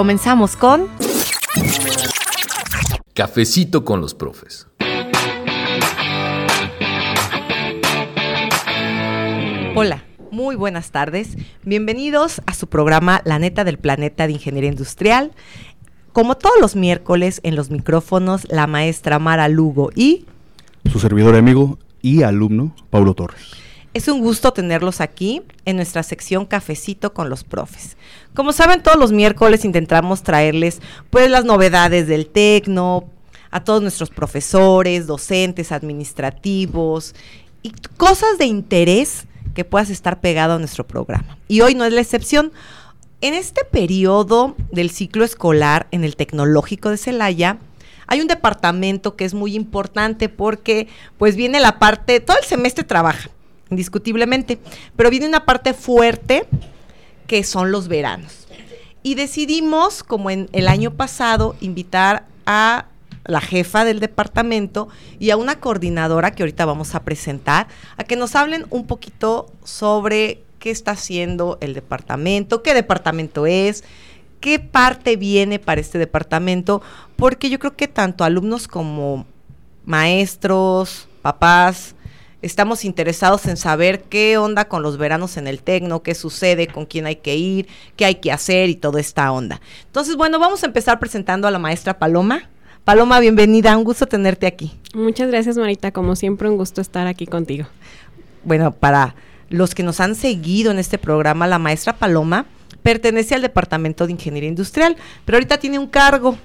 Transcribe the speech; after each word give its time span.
Comenzamos 0.00 0.56
con 0.56 0.88
Cafecito 3.12 3.84
con 3.84 4.00
los 4.00 4.14
profes. 4.14 4.66
Hola, 9.74 10.02
muy 10.30 10.56
buenas 10.56 10.90
tardes. 10.90 11.36
Bienvenidos 11.64 12.40
a 12.46 12.54
su 12.54 12.66
programa 12.66 13.20
La 13.26 13.38
neta 13.38 13.62
del 13.62 13.76
planeta 13.76 14.26
de 14.26 14.32
Ingeniería 14.32 14.70
Industrial. 14.70 15.32
Como 16.14 16.38
todos 16.38 16.58
los 16.62 16.76
miércoles 16.76 17.42
en 17.42 17.54
los 17.54 17.68
micrófonos, 17.68 18.46
la 18.48 18.66
maestra 18.66 19.18
Mara 19.18 19.48
Lugo 19.48 19.90
y 19.94 20.24
Su 20.90 20.98
servidor 20.98 21.36
amigo 21.36 21.78
y 22.00 22.22
alumno, 22.22 22.74
Paulo 22.88 23.12
Torres. 23.12 23.69
Es 23.92 24.08
un 24.08 24.20
gusto 24.20 24.52
tenerlos 24.52 25.00
aquí 25.00 25.42
en 25.64 25.76
nuestra 25.76 26.02
sección 26.02 26.46
Cafecito 26.46 27.12
con 27.12 27.28
los 27.28 27.44
profes. 27.44 27.96
Como 28.34 28.52
saben, 28.52 28.82
todos 28.82 28.98
los 28.98 29.12
miércoles 29.12 29.64
intentamos 29.64 30.22
traerles 30.22 30.80
pues 31.10 31.30
las 31.30 31.44
novedades 31.44 32.06
del 32.06 32.26
tecno, 32.26 33.04
a 33.50 33.64
todos 33.64 33.82
nuestros 33.82 34.10
profesores, 34.10 35.06
docentes, 35.06 35.72
administrativos 35.72 37.14
y 37.62 37.72
cosas 37.96 38.38
de 38.38 38.46
interés 38.46 39.26
que 39.54 39.64
puedas 39.64 39.90
estar 39.90 40.20
pegado 40.20 40.54
a 40.54 40.58
nuestro 40.58 40.86
programa. 40.86 41.36
Y 41.48 41.62
hoy 41.62 41.74
no 41.74 41.84
es 41.84 41.92
la 41.92 42.00
excepción. 42.00 42.52
En 43.20 43.34
este 43.34 43.64
periodo 43.64 44.54
del 44.70 44.90
ciclo 44.90 45.24
escolar 45.24 45.88
en 45.90 46.04
el 46.04 46.16
Tecnológico 46.16 46.90
de 46.90 46.96
Celaya, 46.96 47.58
hay 48.06 48.20
un 48.20 48.28
departamento 48.28 49.14
que 49.14 49.24
es 49.24 49.34
muy 49.34 49.54
importante 49.54 50.28
porque 50.28 50.88
pues 51.18 51.36
viene 51.36 51.60
la 51.60 51.78
parte, 51.78 52.20
todo 52.20 52.38
el 52.38 52.44
semestre 52.44 52.84
trabaja, 52.84 53.30
indiscutiblemente, 53.70 54.58
pero 54.96 55.10
viene 55.10 55.26
una 55.26 55.44
parte 55.44 55.74
fuerte 55.74 56.46
que 57.26 57.44
son 57.44 57.70
los 57.70 57.88
veranos. 57.88 58.46
Y 59.02 59.14
decidimos, 59.14 60.02
como 60.02 60.30
en 60.30 60.48
el 60.52 60.68
año 60.68 60.92
pasado, 60.92 61.56
invitar 61.60 62.26
a 62.44 62.86
la 63.24 63.40
jefa 63.40 63.84
del 63.84 64.00
departamento 64.00 64.88
y 65.18 65.30
a 65.30 65.36
una 65.36 65.60
coordinadora 65.60 66.32
que 66.32 66.42
ahorita 66.42 66.64
vamos 66.64 66.94
a 66.94 67.02
presentar, 67.04 67.68
a 67.96 68.04
que 68.04 68.16
nos 68.16 68.34
hablen 68.34 68.66
un 68.70 68.86
poquito 68.86 69.50
sobre 69.64 70.42
qué 70.58 70.70
está 70.70 70.92
haciendo 70.92 71.56
el 71.60 71.74
departamento, 71.74 72.62
qué 72.62 72.74
departamento 72.74 73.46
es, 73.46 73.84
qué 74.40 74.58
parte 74.58 75.16
viene 75.16 75.58
para 75.58 75.80
este 75.80 75.98
departamento, 75.98 76.82
porque 77.16 77.50
yo 77.50 77.58
creo 77.58 77.76
que 77.76 77.88
tanto 77.88 78.24
alumnos 78.24 78.68
como 78.68 79.26
maestros, 79.84 81.08
papás, 81.22 81.94
estamos 82.42 82.84
interesados 82.84 83.46
en 83.46 83.56
saber 83.56 84.02
qué 84.04 84.38
onda 84.38 84.66
con 84.66 84.82
los 84.82 84.96
veranos 84.98 85.36
en 85.36 85.46
el 85.46 85.62
Tecno, 85.62 86.02
qué 86.02 86.14
sucede, 86.14 86.66
con 86.66 86.86
quién 86.86 87.06
hay 87.06 87.16
que 87.16 87.36
ir, 87.36 87.68
qué 87.96 88.04
hay 88.04 88.16
que 88.16 88.32
hacer 88.32 88.68
y 88.70 88.74
toda 88.74 89.00
esta 89.00 89.30
onda. 89.32 89.60
Entonces, 89.86 90.16
bueno, 90.16 90.38
vamos 90.38 90.62
a 90.62 90.66
empezar 90.66 90.98
presentando 90.98 91.46
a 91.48 91.50
la 91.50 91.58
maestra 91.58 91.98
Paloma. 91.98 92.48
Paloma, 92.84 93.20
bienvenida, 93.20 93.76
un 93.76 93.84
gusto 93.84 94.06
tenerte 94.06 94.46
aquí. 94.46 94.72
Muchas 94.94 95.28
gracias, 95.28 95.56
Marita. 95.56 95.92
Como 95.92 96.16
siempre, 96.16 96.48
un 96.48 96.56
gusto 96.56 96.80
estar 96.80 97.06
aquí 97.06 97.26
contigo. 97.26 97.66
Bueno, 98.42 98.72
para 98.72 99.14
los 99.50 99.74
que 99.74 99.82
nos 99.82 100.00
han 100.00 100.14
seguido 100.14 100.70
en 100.70 100.78
este 100.78 100.96
programa, 100.96 101.46
la 101.46 101.58
maestra 101.58 101.96
Paloma 101.96 102.46
pertenece 102.82 103.34
al 103.34 103.42
Departamento 103.42 104.06
de 104.06 104.12
Ingeniería 104.12 104.48
Industrial, 104.48 104.96
pero 105.24 105.36
ahorita 105.36 105.58
tiene 105.58 105.78
un 105.78 105.86
cargo 105.86 106.38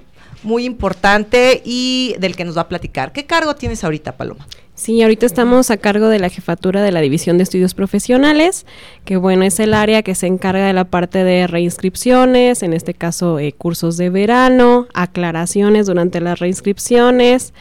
muy 0.43 0.65
importante 0.65 1.61
y 1.63 2.15
del 2.19 2.35
que 2.35 2.43
nos 2.43 2.57
va 2.57 2.61
a 2.61 2.67
platicar. 2.67 3.11
¿Qué 3.11 3.25
cargo 3.25 3.55
tienes 3.55 3.83
ahorita, 3.83 4.17
Paloma? 4.17 4.45
Sí, 4.75 5.01
ahorita 5.01 5.25
estamos 5.25 5.71
a 5.71 5.77
cargo 5.77 6.09
de 6.09 6.19
la 6.19 6.27
jefatura 6.27 6.83
de 6.83 6.91
la 6.91 6.99
División 6.99 7.37
de 7.37 7.43
Estudios 7.43 7.73
Profesionales, 7.73 8.65
que 9.05 9.15
bueno, 9.15 9.45
es 9.45 9.61
el 9.61 9.73
área 9.73 10.03
que 10.03 10.15
se 10.15 10.27
encarga 10.27 10.67
de 10.67 10.73
la 10.73 10.83
parte 10.83 11.23
de 11.23 11.47
reinscripciones, 11.47 12.61
en 12.61 12.73
este 12.73 12.93
caso 12.93 13.39
eh, 13.39 13.53
cursos 13.53 13.95
de 13.95 14.09
verano, 14.09 14.87
aclaraciones 14.93 15.87
durante 15.87 16.19
las 16.19 16.39
reinscripciones, 16.39 17.53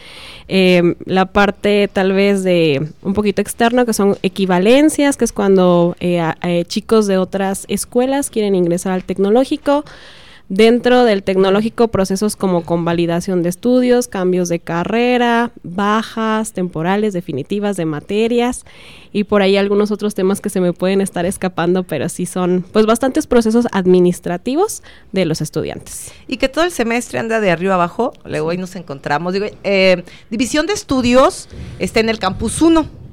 eh, 0.48 0.96
la 1.06 1.26
parte 1.26 1.88
tal 1.92 2.12
vez 2.12 2.42
de 2.42 2.88
un 3.02 3.14
poquito 3.14 3.40
externo, 3.40 3.86
que 3.86 3.92
son 3.92 4.18
equivalencias, 4.22 5.16
que 5.16 5.24
es 5.24 5.32
cuando 5.32 5.96
eh, 6.00 6.20
eh, 6.42 6.64
chicos 6.66 7.06
de 7.06 7.16
otras 7.16 7.64
escuelas 7.68 8.28
quieren 8.28 8.56
ingresar 8.56 8.92
al 8.92 9.04
tecnológico. 9.04 9.84
Dentro 10.56 11.02
del 11.02 11.24
tecnológico, 11.24 11.88
procesos 11.88 12.36
como 12.36 12.64
convalidación 12.64 13.42
de 13.42 13.48
estudios, 13.48 14.06
cambios 14.06 14.48
de 14.48 14.60
carrera, 14.60 15.50
bajas 15.64 16.52
temporales, 16.52 17.12
definitivas 17.12 17.76
de 17.76 17.86
materias 17.86 18.64
y 19.10 19.24
por 19.24 19.42
ahí 19.42 19.56
algunos 19.56 19.90
otros 19.90 20.14
temas 20.14 20.40
que 20.40 20.50
se 20.50 20.60
me 20.60 20.72
pueden 20.72 21.00
estar 21.00 21.26
escapando, 21.26 21.82
pero 21.82 22.08
sí 22.08 22.24
son 22.24 22.64
pues 22.70 22.86
bastantes 22.86 23.26
procesos 23.26 23.66
administrativos 23.72 24.84
de 25.10 25.24
los 25.24 25.40
estudiantes. 25.40 26.12
y 26.28 26.36
que 26.36 26.48
todo 26.48 26.62
el 26.62 26.70
semestre 26.70 27.18
anda 27.18 27.40
de 27.40 27.50
arriba 27.50 27.74
abajo. 27.74 28.12
Luego 28.24 28.50
hoy 28.50 28.56
nos 28.56 28.76
encontramos. 28.76 29.32
Digo, 29.32 29.46
eh, 29.64 30.04
División 30.30 30.68
de 30.68 30.74
Estudios 30.74 31.48
está 31.80 31.98
en 31.98 32.08
el 32.08 32.20
campus 32.20 32.62
1. 32.62 33.03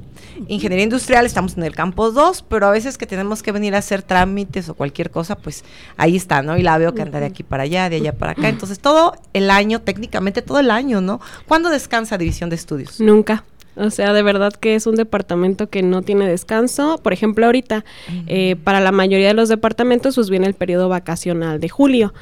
Ingeniería 0.48 0.84
Industrial 0.84 1.26
estamos 1.26 1.58
en 1.58 1.64
el 1.64 1.76
campus 1.76 2.14
2, 2.14 2.46
pero 2.48 2.68
a 2.68 2.72
veces 2.72 2.98
que 2.98 3.06
tenemos 3.06 3.44
que 3.44 3.52
venir 3.52 3.76
a 3.76 3.80
hacer 3.80 4.02
trámites 4.02 4.70
o 4.70 4.74
cualquier 4.74 5.12
cosa, 5.12 5.36
pues 5.36 5.64
ahí 5.98 6.16
está, 6.16 6.42
¿no? 6.42 6.58
Y 6.58 6.64
la 6.64 6.78
veo 6.78 6.94
que 6.94 7.02
anda 7.02 7.20
de 7.20 7.26
aquí 7.26 7.44
para 7.44 7.64
allá, 7.64 7.90
de 7.90 7.98
allá 7.98 8.14
para 8.14 8.34
acá. 8.34 8.50
Entonces 8.50 8.80
todo 8.80 9.14
el 9.34 9.50
año, 9.50 9.82
técnicamente 9.82 10.42
todo 10.42 10.60
el 10.60 10.72
año, 10.72 11.02
¿no? 11.02 11.20
¿Cuándo 11.48 11.70
descansa 11.70 12.18
División 12.18 12.50
de 12.50 12.56
Estudios? 12.56 13.00
Nunca. 13.00 13.44
O 13.76 13.90
sea, 13.90 14.12
de 14.14 14.22
verdad 14.22 14.54
que 14.54 14.76
es 14.76 14.86
un 14.86 14.96
departamento 14.96 15.70
que 15.70 15.82
no 15.82 16.02
tiene 16.02 16.28
descanso. 16.28 17.00
Por 17.02 17.14
ejemplo, 17.14 17.46
ahorita, 17.46 17.86
eh, 18.28 18.58
para 18.64 18.82
la 18.82 18.92
mayoría 18.92 19.28
de 19.30 19.34
los 19.34 19.50
departamentos, 19.50 20.16
pues 20.16 20.30
viene 20.30 20.48
el 20.48 20.54
periodo 20.54 20.90
vacacional 20.90 21.60
de 21.60 21.70
julio. 21.70 22.14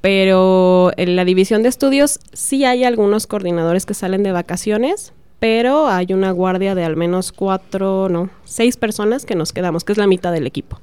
Pero 0.00 0.92
en 0.96 1.16
la 1.16 1.24
división 1.24 1.62
de 1.64 1.68
estudios 1.68 2.20
sí 2.32 2.64
hay 2.64 2.84
algunos 2.84 3.26
coordinadores 3.26 3.86
que 3.86 3.94
salen 3.94 4.22
de 4.22 4.30
vacaciones, 4.30 5.12
pero 5.38 5.88
hay 5.88 6.12
una 6.12 6.30
guardia 6.30 6.74
de 6.74 6.84
al 6.84 6.96
menos 6.96 7.32
cuatro, 7.32 8.08
no, 8.08 8.30
seis 8.44 8.76
personas 8.76 9.26
que 9.26 9.34
nos 9.34 9.52
quedamos, 9.52 9.84
que 9.84 9.92
es 9.92 9.98
la 9.98 10.06
mitad 10.06 10.32
del 10.32 10.46
equipo. 10.46 10.80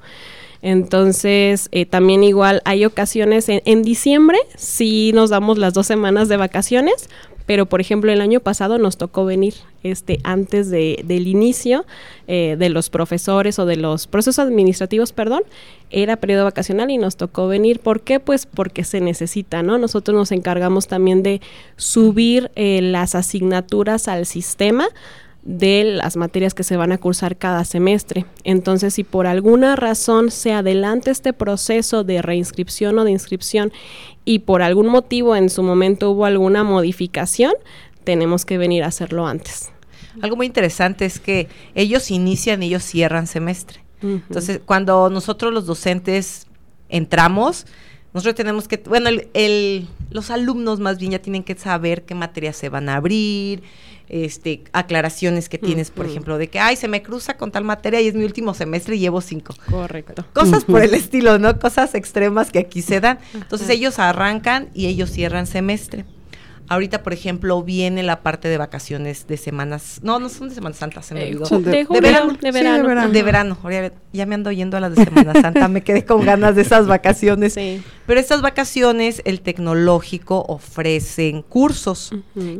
Entonces, 0.61 1.67
eh, 1.73 1.85
también 1.85 2.23
igual 2.23 2.61
hay 2.63 2.85
ocasiones 2.85 3.49
en, 3.49 3.61
en 3.65 3.83
diciembre, 3.83 4.37
sí 4.55 5.11
nos 5.13 5.29
damos 5.29 5.57
las 5.57 5.73
dos 5.73 5.87
semanas 5.87 6.29
de 6.29 6.37
vacaciones, 6.37 7.09
pero 7.45 7.65
por 7.65 7.81
ejemplo 7.81 8.11
el 8.11 8.21
año 8.21 8.39
pasado 8.39 8.77
nos 8.77 8.97
tocó 8.97 9.25
venir 9.25 9.55
este 9.83 10.19
antes 10.23 10.69
de, 10.69 11.01
del 11.05 11.27
inicio 11.27 11.85
eh, 12.27 12.55
de 12.57 12.69
los 12.69 12.89
profesores 12.89 13.59
o 13.59 13.65
de 13.65 13.75
los 13.75 14.07
procesos 14.07 14.39
administrativos, 14.39 15.11
perdón, 15.11 15.43
era 15.89 16.17
periodo 16.17 16.45
vacacional 16.45 16.89
y 16.89 16.97
nos 16.97 17.17
tocó 17.17 17.47
venir. 17.47 17.79
¿Por 17.79 18.01
qué? 18.01 18.19
Pues 18.19 18.45
porque 18.45 18.83
se 18.83 19.01
necesita, 19.01 19.61
¿no? 19.61 19.77
Nosotros 19.77 20.15
nos 20.15 20.31
encargamos 20.31 20.87
también 20.87 21.21
de 21.21 21.41
subir 21.75 22.51
eh, 22.55 22.81
las 22.81 23.15
asignaturas 23.15 24.07
al 24.07 24.25
sistema 24.25 24.87
de 25.43 25.83
las 25.83 26.15
materias 26.15 26.53
que 26.53 26.63
se 26.63 26.77
van 26.77 26.91
a 26.93 26.97
cursar 26.97 27.35
cada 27.35 27.65
semestre. 27.65 28.25
Entonces, 28.43 28.93
si 28.93 29.03
por 29.03 29.27
alguna 29.27 29.75
razón 29.75 30.31
se 30.31 30.53
adelanta 30.53 31.11
este 31.11 31.33
proceso 31.33 32.03
de 32.03 32.21
reinscripción 32.21 32.97
o 32.97 33.03
de 33.03 33.11
inscripción 33.11 33.73
y 34.25 34.39
por 34.39 34.61
algún 34.61 34.87
motivo 34.87 35.35
en 35.35 35.49
su 35.49 35.63
momento 35.63 36.11
hubo 36.11 36.25
alguna 36.25 36.63
modificación, 36.63 37.53
tenemos 38.03 38.45
que 38.45 38.57
venir 38.57 38.83
a 38.83 38.87
hacerlo 38.87 39.27
antes. 39.27 39.71
Algo 40.21 40.35
muy 40.35 40.45
interesante 40.45 41.05
es 41.05 41.19
que 41.19 41.47
ellos 41.75 42.11
inician 42.11 42.61
y 42.63 42.67
ellos 42.67 42.83
cierran 42.83 43.27
semestre. 43.27 43.81
Entonces, 44.01 44.59
cuando 44.65 45.09
nosotros 45.09 45.53
los 45.53 45.65
docentes 45.65 46.47
entramos, 46.89 47.65
nosotros 48.13 48.35
tenemos 48.35 48.67
que, 48.67 48.77
bueno, 48.87 49.09
el, 49.09 49.27
el- 49.33 49.87
los 50.11 50.29
alumnos 50.29 50.79
más 50.79 50.99
bien 50.99 51.13
ya 51.13 51.19
tienen 51.19 51.43
que 51.43 51.55
saber 51.55 52.03
qué 52.03 52.13
materias 52.13 52.55
se 52.57 52.69
van 52.69 52.87
a 52.89 52.95
abrir, 52.97 53.63
este, 54.09 54.63
aclaraciones 54.73 55.49
que 55.49 55.57
tienes, 55.57 55.91
por 55.91 56.05
ejemplo, 56.05 56.37
de 56.37 56.47
que, 56.47 56.59
ay, 56.59 56.75
se 56.75 56.87
me 56.87 57.01
cruza 57.01 57.37
con 57.37 57.51
tal 57.51 57.63
materia 57.63 58.01
y 58.01 58.07
es 58.07 58.15
mi 58.15 58.23
último 58.23 58.53
semestre 58.53 58.95
y 58.95 58.99
llevo 58.99 59.21
cinco. 59.21 59.53
Correcto. 59.69 60.25
Cosas 60.33 60.65
por 60.65 60.81
el 60.81 60.93
estilo, 60.93 61.39
¿no? 61.39 61.57
Cosas 61.59 61.95
extremas 61.95 62.51
que 62.51 62.59
aquí 62.59 62.81
se 62.81 62.99
dan. 62.99 63.19
Entonces 63.33 63.69
ellos 63.69 63.99
arrancan 63.99 64.69
y 64.73 64.87
ellos 64.87 65.09
cierran 65.11 65.47
semestre. 65.47 66.05
Ahorita, 66.73 67.03
por 67.03 67.13
ejemplo, 67.13 67.61
viene 67.63 68.03
la 68.03 68.21
parte 68.21 68.47
de 68.47 68.57
vacaciones 68.57 69.27
de 69.27 69.37
semanas. 69.37 69.99
No, 70.03 70.19
no 70.19 70.29
son 70.29 70.49
de 70.49 70.55
Semana 70.55 70.75
Santa, 70.75 71.01
se 71.01 71.13
me 71.13 71.21
Eh, 71.23 71.27
olvidó. 71.35 71.45
ju- 71.45 71.61
de- 71.61 71.71
de, 71.71 71.77
de 71.77 71.85
julio, 71.85 72.01
verano. 72.01 72.27
de 72.33 72.37
Sí, 72.39 72.39
de 72.45 72.51
verano. 72.51 73.09
De 73.09 73.23
verano. 73.23 73.57
Ahora 73.63 73.91
ya 74.11 74.25
me 74.25 74.35
ando 74.35 74.51
yendo 74.51 74.77
a 74.77 74.79
las 74.79 74.95
de 74.95 75.03
Semana 75.05 75.33
Santa. 75.39 75.67
me 75.67 75.81
quedé 75.83 76.03
con 76.05 76.25
ganas 76.25 76.55
de 76.55 76.61
esas 76.63 76.87
vacaciones. 76.87 77.53
Sí. 77.63 77.81
Pero 78.05 78.19
estas 78.19 78.41
vacaciones, 78.41 79.21
el 79.25 79.39
tecnológico 79.41 80.43
ofrecen 80.49 81.41
cursos, 81.41 82.11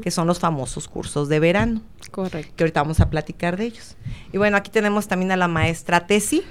que 0.01 0.11
son 0.11 0.27
los 0.27 0.39
famosos 0.39 0.87
cursos 0.87 1.27
de 1.29 1.39
verano, 1.39 1.81
Correcto. 2.11 2.53
que 2.55 2.63
ahorita 2.63 2.81
vamos 2.81 2.99
a 2.99 3.09
platicar 3.09 3.57
de 3.57 3.65
ellos. 3.65 3.95
Y 4.31 4.37
bueno, 4.37 4.55
aquí 4.57 4.71
tenemos 4.71 5.07
también 5.07 5.31
a 5.31 5.35
la 5.37 5.47
maestra 5.47 6.07
Tesi. 6.07 6.43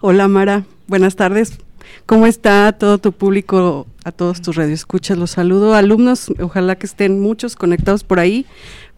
Hola 0.00 0.26
Mara, 0.28 0.64
buenas 0.86 1.14
tardes. 1.16 1.58
¿Cómo 2.06 2.26
está 2.26 2.72
todo 2.72 2.98
tu 2.98 3.12
público, 3.12 3.86
a 4.04 4.12
todos 4.12 4.40
tus 4.42 4.56
radioescuchas? 4.56 5.16
Los 5.16 5.32
saludo, 5.32 5.74
alumnos, 5.74 6.32
ojalá 6.40 6.76
que 6.76 6.86
estén 6.86 7.20
muchos 7.20 7.56
conectados 7.56 8.04
por 8.04 8.18
ahí 8.18 8.46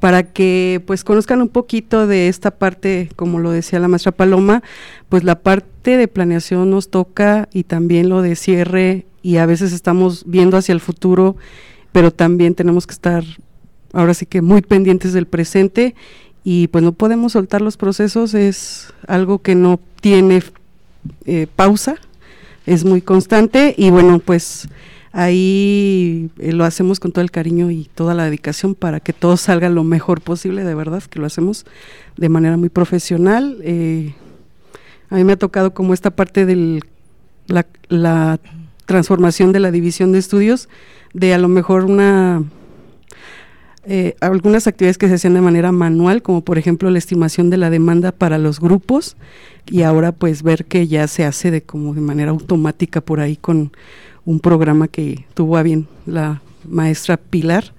para 0.02 0.24
que 0.24 0.82
pues 0.84 1.04
conozcan 1.04 1.40
un 1.42 1.48
poquito 1.48 2.08
de 2.08 2.26
esta 2.26 2.50
parte, 2.50 3.08
como 3.14 3.38
lo 3.38 3.52
decía 3.52 3.78
la 3.78 3.86
maestra 3.86 4.10
Paloma, 4.10 4.62
pues 5.08 5.22
la 5.22 5.36
parte 5.36 5.96
de 5.96 6.08
planeación 6.08 6.70
nos 6.70 6.90
toca 6.90 7.48
y 7.52 7.62
también 7.62 8.08
lo 8.08 8.20
de 8.20 8.34
cierre 8.34 9.06
y 9.22 9.36
a 9.36 9.46
veces 9.46 9.72
estamos 9.72 10.24
viendo 10.26 10.56
hacia 10.56 10.72
el 10.72 10.80
futuro, 10.80 11.36
pero 11.92 12.10
también 12.10 12.56
tenemos 12.56 12.88
que 12.88 12.94
estar 12.94 13.22
ahora 13.92 14.14
sí 14.14 14.26
que 14.26 14.42
muy 14.42 14.62
pendientes 14.62 15.12
del 15.12 15.26
presente 15.26 15.94
y 16.42 16.66
pues 16.66 16.82
no 16.82 16.90
podemos 16.90 17.32
soltar 17.32 17.62
los 17.62 17.76
procesos, 17.76 18.34
es 18.34 18.92
algo 19.06 19.38
que 19.38 19.54
no 19.54 19.78
tiene 20.00 20.42
eh, 21.26 21.46
pausa, 21.54 21.96
es 22.66 22.84
muy 22.84 23.02
constante 23.02 23.74
y 23.76 23.90
bueno, 23.90 24.18
pues 24.18 24.68
ahí 25.12 26.30
eh, 26.38 26.52
lo 26.52 26.64
hacemos 26.64 27.00
con 27.00 27.12
todo 27.12 27.22
el 27.22 27.30
cariño 27.30 27.70
y 27.70 27.88
toda 27.94 28.14
la 28.14 28.24
dedicación 28.24 28.74
para 28.74 29.00
que 29.00 29.12
todo 29.12 29.36
salga 29.36 29.68
lo 29.68 29.84
mejor 29.84 30.20
posible, 30.20 30.64
de 30.64 30.74
verdad, 30.74 31.02
que 31.02 31.18
lo 31.18 31.26
hacemos 31.26 31.66
de 32.16 32.28
manera 32.28 32.56
muy 32.56 32.68
profesional. 32.68 33.58
eh, 33.62 34.14
a 35.10 35.16
mí 35.16 35.24
me 35.24 35.34
ha 35.34 35.38
tocado 35.38 35.74
como 35.74 35.92
esta 35.92 36.10
parte 36.10 36.46
de 36.46 36.80
la, 37.46 37.66
la 37.88 38.40
transformación 38.86 39.52
de 39.52 39.60
la 39.60 39.70
división 39.70 40.12
de 40.12 40.18
estudios, 40.18 40.70
de 41.12 41.34
a 41.34 41.38
lo 41.38 41.48
mejor 41.48 41.84
una 41.84 42.42
eh, 43.84 44.14
algunas 44.20 44.66
actividades 44.66 44.98
que 44.98 45.08
se 45.08 45.14
hacían 45.14 45.34
de 45.34 45.40
manera 45.40 45.72
manual, 45.72 46.22
como 46.22 46.42
por 46.42 46.58
ejemplo 46.58 46.90
la 46.90 46.98
estimación 46.98 47.50
de 47.50 47.56
la 47.56 47.70
demanda 47.70 48.12
para 48.12 48.38
los 48.38 48.60
grupos, 48.60 49.16
y 49.66 49.82
ahora 49.82 50.12
pues 50.12 50.42
ver 50.42 50.64
que 50.64 50.86
ya 50.86 51.06
se 51.08 51.24
hace 51.24 51.50
de 51.50 51.62
como 51.62 51.94
de 51.94 52.00
manera 52.00 52.30
automática 52.30 53.00
por 53.00 53.20
ahí 53.20 53.36
con 53.36 53.72
un 54.24 54.40
programa 54.40 54.88
que 54.88 55.26
tuvo 55.34 55.56
a 55.56 55.62
bien 55.62 55.88
la 56.06 56.42
maestra 56.68 57.16
Pilar, 57.16 57.74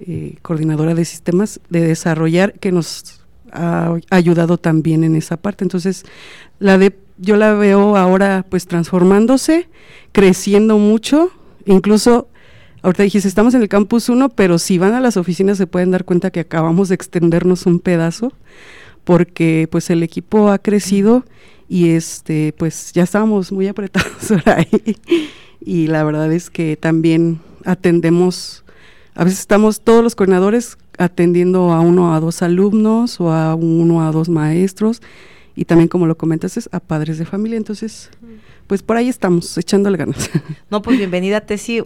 eh, 0.00 0.36
coordinadora 0.42 0.94
de 0.94 1.04
sistemas, 1.04 1.60
de 1.68 1.80
desarrollar, 1.80 2.54
que 2.54 2.72
nos 2.72 3.20
ha 3.52 3.94
ayudado 4.10 4.58
también 4.58 5.04
en 5.04 5.16
esa 5.16 5.36
parte. 5.36 5.64
Entonces, 5.64 6.04
la 6.58 6.78
de 6.78 6.96
yo 7.18 7.36
la 7.36 7.54
veo 7.54 7.96
ahora 7.96 8.44
pues 8.48 8.66
transformándose, 8.66 9.68
creciendo 10.12 10.78
mucho, 10.78 11.30
incluso 11.64 12.28
Ahorita 12.86 13.02
dijiste, 13.02 13.26
estamos 13.26 13.52
en 13.54 13.62
el 13.62 13.68
campus 13.68 14.08
1, 14.08 14.28
pero 14.28 14.60
si 14.60 14.78
van 14.78 14.94
a 14.94 15.00
las 15.00 15.16
oficinas 15.16 15.58
se 15.58 15.66
pueden 15.66 15.90
dar 15.90 16.04
cuenta 16.04 16.30
que 16.30 16.38
acabamos 16.38 16.88
de 16.88 16.94
extendernos 16.94 17.66
un 17.66 17.80
pedazo, 17.80 18.32
porque 19.02 19.66
pues 19.72 19.90
el 19.90 20.04
equipo 20.04 20.52
ha 20.52 20.58
crecido 20.58 21.24
y 21.68 21.88
este 21.88 22.54
pues 22.56 22.92
ya 22.92 23.02
estábamos 23.02 23.50
muy 23.50 23.66
apretados 23.66 24.28
por 24.28 24.48
ahí. 24.48 24.98
Y 25.60 25.88
la 25.88 26.04
verdad 26.04 26.32
es 26.32 26.48
que 26.48 26.76
también 26.76 27.40
atendemos, 27.64 28.62
a 29.16 29.24
veces 29.24 29.40
estamos 29.40 29.80
todos 29.80 30.04
los 30.04 30.14
coordinadores 30.14 30.78
atendiendo 30.96 31.72
a 31.72 31.80
uno 31.80 32.14
a 32.14 32.20
dos 32.20 32.40
alumnos 32.40 33.20
o 33.20 33.32
a 33.32 33.56
uno 33.56 34.06
a 34.06 34.12
dos 34.12 34.28
maestros 34.28 35.02
y 35.56 35.64
también 35.64 35.88
como 35.88 36.06
lo 36.06 36.16
comentas 36.16 36.56
es 36.56 36.68
a 36.72 36.78
padres 36.80 37.18
de 37.18 37.24
familia, 37.24 37.56
entonces 37.56 38.10
pues 38.66 38.82
por 38.82 38.96
ahí 38.96 39.08
estamos 39.08 39.56
echándole 39.58 39.96
ganas. 39.96 40.30
No, 40.70 40.82
pues 40.82 40.98
bienvenida 40.98 41.40
Tesi. 41.40 41.82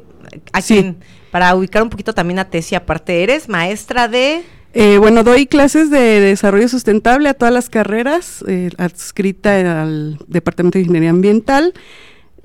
A 0.52 0.60
Sí. 0.60 0.74
quien- 0.74 0.96
para 1.30 1.54
ubicar 1.54 1.82
un 1.82 1.90
poquito 1.90 2.12
también 2.12 2.38
a 2.40 2.46
Tesi, 2.50 2.74
aparte 2.74 3.22
eres 3.22 3.48
maestra 3.48 4.08
de... 4.08 4.42
Eh, 4.72 4.98
bueno, 4.98 5.22
doy 5.24 5.46
clases 5.46 5.90
de 5.90 5.98
desarrollo 6.20 6.68
sustentable 6.68 7.28
a 7.28 7.34
todas 7.34 7.52
las 7.54 7.68
carreras, 7.68 8.44
eh, 8.48 8.70
adscrita 8.78 9.82
al 9.82 10.18
Departamento 10.28 10.78
de 10.78 10.82
Ingeniería 10.82 11.10
Ambiental. 11.10 11.72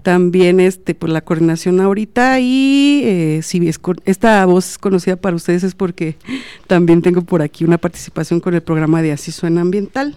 También 0.04 0.60
este, 0.60 0.94
pues, 0.94 1.12
la 1.12 1.22
coordinación 1.22 1.80
ahorita 1.82 2.40
y 2.40 3.02
eh, 3.06 3.40
si 3.44 3.68
es 3.68 3.80
con- 3.80 4.02
esta 4.06 4.46
voz 4.46 4.78
conocida 4.78 5.16
para 5.16 5.36
ustedes 5.36 5.64
es 5.64 5.74
porque 5.74 6.16
también 6.68 7.02
tengo 7.02 7.22
por 7.22 7.42
aquí 7.42 7.64
una 7.66 7.78
participación 7.80 8.40
con 8.40 8.54
el 8.54 8.62
programa 8.62 9.02
de 9.02 9.12
Asiso 9.12 9.48
en 9.48 9.58
Ambiental. 9.58 10.16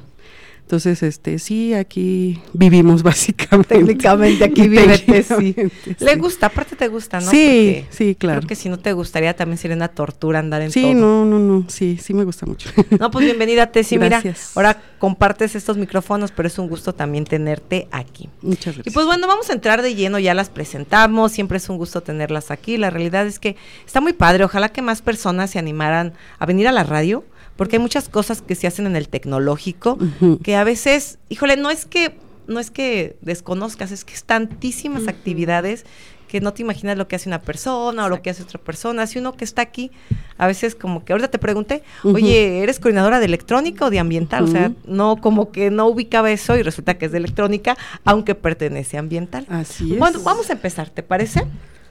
Entonces, 0.69 1.03
este, 1.03 1.39
sí, 1.39 1.73
aquí 1.73 2.43
vivimos 2.53 3.03
básicamente. 3.03 3.75
Técnicamente 3.77 4.45
aquí 4.45 4.69
vive 4.69 4.99
Tesi. 4.99 5.55
Técnicamente, 5.55 6.05
Le 6.05 6.13
sí. 6.13 6.19
gusta, 6.19 6.47
aparte 6.49 6.77
te 6.77 6.89
gusta, 6.89 7.21
¿no? 7.21 7.31
Sí, 7.31 7.85
Porque 7.85 7.87
sí, 7.89 8.15
claro. 8.15 8.41
Creo 8.41 8.49
que 8.49 8.55
si 8.55 8.69
no 8.69 8.79
te 8.79 8.93
gustaría 8.93 9.35
también 9.35 9.57
sería 9.57 9.75
una 9.79 9.89
tortura 9.89 10.41
andar 10.41 10.61
en 10.61 10.71
Sí, 10.71 10.83
todo. 10.83 10.93
no, 10.93 11.25
no, 11.25 11.39
no, 11.39 11.65
sí, 11.71 11.99
sí 11.99 12.13
me 12.13 12.23
gusta 12.25 12.45
mucho. 12.45 12.69
No, 13.01 13.11
pues 13.11 13.25
bienvenida 13.25 13.73
Tesi. 13.73 13.99
Mira, 13.99 14.23
ahora 14.55 14.79
compartes 14.99 15.55
estos 15.55 15.79
micrófonos, 15.79 16.33
pero 16.33 16.49
es 16.49 16.59
un 16.59 16.69
gusto 16.69 16.95
también 16.95 17.25
tenerte 17.25 17.89
aquí. 17.91 18.29
Muchas 18.43 18.75
Y 18.75 18.77
gracias. 18.77 18.93
pues 18.95 19.07
bueno, 19.07 19.27
vamos 19.27 19.49
a 19.49 19.55
entrar 19.55 19.81
de 19.81 19.95
lleno, 19.95 20.19
ya 20.19 20.35
las 20.35 20.51
presentamos, 20.51 21.33
siempre 21.33 21.57
es 21.57 21.67
un 21.71 21.79
gusto 21.79 22.03
tenerlas 22.03 22.51
aquí. 22.51 22.77
La 22.77 22.91
realidad 22.91 23.27
es 23.27 23.39
que 23.39 23.57
está 23.87 24.03
muy 24.03 24.13
padre, 24.13 24.45
ojalá 24.45 24.69
que 24.69 24.83
más 24.83 25.01
personas 25.01 25.49
se 25.51 25.59
animaran 25.59 26.13
a 26.39 26.45
venir 26.45 26.69
a 26.69 26.73
la 26.73 26.85
radio, 26.85 27.25
porque 27.59 27.77
hay 27.77 27.83
muchas 27.83 28.09
cosas 28.09 28.41
que 28.41 28.55
se 28.55 28.69
hacen 28.69 28.87
en 28.87 28.95
el 28.95 29.09
tecnológico 29.09 29.99
que 30.45 30.55
a 30.55 30.63
veces, 30.63 31.19
híjole, 31.29 31.57
no 31.57 31.71
es 31.71 31.85
que 31.85 32.17
no 32.47 32.61
es 32.61 32.71
que 32.71 33.17
desconozcas, 33.21 33.91
es 33.91 34.05
que 34.05 34.15
es 34.15 34.23
tantísimas 34.25 35.09
actividades 35.09 35.85
que 36.29 36.41
no 36.41 36.55
te 36.55 36.63
imaginas 36.63 36.97
lo 36.97 37.09
que 37.09 37.17
hace 37.17 37.29
una 37.29 37.41
persona 37.41 38.07
o 38.07 38.09
lo 38.09 38.23
que 38.23 38.31
hace 38.31 38.45
otra 38.45 38.61
persona. 38.61 39.07
Si 39.09 39.19
uno 39.19 39.33
que 39.33 39.45
está 39.45 39.61
aquí, 39.61 39.91
a 40.37 40.47
veces 40.47 40.77
como 40.77 41.05
que 41.05 41.13
ahorita 41.13 41.29
te 41.29 41.39
pregunté, 41.39 41.83
oye, 42.05 42.63
¿eres 42.63 42.79
coordinadora 42.79 43.19
de 43.19 43.25
electrónica 43.25 43.87
o 43.87 43.91
de 43.91 43.99
ambiental? 43.99 44.45
O 44.45 44.47
sea, 44.47 44.71
no 44.87 45.17
como 45.17 45.51
que 45.51 45.71
no 45.71 45.89
ubicaba 45.89 46.31
eso 46.31 46.57
y 46.57 46.63
resulta 46.63 46.97
que 46.97 47.07
es 47.07 47.13
de 47.13 47.19
electrónica, 47.19 47.77
aunque 48.05 48.37
pertenece 48.37 48.99
a 48.99 49.01
ambiental. 49.01 49.47
Así 49.49 49.95
es. 49.95 49.99
Bueno, 49.99 50.21
vamos 50.23 50.49
a 50.51 50.53
empezar, 50.53 50.91
¿te 50.91 51.03
parece? 51.03 51.45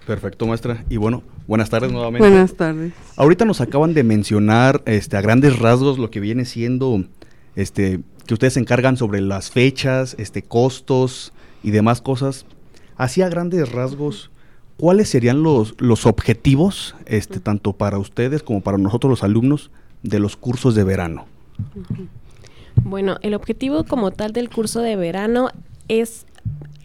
Perfecto, 0.07 0.47
maestra. 0.47 0.85
Y 0.89 0.95
bueno, 0.95 1.21
buenas 1.47 1.69
tardes 1.69 1.91
nuevamente. 1.91 2.25
Buenas 2.25 2.53
tardes. 2.53 2.93
Ahorita 3.17 3.43
nos 3.43 3.59
acaban 3.59 3.93
de 3.93 4.05
mencionar 4.05 4.81
este, 4.85 5.17
a 5.17 5.21
grandes 5.21 5.59
rasgos 5.59 5.99
lo 5.99 6.09
que 6.09 6.21
viene 6.21 6.45
siendo 6.45 7.03
este, 7.57 7.99
que 8.25 8.33
ustedes 8.33 8.53
se 8.53 8.61
encargan 8.61 8.95
sobre 8.95 9.19
las 9.19 9.51
fechas, 9.51 10.15
este, 10.17 10.43
costos 10.43 11.33
y 11.61 11.71
demás 11.71 11.99
cosas. 11.99 12.45
Así 12.95 13.21
a 13.21 13.27
grandes 13.27 13.69
rasgos, 13.69 14.31
¿cuáles 14.77 15.09
serían 15.09 15.43
los, 15.43 15.75
los 15.77 16.05
objetivos, 16.05 16.95
este, 17.05 17.41
tanto 17.41 17.73
para 17.73 17.97
ustedes 17.97 18.43
como 18.43 18.61
para 18.61 18.77
nosotros 18.77 19.09
los 19.09 19.23
alumnos, 19.23 19.71
de 20.03 20.19
los 20.19 20.37
cursos 20.37 20.73
de 20.73 20.85
verano? 20.85 21.25
Bueno, 22.81 23.17
el 23.23 23.33
objetivo 23.33 23.83
como 23.83 24.11
tal 24.11 24.31
del 24.31 24.49
curso 24.49 24.79
de 24.79 24.95
verano 24.95 25.49
es 25.89 26.25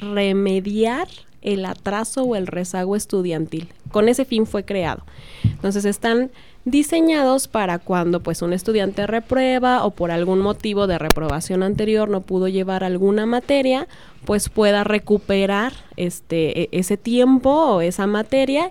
remediar 0.01 1.07
el 1.43 1.65
atraso 1.65 2.23
o 2.23 2.37
el 2.37 2.47
rezago 2.47 2.97
estudiantil. 2.97 3.69
Con 3.91 4.09
ese 4.09 4.25
fin 4.25 4.47
fue 4.47 4.65
creado. 4.65 5.03
Entonces 5.45 5.85
están 5.85 6.31
diseñados 6.65 7.49
para 7.49 7.79
cuando 7.79 8.21
pues 8.21 8.41
un 8.41 8.53
estudiante 8.53 9.07
reprueba 9.07 9.85
o 9.85 9.91
por 9.91 10.13
algún 10.13 10.39
motivo 10.41 10.87
de 10.87 10.99
reprobación 10.99 11.63
anterior 11.63 12.09
no 12.09 12.21
pudo 12.21 12.47
llevar 12.47 12.85
alguna 12.85 13.27
materia, 13.27 13.89
pues 14.25 14.49
pueda 14.49 14.85
recuperar 14.85 15.73
este 15.97 16.63
e- 16.63 16.69
ese 16.71 16.97
tiempo 16.97 17.51
o 17.51 17.81
esa 17.81 18.07
materia 18.07 18.71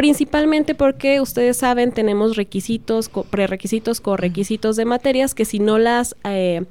Principalmente 0.00 0.74
porque 0.74 1.20
ustedes 1.20 1.58
saben, 1.58 1.92
tenemos 1.92 2.34
requisitos, 2.36 3.10
co- 3.10 3.24
prerequisitos, 3.24 4.00
correquisitos 4.00 4.76
de 4.76 4.86
materias 4.86 5.34
que 5.34 5.44
si 5.44 5.58
no 5.58 5.76
las 5.76 6.16
eh, 6.24 6.64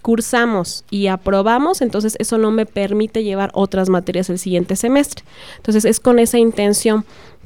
cursamos 0.00 0.86
y 0.88 1.08
aprobamos, 1.08 1.82
entonces 1.82 2.16
eso 2.18 2.38
no 2.38 2.50
me 2.50 2.64
permite 2.64 3.22
llevar 3.22 3.50
otras 3.52 3.90
materias 3.90 4.30
el 4.30 4.38
siguiente 4.38 4.76
semestre. 4.76 5.26
Entonces 5.58 5.84
es 5.84 6.00
con 6.00 6.18
esa 6.18 6.38
intención, 6.38 7.04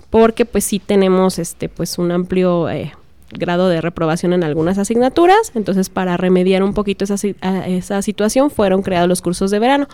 porque 0.09 0.45
pues 0.45 0.63
sí 0.63 0.79
tenemos 0.79 1.41
este 1.41 1.69
pues 1.69 1.99
un 1.99 2.13
amplio 2.13 2.69
eh, 2.71 2.93
grado 3.33 3.69
de 3.69 3.81
reprobación 3.81 4.35
en 4.35 4.45
algunas 4.45 4.79
asignaturas, 4.79 5.51
entonces 5.57 5.89
para 5.89 6.17
remediar 6.17 6.63
un 6.63 6.75
poquito 6.75 7.03
esa, 7.03 7.17
esa 7.67 8.03
situación 8.03 8.53
fueron 8.53 8.83
creados 8.83 9.09
los 9.09 9.21
cursos 9.21 9.51
de 9.51 9.59
verano. 9.59 9.89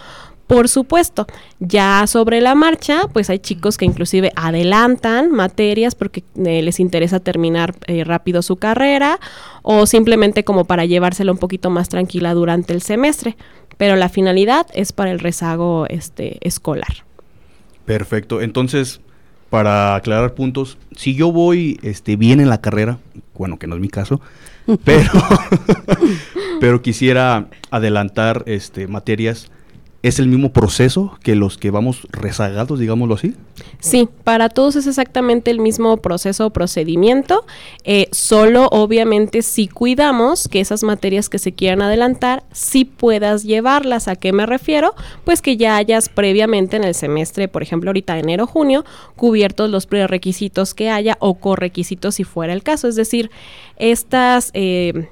Por 0.51 0.69
supuesto, 0.69 1.29
ya 1.61 2.09
sobre 2.09 2.41
la 2.41 2.57
marcha, 2.57 3.03
pues 3.13 3.31
hay 3.31 3.39
chicos 3.39 3.79
que 3.79 3.85
inclusive 3.85 4.33
adelantan 4.35 5.31
materias 5.31 5.95
porque 5.95 6.25
eh, 6.45 6.61
les 6.63 6.81
interesa 6.81 7.21
terminar 7.21 7.77
eh, 7.87 8.03
rápido 8.03 8.43
su 8.43 8.57
carrera 8.57 9.21
o 9.63 9.87
simplemente 9.87 10.43
como 10.43 10.65
para 10.65 10.87
llevársela 10.87 11.31
un 11.31 11.39
poquito 11.39 11.71
más 11.71 11.89
tranquila 11.89 12.35
durante 12.35 12.73
el 12.73 12.83
semestre. 12.83 13.37
Pero 13.77 13.95
la 13.95 14.09
finalidad 14.09 14.67
es 14.75 14.91
para 14.91 15.13
el 15.13 15.21
rezago 15.21 15.87
este, 15.89 16.39
escolar. 16.41 17.05
Perfecto. 17.85 18.41
Entonces, 18.41 19.01
para 19.51 19.95
aclarar 19.95 20.35
puntos, 20.35 20.79
si 20.97 21.15
yo 21.15 21.31
voy 21.31 21.79
este, 21.85 22.17
bien 22.17 22.41
en 22.41 22.49
la 22.49 22.61
carrera, 22.61 22.99
bueno, 23.35 23.57
que 23.57 23.69
no 23.69 23.77
es 23.77 23.81
mi 23.81 23.89
caso, 23.89 24.21
pero, 24.85 25.13
pero 26.61 26.83
quisiera 26.83 27.47
adelantar 27.71 28.43
este, 28.47 28.89
materias 28.89 29.49
¿Es 30.03 30.19
el 30.19 30.29
mismo 30.29 30.51
proceso 30.51 31.19
que 31.23 31.35
los 31.35 31.59
que 31.59 31.71
vamos 31.71 32.07
rezagados, 32.11 32.79
digámoslo 32.79 33.17
así? 33.17 33.35
Sí, 33.81 34.09
para 34.25 34.49
todos 34.49 34.77
es 34.77 34.87
exactamente 34.87 35.51
el 35.51 35.61
mismo 35.61 35.99
proceso 35.99 36.47
o 36.47 36.51
procedimiento, 36.51 37.45
eh, 37.85 38.09
solo 38.11 38.69
obviamente 38.71 39.43
si 39.43 39.69
cuidamos 39.69 40.49
que 40.49 40.61
esas 40.61 40.85
materias 40.85 41.29
que 41.29 41.39
se 41.39 41.53
quieran 41.53 41.83
adelantar, 41.83 42.45
sí 42.51 42.87
puedas 42.87 43.45
llevarlas. 43.45 44.09
¿A 44.09 44.17
qué 44.17 44.33
me 44.33 44.47
refiero? 44.47 44.95
Pues 45.25 45.43
que 45.43 45.59
ya 45.59 45.77
hayas 45.77 46.09
previamente 46.09 46.79
en 46.79 46.85
el 46.85 46.95
semestre, 46.95 47.49
por 47.49 47.63
ejemplo 47.63 47.91
ahorita 47.91 48.19
enero-junio, 48.19 48.87
cubiertos 49.17 49.69
los 49.69 49.85
prerequisitos 49.85 50.73
que 50.73 50.89
haya 50.89 51.19
o 51.21 51.35
correquisitos 51.35 52.15
si 52.15 52.25
fuera 52.25 52.55
el 52.55 52.63
caso. 52.63 52.89
Es 52.89 52.97
decir, 52.97 53.31
estas... 53.77 54.51
Eh, 54.55 55.11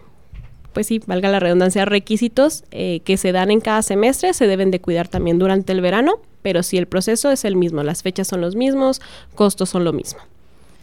pues 0.78 0.86
sí, 0.86 1.00
valga 1.04 1.28
la 1.28 1.40
redundancia, 1.40 1.84
requisitos 1.86 2.62
eh, 2.70 3.00
que 3.04 3.16
se 3.16 3.32
dan 3.32 3.50
en 3.50 3.60
cada 3.60 3.82
semestre 3.82 4.32
se 4.32 4.46
deben 4.46 4.70
de 4.70 4.80
cuidar 4.80 5.08
también 5.08 5.36
durante 5.36 5.72
el 5.72 5.80
verano, 5.80 6.20
pero 6.40 6.62
si 6.62 6.76
el 6.76 6.86
proceso 6.86 7.32
es 7.32 7.44
el 7.44 7.56
mismo, 7.56 7.82
las 7.82 8.04
fechas 8.04 8.28
son 8.28 8.40
los 8.40 8.54
mismos, 8.54 9.00
costos 9.34 9.70
son 9.70 9.82
lo 9.82 9.92
mismo. 9.92 10.20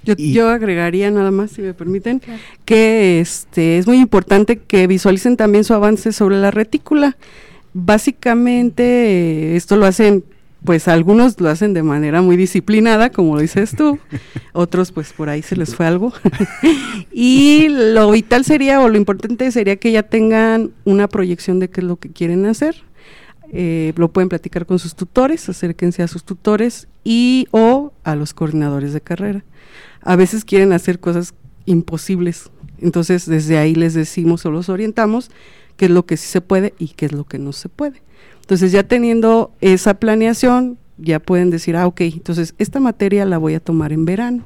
Yo, 0.04 0.50
agregaría 0.50 1.10
nada 1.12 1.32
más, 1.32 1.52
si 1.52 1.62
me 1.62 1.74
permiten, 1.74 2.22
que 2.66 3.22
este 3.22 3.78
es 3.78 3.88
muy 3.88 4.00
importante 4.00 4.58
que 4.58 4.86
visualicen 4.86 5.38
también 5.38 5.64
su 5.64 5.74
avance 5.74 6.12
sobre 6.12 6.42
la 6.42 6.52
retícula. 6.52 7.16
Básicamente, 7.72 9.56
esto 9.56 9.78
lo 9.78 9.86
hacen 9.86 10.26
pues 10.66 10.88
algunos 10.88 11.40
lo 11.40 11.50
hacen 11.50 11.74
de 11.74 11.84
manera 11.84 12.22
muy 12.22 12.36
disciplinada, 12.36 13.10
como 13.12 13.36
lo 13.36 13.42
dices 13.42 13.76
tú, 13.76 14.00
otros 14.54 14.92
pues 14.92 15.14
por 15.14 15.30
ahí 15.30 15.42
se 15.42 15.56
les 15.56 15.76
fue 15.76 15.86
algo. 15.86 16.12
y 17.12 17.68
lo 17.70 18.12
vital 18.12 18.44
sería, 18.44 18.82
o 18.82 18.90
lo 18.90 18.98
importante 18.98 19.52
sería 19.52 19.78
que 19.78 19.92
ya 19.92 20.04
tengan 20.04 20.72
una 20.84 21.08
proyección 21.08 21.60
de 21.60 21.70
qué 21.70 21.82
es 21.82 21.88
lo 21.88 21.98
que 21.98 22.10
quieren 22.10 22.46
hacer. 22.46 22.84
Eh, 23.52 23.94
lo 23.96 24.12
pueden 24.12 24.28
platicar 24.28 24.66
con 24.66 24.80
sus 24.80 24.96
tutores, 24.96 25.48
acérquense 25.48 26.02
a 26.04 26.08
sus 26.08 26.24
tutores 26.24 26.88
y 27.04 27.48
o 27.52 27.94
a 28.04 28.16
los 28.16 28.34
coordinadores 28.34 28.92
de 28.92 29.02
carrera. 29.02 29.46
A 30.02 30.16
veces 30.16 30.44
quieren 30.44 30.74
hacer 30.74 31.00
cosas 31.00 31.34
imposibles, 31.66 32.50
entonces 32.80 33.26
desde 33.28 33.58
ahí 33.58 33.76
les 33.76 33.94
decimos 33.94 34.46
o 34.46 34.52
los 34.52 34.70
orientamos 34.70 35.32
qué 35.78 35.86
es 35.86 35.92
lo 35.92 36.06
que 36.06 36.18
sí 36.18 36.28
se 36.28 36.42
puede 36.42 36.74
y 36.80 36.90
qué 36.90 37.06
es 37.06 37.12
lo 37.12 37.24
que 37.26 37.40
no 37.40 37.54
se 37.54 37.70
puede. 37.70 38.02
Entonces 38.46 38.72
ya 38.72 38.84
teniendo 38.84 39.52
esa 39.60 39.96
planeación, 39.96 40.78
ya 41.00 41.20
pueden 41.20 41.50
decir, 41.50 41.76
ah, 41.76 41.88
ok, 41.88 42.02
entonces 42.02 42.54
esta 42.60 42.80
materia 42.80 43.26
la 43.26 43.40
voy 43.40 43.56
a 43.56 43.60
tomar 43.60 43.92
en 43.92 44.06
verano. 44.06 44.44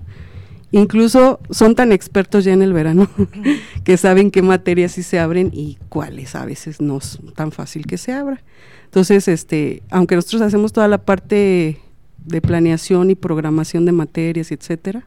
Incluso 0.71 1.41
son 1.49 1.75
tan 1.75 1.91
expertos 1.91 2.45
ya 2.45 2.53
en 2.53 2.61
el 2.61 2.71
verano 2.71 3.09
que 3.83 3.97
saben 3.97 4.31
qué 4.31 4.41
materias 4.41 4.93
sí 4.93 5.03
se 5.03 5.19
abren 5.19 5.51
y 5.53 5.79
cuáles 5.89 6.33
a 6.35 6.45
veces 6.45 6.79
no 6.79 6.99
es 6.99 7.19
tan 7.35 7.51
fácil 7.51 7.85
que 7.85 7.97
se 7.97 8.13
abra. 8.13 8.41
Entonces, 8.85 9.27
este, 9.27 9.83
aunque 9.89 10.15
nosotros 10.15 10.43
hacemos 10.43 10.71
toda 10.71 10.87
la 10.87 10.99
parte 10.99 11.81
de 12.23 12.41
planeación 12.41 13.09
y 13.09 13.15
programación 13.15 13.83
de 13.83 13.91
materias, 13.91 14.53
etcétera, 14.53 15.05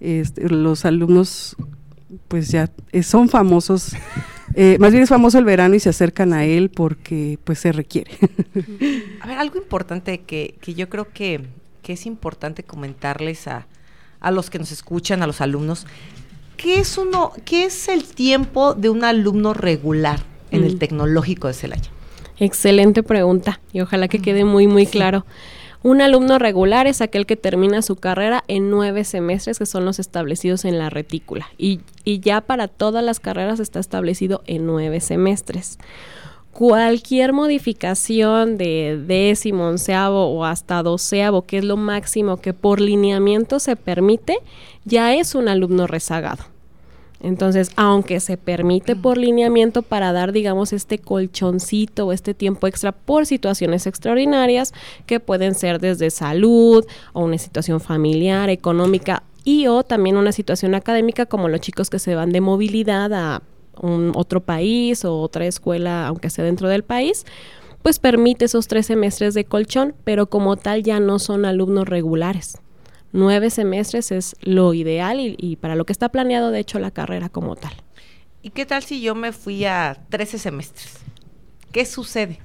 este, 0.00 0.48
los 0.48 0.86
alumnos 0.86 1.56
pues 2.28 2.48
ya 2.48 2.70
eh, 2.92 3.02
son 3.02 3.28
famosos 3.28 3.92
eh, 4.54 4.76
más 4.78 4.92
bien 4.92 5.02
es 5.02 5.08
famoso 5.08 5.38
el 5.38 5.44
verano 5.44 5.74
y 5.74 5.80
se 5.80 5.88
acercan 5.88 6.32
a 6.32 6.44
él 6.44 6.70
porque 6.70 7.38
pues 7.44 7.58
se 7.58 7.72
requiere. 7.72 8.12
a 9.20 9.26
ver, 9.26 9.38
algo 9.38 9.58
importante 9.58 10.20
que, 10.20 10.54
que 10.60 10.74
yo 10.74 10.88
creo 10.88 11.08
que, 11.12 11.40
que, 11.82 11.94
es 11.94 12.06
importante 12.06 12.62
comentarles 12.62 13.48
a, 13.48 13.66
a, 14.20 14.30
los 14.30 14.50
que 14.50 14.58
nos 14.58 14.72
escuchan, 14.72 15.22
a 15.22 15.26
los 15.26 15.40
alumnos, 15.40 15.86
¿qué 16.56 16.78
es 16.78 16.98
uno, 16.98 17.32
qué 17.44 17.64
es 17.64 17.88
el 17.88 18.04
tiempo 18.04 18.74
de 18.74 18.90
un 18.90 19.04
alumno 19.04 19.54
regular 19.54 20.20
en 20.50 20.64
el 20.64 20.76
mm. 20.76 20.78
tecnológico 20.78 21.48
de 21.48 21.54
Celaya? 21.54 21.90
Excelente 22.38 23.02
pregunta 23.02 23.60
y 23.72 23.80
ojalá 23.80 24.08
que 24.08 24.20
quede 24.20 24.44
muy, 24.44 24.66
muy 24.66 24.86
claro. 24.86 25.24
Un 25.84 26.00
alumno 26.00 26.38
regular 26.38 26.86
es 26.86 27.02
aquel 27.02 27.26
que 27.26 27.36
termina 27.36 27.82
su 27.82 27.96
carrera 27.96 28.42
en 28.48 28.70
nueve 28.70 29.04
semestres, 29.04 29.58
que 29.58 29.66
son 29.66 29.84
los 29.84 29.98
establecidos 29.98 30.64
en 30.64 30.78
la 30.78 30.88
retícula. 30.88 31.46
Y, 31.58 31.80
ya 32.06 32.40
para 32.40 32.68
todas 32.68 33.04
las 33.04 33.20
carreras 33.20 33.60
está 33.60 33.80
establecido 33.80 34.42
en 34.46 34.64
nueve 34.64 35.00
semestres. 35.00 35.78
Cualquier 36.52 37.34
modificación 37.34 38.56
de 38.56 38.98
décimo, 39.06 39.66
onceavo 39.66 40.28
o 40.28 40.46
hasta 40.46 40.82
doceavo, 40.82 41.42
que 41.42 41.58
es 41.58 41.64
lo 41.64 41.76
máximo 41.76 42.38
que 42.38 42.54
por 42.54 42.80
lineamiento 42.80 43.60
se 43.60 43.76
permite, 43.76 44.38
ya 44.86 45.14
es 45.14 45.34
un 45.34 45.48
alumno 45.48 45.86
rezagado. 45.86 46.53
Entonces, 47.24 47.70
aunque 47.76 48.20
se 48.20 48.36
permite 48.36 48.96
por 48.96 49.16
lineamiento 49.16 49.80
para 49.80 50.12
dar, 50.12 50.30
digamos, 50.30 50.74
este 50.74 50.98
colchoncito 50.98 52.06
o 52.06 52.12
este 52.12 52.34
tiempo 52.34 52.66
extra 52.66 52.92
por 52.92 53.24
situaciones 53.24 53.86
extraordinarias 53.86 54.74
que 55.06 55.20
pueden 55.20 55.54
ser 55.54 55.80
desde 55.80 56.10
salud 56.10 56.84
o 57.14 57.24
una 57.24 57.38
situación 57.38 57.80
familiar, 57.80 58.50
económica 58.50 59.22
y 59.42 59.68
o 59.68 59.84
también 59.84 60.18
una 60.18 60.32
situación 60.32 60.74
académica 60.74 61.24
como 61.24 61.48
los 61.48 61.62
chicos 61.62 61.88
que 61.88 61.98
se 61.98 62.14
van 62.14 62.30
de 62.30 62.42
movilidad 62.42 63.10
a 63.14 63.42
un 63.80 64.12
otro 64.14 64.42
país 64.42 65.02
o 65.06 65.18
otra 65.18 65.46
escuela, 65.46 66.06
aunque 66.06 66.28
sea 66.28 66.44
dentro 66.44 66.68
del 66.68 66.82
país, 66.82 67.24
pues 67.82 67.98
permite 67.98 68.44
esos 68.44 68.68
tres 68.68 68.84
semestres 68.84 69.32
de 69.32 69.46
colchón, 69.46 69.94
pero 70.04 70.26
como 70.26 70.56
tal 70.56 70.82
ya 70.82 71.00
no 71.00 71.18
son 71.18 71.46
alumnos 71.46 71.88
regulares 71.88 72.58
nueve 73.14 73.48
semestres 73.48 74.12
es 74.12 74.36
lo 74.42 74.74
ideal 74.74 75.18
y, 75.20 75.56
para 75.56 75.76
lo 75.76 75.86
que 75.86 75.92
está 75.92 76.10
planeado, 76.10 76.50
de 76.50 76.58
hecho, 76.58 76.78
la 76.78 76.90
carrera 76.90 77.30
como 77.30 77.56
tal. 77.56 77.72
¿Y 78.42 78.50
qué 78.50 78.66
tal 78.66 78.82
si 78.82 79.00
yo 79.00 79.14
me 79.14 79.32
fui 79.32 79.64
a 79.64 79.96
13 80.10 80.38
semestres? 80.38 80.98
¿Qué 81.72 81.86
sucede? 81.86 82.40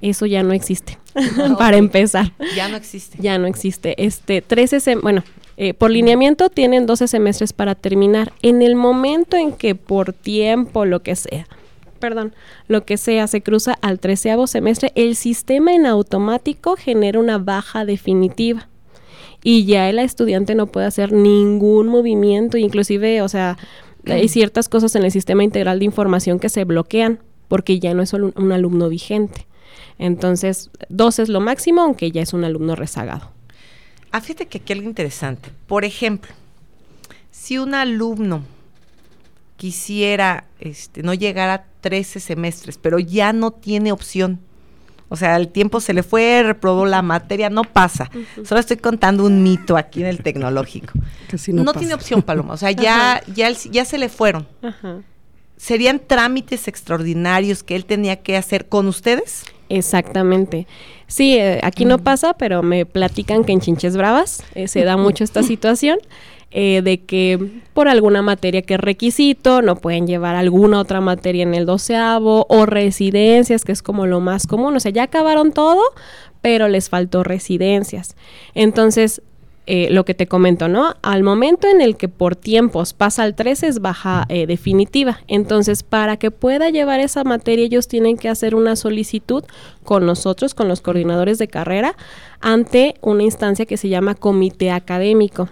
Eso 0.00 0.26
ya 0.26 0.42
no 0.42 0.52
existe, 0.52 0.98
para 1.58 1.76
empezar. 1.76 2.32
Ya 2.56 2.68
no 2.68 2.76
existe. 2.76 3.18
Ya 3.20 3.38
no 3.38 3.46
existe. 3.46 3.94
Este, 4.04 4.42
13 4.42 4.96
bueno, 4.96 5.22
eh, 5.58 5.74
por 5.74 5.90
lineamiento 5.90 6.48
tienen 6.48 6.86
12 6.86 7.06
semestres 7.08 7.52
para 7.52 7.74
terminar. 7.74 8.32
En 8.42 8.62
el 8.62 8.74
momento 8.74 9.36
en 9.36 9.52
que 9.52 9.74
por 9.74 10.14
tiempo, 10.14 10.86
lo 10.86 11.02
que 11.02 11.14
sea, 11.14 11.46
perdón, 12.00 12.34
lo 12.68 12.84
que 12.86 12.96
sea, 12.96 13.26
se 13.26 13.42
cruza 13.42 13.76
al 13.82 14.00
treceavo 14.00 14.46
semestre, 14.46 14.92
el 14.94 15.14
sistema 15.14 15.74
en 15.74 15.84
automático 15.84 16.76
genera 16.76 17.20
una 17.20 17.36
baja 17.36 17.84
definitiva 17.84 18.68
y 19.48 19.64
ya 19.64 19.88
el 19.88 20.00
estudiante 20.00 20.56
no 20.56 20.66
puede 20.66 20.86
hacer 20.86 21.12
ningún 21.12 21.86
movimiento, 21.86 22.58
inclusive, 22.58 23.22
o 23.22 23.28
sea, 23.28 23.56
hay 24.04 24.26
ciertas 24.26 24.68
cosas 24.68 24.96
en 24.96 25.04
el 25.04 25.12
sistema 25.12 25.44
integral 25.44 25.78
de 25.78 25.84
información 25.84 26.40
que 26.40 26.48
se 26.48 26.64
bloquean 26.64 27.20
porque 27.46 27.78
ya 27.78 27.94
no 27.94 28.02
es 28.02 28.08
solo 28.08 28.32
un, 28.34 28.50
alumno 28.50 28.88
vigente. 28.88 29.46
Entonces, 30.00 30.70
dos 30.88 31.20
es 31.20 31.28
lo 31.28 31.40
máximo, 31.40 31.82
aunque 31.82 32.10
ya 32.10 32.22
es 32.22 32.32
un 32.32 32.42
alumno 32.42 32.74
rezagado. 32.74 33.30
Ah, 34.10 34.20
fíjate 34.20 34.46
que 34.46 34.58
aquí 34.58 34.72
algo 34.72 34.88
interesante. 34.88 35.50
Por 35.68 35.84
ejemplo, 35.84 36.32
si 37.30 37.58
un 37.58 37.72
alumno 37.76 38.42
quisiera 39.58 40.46
este, 40.58 41.04
no 41.04 41.14
llegar 41.14 41.50
a 41.50 41.66
13 41.82 42.18
semestres, 42.18 42.78
pero 42.78 42.98
ya 42.98 43.32
no 43.32 43.52
tiene 43.52 43.92
opción 43.92 44.40
o 45.08 45.16
sea, 45.16 45.36
el 45.36 45.48
tiempo 45.48 45.80
se 45.80 45.92
le 45.92 46.02
fue, 46.02 46.42
reprobó 46.42 46.84
la 46.84 47.02
materia, 47.02 47.48
no 47.48 47.62
pasa. 47.62 48.10
Solo 48.44 48.60
estoy 48.60 48.76
contando 48.76 49.24
un 49.24 49.42
mito 49.42 49.76
aquí 49.76 50.00
en 50.00 50.06
el 50.06 50.22
tecnológico. 50.22 50.92
no, 51.48 51.72
tiene 51.74 51.94
opción, 51.94 52.22
Paloma. 52.22 52.54
O 52.54 52.56
sea, 52.56 52.72
ya, 52.72 53.22
ya, 53.32 53.50
ya 53.50 53.84
se 53.84 53.98
le 53.98 54.08
fueron. 54.08 54.46
¿Serían 55.56 56.00
trámites 56.00 56.68
extraordinarios 56.68 57.62
que 57.62 57.76
él 57.76 57.84
tenía 57.84 58.16
que 58.16 58.36
hacer 58.36 58.68
con 58.68 58.88
ustedes? 58.88 59.44
Exactamente. 59.68 60.66
Sí, 61.06 61.36
eh, 61.36 61.60
aquí 61.62 61.84
no 61.84 61.98
pasa, 61.98 62.34
pero 62.34 62.62
me 62.62 62.84
platican 62.84 63.44
que 63.44 63.52
en 63.52 63.60
Chinches 63.60 63.96
Bravas 63.96 64.42
eh, 64.54 64.68
se 64.68 64.84
da 64.84 64.96
mucho 64.96 65.24
esta 65.24 65.42
situación. 65.44 65.98
Eh, 66.52 66.80
de 66.82 67.02
que 67.02 67.60
por 67.74 67.88
alguna 67.88 68.22
materia 68.22 68.62
que 68.62 68.74
es 68.74 68.80
requisito, 68.80 69.62
no 69.62 69.76
pueden 69.76 70.06
llevar 70.06 70.36
alguna 70.36 70.80
otra 70.80 71.00
materia 71.00 71.42
en 71.42 71.54
el 71.54 71.66
doceavo, 71.66 72.46
o 72.48 72.66
residencias, 72.66 73.64
que 73.64 73.72
es 73.72 73.82
como 73.82 74.06
lo 74.06 74.20
más 74.20 74.46
común. 74.46 74.76
O 74.76 74.80
sea, 74.80 74.92
ya 74.92 75.02
acabaron 75.02 75.52
todo, 75.52 75.82
pero 76.42 76.68
les 76.68 76.88
faltó 76.88 77.24
residencias. 77.24 78.14
Entonces, 78.54 79.22
eh, 79.68 79.88
lo 79.90 80.04
que 80.04 80.14
te 80.14 80.28
comento, 80.28 80.68
¿no? 80.68 80.94
Al 81.02 81.24
momento 81.24 81.66
en 81.66 81.80
el 81.80 81.96
que 81.96 82.08
por 82.08 82.36
tiempos 82.36 82.94
pasa 82.94 83.24
al 83.24 83.34
13 83.34 83.66
es 83.66 83.80
baja 83.80 84.24
eh, 84.28 84.46
definitiva. 84.46 85.18
Entonces, 85.26 85.82
para 85.82 86.16
que 86.18 86.30
pueda 86.30 86.70
llevar 86.70 87.00
esa 87.00 87.24
materia, 87.24 87.64
ellos 87.64 87.88
tienen 87.88 88.16
que 88.16 88.28
hacer 88.28 88.54
una 88.54 88.76
solicitud 88.76 89.42
con 89.82 90.06
nosotros, 90.06 90.54
con 90.54 90.68
los 90.68 90.80
coordinadores 90.80 91.38
de 91.38 91.48
carrera, 91.48 91.96
ante 92.40 92.94
una 93.00 93.24
instancia 93.24 93.66
que 93.66 93.76
se 93.76 93.88
llama 93.88 94.14
comité 94.14 94.70
académico 94.70 95.48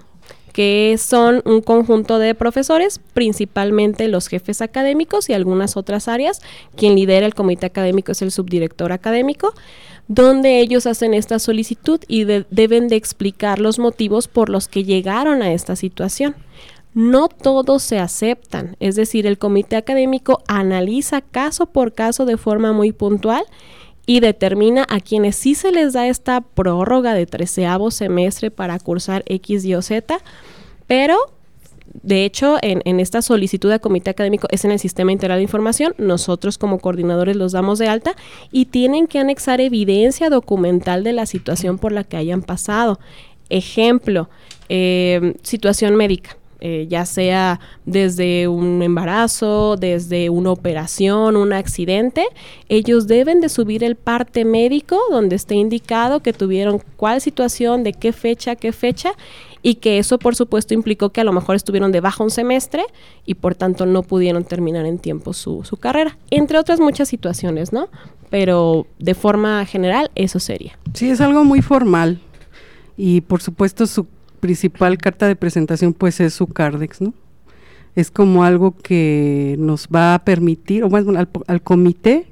que 0.54 0.94
son 0.98 1.42
un 1.44 1.62
conjunto 1.62 2.20
de 2.20 2.36
profesores, 2.36 3.00
principalmente 3.12 4.06
los 4.06 4.28
jefes 4.28 4.62
académicos 4.62 5.28
y 5.28 5.32
algunas 5.32 5.76
otras 5.76 6.06
áreas. 6.06 6.40
Quien 6.76 6.94
lidera 6.94 7.26
el 7.26 7.34
comité 7.34 7.66
académico 7.66 8.12
es 8.12 8.22
el 8.22 8.30
subdirector 8.30 8.92
académico, 8.92 9.52
donde 10.06 10.60
ellos 10.60 10.86
hacen 10.86 11.12
esta 11.12 11.40
solicitud 11.40 11.98
y 12.06 12.22
deben 12.22 12.86
de 12.86 12.94
explicar 12.94 13.58
los 13.58 13.80
motivos 13.80 14.28
por 14.28 14.48
los 14.48 14.68
que 14.68 14.84
llegaron 14.84 15.42
a 15.42 15.52
esta 15.52 15.74
situación. 15.74 16.36
No 16.94 17.26
todos 17.26 17.82
se 17.82 17.98
aceptan, 17.98 18.76
es 18.78 18.94
decir, 18.94 19.26
el 19.26 19.38
comité 19.38 19.74
académico 19.74 20.44
analiza 20.46 21.20
caso 21.20 21.66
por 21.66 21.94
caso 21.94 22.26
de 22.26 22.36
forma 22.36 22.72
muy 22.72 22.92
puntual 22.92 23.44
y 24.06 24.20
determina 24.20 24.86
a 24.88 25.00
quienes 25.00 25.36
sí 25.36 25.54
se 25.54 25.72
les 25.72 25.92
da 25.92 26.06
esta 26.06 26.40
prórroga 26.40 27.14
de 27.14 27.26
treceavo 27.26 27.90
semestre 27.90 28.50
para 28.50 28.78
cursar 28.78 29.24
X, 29.26 29.64
Y 29.64 29.74
o 29.74 29.82
Z, 29.82 30.18
pero 30.86 31.16
de 32.02 32.24
hecho, 32.24 32.58
en, 32.60 32.98
esta 32.98 33.22
solicitud 33.22 33.70
de 33.70 33.78
comité 33.78 34.10
académico 34.10 34.48
es 34.50 34.64
en 34.64 34.72
el 34.72 34.80
sistema 34.80 35.12
integral 35.12 35.38
de 35.38 35.44
información. 35.44 35.94
Nosotros 35.96 36.58
como 36.58 36.80
coordinadores 36.80 37.36
los 37.36 37.52
damos 37.52 37.78
de 37.78 37.88
alta 37.88 38.16
y 38.50 38.66
tienen 38.66 39.06
que 39.06 39.20
anexar 39.20 39.60
evidencia 39.60 40.28
documental 40.28 41.04
de 41.04 41.12
la 41.12 41.24
situación 41.24 41.78
por 41.78 41.92
la 41.92 42.02
que 42.02 42.16
hayan 42.16 42.42
pasado. 42.42 42.98
Ejemplo, 43.48 44.28
eh, 44.68 45.34
situación 45.42 45.94
médica. 45.94 46.36
Eh, 46.66 46.86
ya 46.88 47.04
sea 47.04 47.60
desde 47.84 48.48
un 48.48 48.82
embarazo, 48.82 49.76
desde 49.76 50.30
una 50.30 50.50
operación, 50.50 51.36
un 51.36 51.52
accidente, 51.52 52.24
ellos 52.70 53.06
deben 53.06 53.42
de 53.42 53.50
subir 53.50 53.84
el 53.84 53.96
parte 53.96 54.46
médico 54.46 54.98
donde 55.10 55.36
esté 55.36 55.56
indicado 55.56 56.20
que 56.20 56.32
tuvieron 56.32 56.80
cuál 56.96 57.20
situación, 57.20 57.84
de 57.84 57.92
qué 57.92 58.14
fecha, 58.14 58.56
qué 58.56 58.72
fecha, 58.72 59.12
y 59.60 59.74
que 59.74 59.98
eso 59.98 60.18
por 60.18 60.36
supuesto 60.36 60.72
implicó 60.72 61.10
que 61.10 61.20
a 61.20 61.24
lo 61.24 61.34
mejor 61.34 61.54
estuvieron 61.54 61.92
de 61.92 62.00
baja 62.00 62.24
un 62.24 62.30
semestre 62.30 62.82
y 63.26 63.34
por 63.34 63.54
tanto 63.54 63.84
no 63.84 64.02
pudieron 64.02 64.42
terminar 64.42 64.86
en 64.86 64.98
tiempo 64.98 65.34
su, 65.34 65.64
su 65.64 65.76
carrera, 65.76 66.16
entre 66.30 66.58
otras 66.58 66.80
muchas 66.80 67.10
situaciones, 67.10 67.74
¿no? 67.74 67.90
Pero 68.30 68.86
de 68.98 69.12
forma 69.12 69.66
general 69.66 70.10
eso 70.14 70.40
sería. 70.40 70.78
Sí, 70.94 71.10
es 71.10 71.20
algo 71.20 71.44
muy 71.44 71.60
formal 71.60 72.20
y 72.96 73.20
por 73.20 73.42
supuesto 73.42 73.86
su 73.86 74.06
principal 74.44 74.98
carta 74.98 75.26
de 75.26 75.36
presentación 75.36 75.94
pues 75.94 76.20
es 76.20 76.34
su 76.34 76.46
CARDEX, 76.46 77.00
¿no? 77.00 77.14
Es 77.96 78.10
como 78.10 78.44
algo 78.44 78.76
que 78.76 79.56
nos 79.58 79.88
va 79.88 80.12
a 80.12 80.18
permitir, 80.22 80.84
o 80.84 80.90
más 80.90 81.06
bueno, 81.06 81.26
al, 81.46 81.62
comité, 81.62 82.26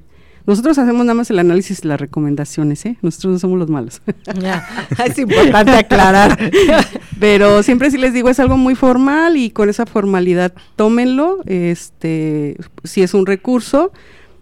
nosotros 0.45 0.77
hacemos 0.77 1.03
nada 1.05 1.15
más 1.15 1.31
el 1.31 1.39
análisis 1.39 1.83
y 1.83 1.87
las 1.87 1.99
recomendaciones, 1.99 2.85
¿eh? 2.85 2.97
Nosotros 3.01 3.33
no 3.33 3.39
somos 3.39 3.57
los 3.57 3.67
malos. 3.67 4.03
es 5.05 5.17
importante 5.17 5.71
aclarar. 5.71 6.37
Pero 7.19 7.63
siempre 7.63 7.89
sí 7.89 7.97
les 7.97 8.13
digo, 8.13 8.29
es 8.29 8.39
algo 8.39 8.57
muy 8.57 8.75
formal 8.75 9.35
y 9.35 9.49
con 9.49 9.69
esa 9.69 9.87
formalidad 9.87 10.53
tómenlo. 10.75 11.39
Este, 11.47 12.57
si 12.83 13.01
es 13.01 13.15
un 13.15 13.25
recurso, 13.25 13.91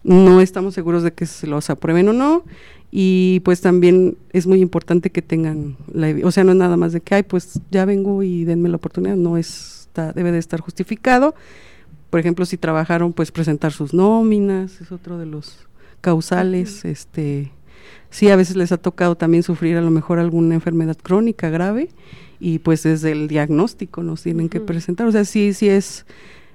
no 0.04 0.42
estamos 0.42 0.74
seguros 0.74 1.04
de 1.04 1.14
que 1.14 1.26
se 1.26 1.48
los 1.48 1.70
aprueben 1.70 2.10
o 2.10 2.14
no. 2.14 2.44
Y 2.92 3.42
pues 3.46 3.62
también 3.62 4.18
es 4.34 4.48
muy 4.48 4.60
importante 4.60 5.12
que 5.12 5.22
tengan 5.22 5.78
la 5.94 6.14
o 6.26 6.32
sea 6.32 6.44
no 6.44 6.52
es 6.52 6.58
nada 6.58 6.76
más 6.76 6.92
de 6.92 7.00
que 7.00 7.16
ay 7.16 7.24
pues 7.24 7.62
ya 7.72 7.86
vengo 7.86 8.22
y 8.22 8.44
denme 8.44 8.68
la 8.68 8.76
oportunidad 8.76 9.16
no 9.16 9.38
está 9.38 10.12
debe 10.12 10.32
de 10.32 10.40
estar 10.40 10.60
justificado. 10.60 11.34
Por 12.10 12.20
ejemplo 12.20 12.46
si 12.46 12.58
trabajaron 12.58 13.14
pues 13.14 13.32
presentar 13.32 13.72
sus 13.72 13.94
nóminas 13.94 14.82
es 14.82 14.92
otro 14.92 15.18
de 15.18 15.26
los 15.26 15.68
causales 16.02 16.84
este 16.84 17.52
sí 18.10 18.30
a 18.30 18.36
veces 18.36 18.58
les 18.58 18.74
ha 18.74 18.78
tocado 18.78 19.16
también 19.16 19.44
sufrir 19.44 19.78
a 19.78 19.82
lo 19.82 19.92
mejor 19.92 20.20
alguna 20.20 20.56
enfermedad 20.56 20.98
crónica 21.02 21.50
grave 21.50 21.90
y 22.42 22.60
pues 22.60 22.84
desde 22.84 23.14
el 23.14 23.30
diagnóstico 23.30 24.04
nos 24.04 24.24
tienen 24.24 24.50
que 24.50 24.60
presentar. 24.60 25.08
O 25.08 25.14
sea 25.14 25.24
sí 25.24 25.54
sí 25.54 25.70
es 25.70 26.06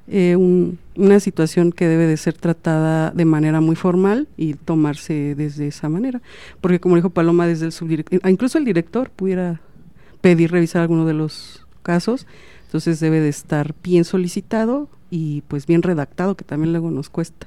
eh, 0.09 0.37
una 0.37 1.21
situación 1.21 1.73
que 1.73 1.89
debe 1.89 2.07
de 2.07 2.17
ser 2.17 2.35
tratada 2.35 3.11
de 3.11 3.25
manera 3.25 3.61
muy 3.61 3.77
formal 3.77 4.29
y 4.37 4.55
tomarse 4.55 5.35
desde 5.35 5.67
esa 5.67 5.89
manera. 5.89 6.23
Porque 6.61 6.81
como 6.81 6.97
dijo 6.97 7.11
Paloma, 7.11 7.47
desde 7.47 7.67
el 7.67 7.73
subdirector, 7.73 8.21
ah, 8.23 8.31
incluso 8.31 8.59
el 8.59 8.65
director 8.65 9.11
pudiera 9.11 9.61
pedir 10.21 10.53
revisar 10.53 10.83
alguno 10.83 11.07
de 11.07 11.15
los 11.15 11.67
casos, 11.83 12.27
entonces 12.65 13.01
debe 13.01 13.21
de 13.21 13.29
estar 13.29 13.75
bien 13.83 14.05
solicitado 14.05 14.89
y 15.11 15.43
pues 15.43 15.67
bien 15.67 15.83
redactado, 15.83 16.37
que 16.37 16.45
también 16.45 16.73
luego 16.73 16.91
nos 16.91 17.11
cuesta 17.11 17.47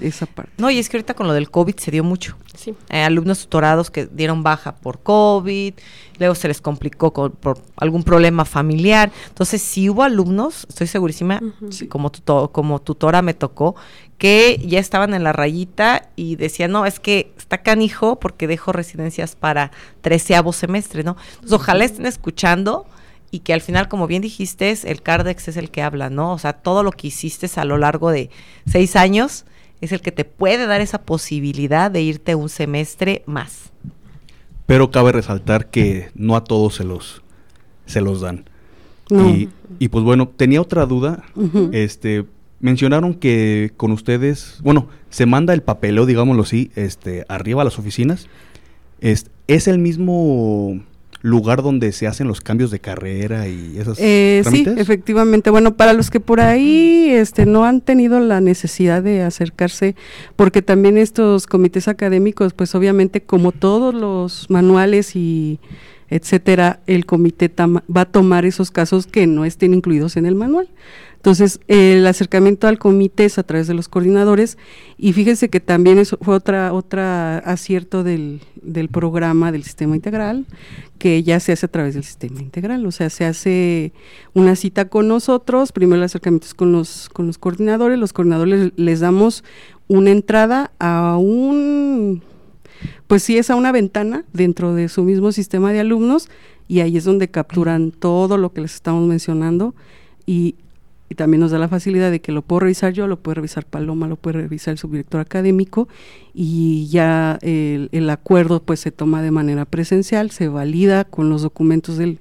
esa 0.00 0.26
parte. 0.26 0.52
No, 0.58 0.70
y 0.70 0.78
es 0.78 0.88
que 0.88 0.96
ahorita 0.96 1.14
con 1.14 1.26
lo 1.26 1.32
del 1.32 1.50
COVID 1.50 1.74
se 1.76 1.90
dio 1.90 2.04
mucho. 2.04 2.36
Sí. 2.54 2.74
Eh, 2.90 3.02
alumnos 3.02 3.40
tutorados 3.40 3.90
que 3.90 4.06
dieron 4.06 4.42
baja 4.42 4.76
por 4.76 5.00
COVID, 5.02 5.74
luego 6.18 6.34
se 6.34 6.48
les 6.48 6.60
complicó 6.60 7.12
por 7.12 7.58
algún 7.76 8.04
problema 8.04 8.44
familiar. 8.44 9.10
Entonces, 9.28 9.62
si 9.62 9.90
hubo 9.90 10.02
alumnos, 10.04 10.66
estoy 10.68 10.86
segurísima, 10.86 11.40
como, 11.88 12.12
como 12.52 12.80
tutora 12.80 13.22
me 13.22 13.34
tocó, 13.34 13.74
que 14.18 14.62
ya 14.64 14.78
estaban 14.78 15.14
en 15.14 15.24
la 15.24 15.32
rayita 15.32 16.10
y 16.14 16.36
decían, 16.36 16.70
no, 16.70 16.86
es 16.86 17.00
que 17.00 17.32
está 17.36 17.62
canijo 17.62 18.20
porque 18.20 18.46
dejo 18.46 18.70
residencias 18.70 19.34
para 19.34 19.72
treceavo 20.02 20.52
semestre, 20.52 21.02
¿no? 21.02 21.16
Entonces, 21.30 21.52
ojalá 21.52 21.84
estén 21.84 22.06
escuchando 22.06 22.86
y 23.30 23.40
que 23.40 23.52
al 23.52 23.60
final, 23.60 23.88
como 23.88 24.06
bien 24.06 24.22
dijiste, 24.22 24.74
el 24.84 25.02
CARDEX 25.02 25.48
es 25.48 25.56
el 25.56 25.70
que 25.70 25.82
habla, 25.82 26.10
¿no? 26.10 26.32
O 26.32 26.38
sea, 26.38 26.54
todo 26.54 26.82
lo 26.82 26.90
que 26.90 27.08
hiciste 27.08 27.48
a 27.56 27.64
lo 27.64 27.78
largo 27.78 28.10
de 28.10 28.30
seis 28.66 28.96
años 28.96 29.44
es 29.80 29.92
el 29.92 30.00
que 30.00 30.12
te 30.12 30.24
puede 30.24 30.66
dar 30.66 30.80
esa 30.80 31.02
posibilidad 31.02 31.90
de 31.90 32.02
irte 32.02 32.34
un 32.34 32.48
semestre 32.48 33.22
más. 33.26 33.70
Pero 34.66 34.90
cabe 34.90 35.12
resaltar 35.12 35.70
que 35.70 36.10
no 36.14 36.36
a 36.36 36.44
todos 36.44 36.74
se 36.74 36.84
los, 36.84 37.22
se 37.86 38.00
los 38.00 38.20
dan. 38.20 38.44
Y, 39.78 39.88
pues 39.88 40.04
bueno, 40.04 40.28
tenía 40.28 40.60
otra 40.60 40.86
duda. 40.86 41.24
Este, 41.72 42.26
mencionaron 42.60 43.14
que 43.14 43.72
con 43.76 43.90
ustedes, 43.90 44.60
bueno, 44.62 44.88
se 45.08 45.26
manda 45.26 45.54
el 45.54 45.62
papeleo, 45.62 46.06
digámoslo 46.06 46.42
así, 46.42 46.70
este, 46.76 47.24
arriba 47.28 47.62
a 47.62 47.64
las 47.64 47.78
oficinas. 47.78 48.28
Es, 49.00 49.26
es 49.48 49.66
el 49.66 49.78
mismo 49.78 50.80
lugar 51.22 51.62
donde 51.62 51.92
se 51.92 52.06
hacen 52.06 52.28
los 52.28 52.40
cambios 52.40 52.70
de 52.70 52.80
carrera 52.80 53.48
y 53.48 53.76
esas 53.78 53.98
eh, 54.00 54.42
Sí, 54.48 54.64
efectivamente. 54.76 55.50
Bueno, 55.50 55.76
para 55.76 55.92
los 55.92 56.10
que 56.10 56.20
por 56.20 56.40
ahí 56.40 57.10
este, 57.10 57.46
no 57.46 57.64
han 57.64 57.80
tenido 57.80 58.20
la 58.20 58.40
necesidad 58.40 59.02
de 59.02 59.22
acercarse, 59.22 59.96
porque 60.36 60.62
también 60.62 60.96
estos 60.96 61.46
comités 61.46 61.88
académicos, 61.88 62.54
pues 62.54 62.74
obviamente 62.74 63.22
como 63.22 63.52
todos 63.52 63.94
los 63.94 64.48
manuales 64.48 65.14
y 65.14 65.60
etcétera, 66.10 66.80
el 66.86 67.06
comité 67.06 67.50
va 67.58 68.00
a 68.00 68.04
tomar 68.04 68.44
esos 68.44 68.70
casos 68.70 69.06
que 69.06 69.26
no 69.26 69.44
estén 69.44 69.74
incluidos 69.74 70.16
en 70.16 70.26
el 70.26 70.34
manual. 70.34 70.68
Entonces, 71.20 71.60
el 71.68 72.06
acercamiento 72.06 72.66
al 72.66 72.78
comité 72.78 73.26
es 73.26 73.38
a 73.38 73.42
través 73.42 73.66
de 73.66 73.74
los 73.74 73.88
coordinadores 73.88 74.56
y 74.96 75.12
fíjense 75.12 75.50
que 75.50 75.60
también 75.60 75.98
eso 75.98 76.16
fue 76.22 76.34
otra 76.34 76.72
otra 76.72 77.36
acierto 77.38 78.02
del, 78.02 78.40
del 78.62 78.88
programa 78.88 79.52
del 79.52 79.62
sistema 79.62 79.94
integral, 79.94 80.46
que 80.98 81.22
ya 81.22 81.38
se 81.38 81.52
hace 81.52 81.66
a 81.66 81.68
través 81.68 81.92
del 81.92 82.04
sistema 82.04 82.40
integral, 82.40 82.86
o 82.86 82.90
sea, 82.90 83.10
se 83.10 83.26
hace 83.26 83.92
una 84.32 84.56
cita 84.56 84.86
con 84.88 85.08
nosotros, 85.08 85.72
primero 85.72 85.96
el 85.96 86.04
acercamiento 86.04 86.46
es 86.46 86.54
con 86.54 86.72
los, 86.72 87.10
con 87.10 87.26
los 87.26 87.36
coordinadores, 87.36 87.98
los 87.98 88.14
coordinadores 88.14 88.72
les 88.76 89.00
damos 89.00 89.44
una 89.88 90.10
entrada 90.12 90.70
a 90.78 91.18
un, 91.18 92.22
pues 93.06 93.22
sí 93.22 93.38
es 93.38 93.50
a 93.50 93.56
una 93.56 93.72
ventana 93.72 94.24
dentro 94.32 94.74
de 94.74 94.88
su 94.88 95.02
mismo 95.02 95.32
sistema 95.32 95.72
de 95.72 95.80
alumnos 95.80 96.28
y 96.68 96.80
ahí 96.80 96.96
es 96.96 97.04
donde 97.04 97.28
capturan 97.28 97.90
todo 97.90 98.36
lo 98.36 98.52
que 98.52 98.60
les 98.60 98.74
estamos 98.74 99.06
mencionando 99.08 99.74
y 100.26 100.54
y 101.10 101.16
también 101.16 101.40
nos 101.40 101.50
da 101.50 101.58
la 101.58 101.68
facilidad 101.68 102.12
de 102.12 102.20
que 102.20 102.30
lo 102.30 102.40
puedo 102.40 102.60
revisar 102.60 102.92
yo, 102.92 103.08
lo 103.08 103.18
puede 103.18 103.34
revisar 103.34 103.66
Paloma, 103.66 104.06
lo 104.06 104.14
puede 104.14 104.42
revisar 104.42 104.72
el 104.72 104.78
subdirector 104.78 105.20
académico 105.20 105.88
y 106.32 106.86
ya 106.88 107.36
el, 107.42 108.10
acuerdo 108.10 108.62
pues 108.62 108.78
se 108.78 108.92
toma 108.92 109.20
de 109.20 109.32
manera 109.32 109.64
presencial, 109.64 110.30
se 110.30 110.46
valida 110.46 111.04
con 111.04 111.28
los 111.28 111.42
documentos 111.42 111.98
del 111.98 112.20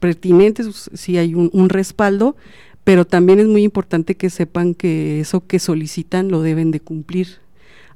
pertinentes, 0.00 0.90
si 0.92 1.18
hay 1.18 1.34
un, 1.34 1.68
respaldo, 1.68 2.36
pero 2.82 3.04
también 3.06 3.38
es 3.38 3.46
muy 3.46 3.62
importante 3.62 4.16
que 4.16 4.28
sepan 4.28 4.74
que 4.74 5.20
eso 5.20 5.46
que 5.46 5.60
solicitan 5.60 6.28
lo 6.28 6.42
deben 6.42 6.72
de 6.72 6.80
cumplir. 6.80 7.38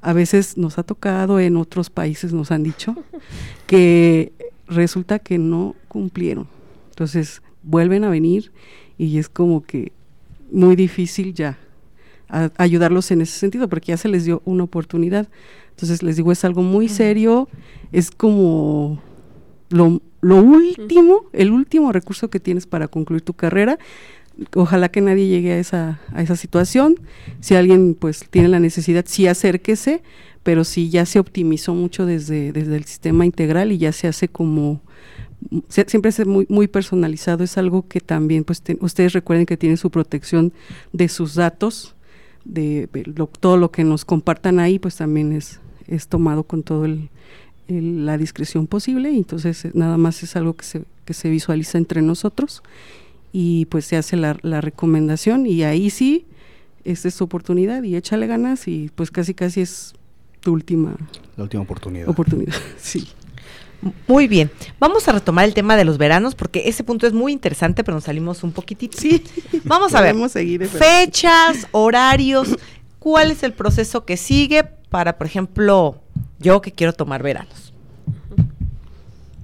A 0.01 0.13
veces 0.13 0.57
nos 0.57 0.77
ha 0.77 0.83
tocado, 0.83 1.39
en 1.39 1.57
otros 1.57 1.89
países 1.89 2.33
nos 2.33 2.51
han 2.51 2.63
dicho, 2.63 2.95
que 3.67 4.33
resulta 4.67 5.19
que 5.19 5.37
no 5.37 5.75
cumplieron. 5.87 6.47
Entonces 6.89 7.41
vuelven 7.63 8.03
a 8.03 8.09
venir 8.09 8.51
y 8.97 9.17
es 9.17 9.29
como 9.29 9.63
que 9.63 9.91
muy 10.51 10.75
difícil 10.75 11.33
ya 11.33 11.57
ayudarlos 12.57 13.11
en 13.11 13.21
ese 13.21 13.37
sentido, 13.37 13.67
porque 13.67 13.87
ya 13.87 13.97
se 13.97 14.07
les 14.07 14.25
dio 14.25 14.41
una 14.45 14.63
oportunidad. 14.63 15.27
Entonces 15.71 16.01
les 16.03 16.15
digo, 16.15 16.31
es 16.31 16.45
algo 16.45 16.61
muy 16.61 16.87
serio, 16.87 17.49
es 17.91 18.11
como 18.11 19.01
lo, 19.69 19.99
último, 20.21 21.25
el 21.33 21.51
último 21.51 21.91
recurso 21.91 22.29
que 22.29 22.39
tienes 22.39 22.67
para 22.67 22.87
concluir 22.87 23.21
tu 23.21 23.33
carrera. 23.33 23.79
Ojalá 24.55 24.89
que 24.89 25.01
nadie 25.01 25.27
llegue 25.27 25.53
a 25.53 25.59
esa, 25.59 25.99
a 26.13 26.21
esa 26.21 26.35
situación. 26.35 26.95
Si 27.41 27.55
alguien 27.55 27.95
pues 27.95 28.25
tiene 28.29 28.47
la 28.47 28.59
necesidad, 28.59 29.05
sí 29.07 29.27
acérquese, 29.27 30.01
pero 30.43 30.63
si 30.63 30.89
ya 30.89 31.05
se 31.05 31.19
optimizó 31.19 31.73
mucho 31.75 32.05
desde, 32.05 32.51
desde 32.51 32.75
el 32.75 32.85
sistema 32.85 33.25
integral 33.25 33.71
y 33.71 33.77
ya 33.77 33.91
se 33.91 34.07
hace 34.07 34.27
como 34.27 34.81
siempre 35.69 36.09
es 36.09 36.25
muy, 36.27 36.45
muy 36.49 36.67
personalizado, 36.67 37.43
es 37.43 37.57
algo 37.57 37.87
que 37.87 37.99
también, 37.99 38.43
pues 38.43 38.61
ustedes 38.79 39.13
recuerden 39.13 39.45
que 39.47 39.57
tienen 39.57 39.77
su 39.77 39.89
protección 39.89 40.53
de 40.93 41.09
sus 41.09 41.33
datos, 41.35 41.95
de, 42.45 42.87
todo 43.39 43.57
lo 43.57 43.71
que 43.71 43.83
nos 43.83 44.05
compartan 44.05 44.59
ahí, 44.59 44.77
pues 44.77 44.95
también 44.97 45.31
es, 45.33 45.59
es 45.87 46.07
tomado 46.07 46.43
con 46.43 46.61
todo 46.61 46.85
el, 46.85 47.09
el- 47.67 48.05
la 48.05 48.17
discreción 48.19 48.67
posible, 48.67 49.11
y 49.11 49.17
entonces 49.17 49.67
nada 49.73 49.97
más 49.97 50.21
es 50.21 50.35
algo 50.35 50.53
que 50.55 50.63
se, 50.65 50.83
que 51.05 51.13
se 51.15 51.29
visualiza 51.29 51.79
entre 51.79 52.03
nosotros 52.03 52.61
y 53.31 53.65
pues 53.65 53.85
se 53.85 53.97
hace 53.97 54.15
la, 54.17 54.37
la 54.41 54.61
recomendación 54.61 55.45
y 55.45 55.63
ahí 55.63 55.89
sí, 55.89 56.25
esta 56.83 57.07
es 57.07 57.15
tu 57.15 57.23
oportunidad 57.23 57.83
y 57.83 57.95
échale 57.95 58.27
ganas 58.27 58.67
y 58.67 58.89
pues 58.95 59.11
casi 59.11 59.33
casi 59.33 59.61
es 59.61 59.93
tu 60.41 60.51
última 60.53 60.95
La 61.37 61.43
última 61.43 61.63
oportunidad. 61.63 62.09
oportunidad. 62.09 62.53
Sí. 62.77 63.07
Muy 64.07 64.27
bien. 64.27 64.51
Vamos 64.79 65.07
a 65.07 65.11
retomar 65.11 65.45
el 65.45 65.55
tema 65.55 65.75
de 65.75 65.85
los 65.85 65.97
veranos 65.97 66.35
porque 66.35 66.63
ese 66.69 66.83
punto 66.83 67.07
es 67.07 67.13
muy 67.13 67.31
interesante, 67.31 67.83
pero 67.83 67.95
nos 67.95 68.03
salimos 68.03 68.43
un 68.43 68.51
poquitito. 68.51 68.95
Sí. 68.99 69.23
Vamos 69.63 69.93
a 69.95 70.01
ver. 70.01 70.11
Podemos 70.11 70.31
seguir. 70.33 70.67
Fechas, 70.67 71.67
horarios, 71.71 72.55
¿cuál 72.99 73.31
es 73.31 73.41
el 73.41 73.53
proceso 73.53 74.05
que 74.05 74.17
sigue 74.17 74.63
para, 74.63 75.17
por 75.17 75.25
ejemplo, 75.25 75.99
yo 76.39 76.61
que 76.61 76.71
quiero 76.71 76.93
tomar 76.93 77.23
veranos? 77.23 77.73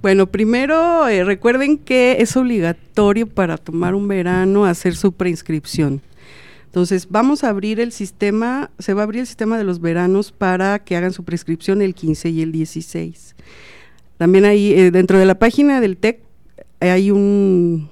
Bueno, 0.00 0.26
primero 0.28 1.08
eh, 1.08 1.24
recuerden 1.24 1.78
que 1.78 2.18
es 2.20 2.36
obligatorio 2.36 3.26
para 3.26 3.56
tomar 3.56 3.94
un 3.94 4.06
verano 4.06 4.64
hacer 4.64 4.94
su 4.94 5.12
preinscripción. 5.12 6.02
Entonces, 6.66 7.08
vamos 7.10 7.44
a 7.44 7.48
abrir 7.48 7.80
el 7.80 7.92
sistema, 7.92 8.70
se 8.78 8.92
va 8.94 9.00
a 9.00 9.04
abrir 9.04 9.20
el 9.20 9.26
sistema 9.26 9.56
de 9.56 9.64
los 9.64 9.80
veranos 9.80 10.32
para 10.32 10.78
que 10.78 10.96
hagan 10.96 11.12
su 11.12 11.24
prescripción 11.24 11.80
el 11.80 11.94
15 11.94 12.28
y 12.28 12.42
el 12.42 12.52
16. 12.52 13.34
También 14.18 14.44
ahí, 14.44 14.72
eh, 14.74 14.90
dentro 14.90 15.18
de 15.18 15.24
la 15.24 15.38
página 15.38 15.80
del 15.80 15.96
TEC, 15.96 16.20
eh, 16.80 16.90
hay 16.90 17.10
un 17.10 17.88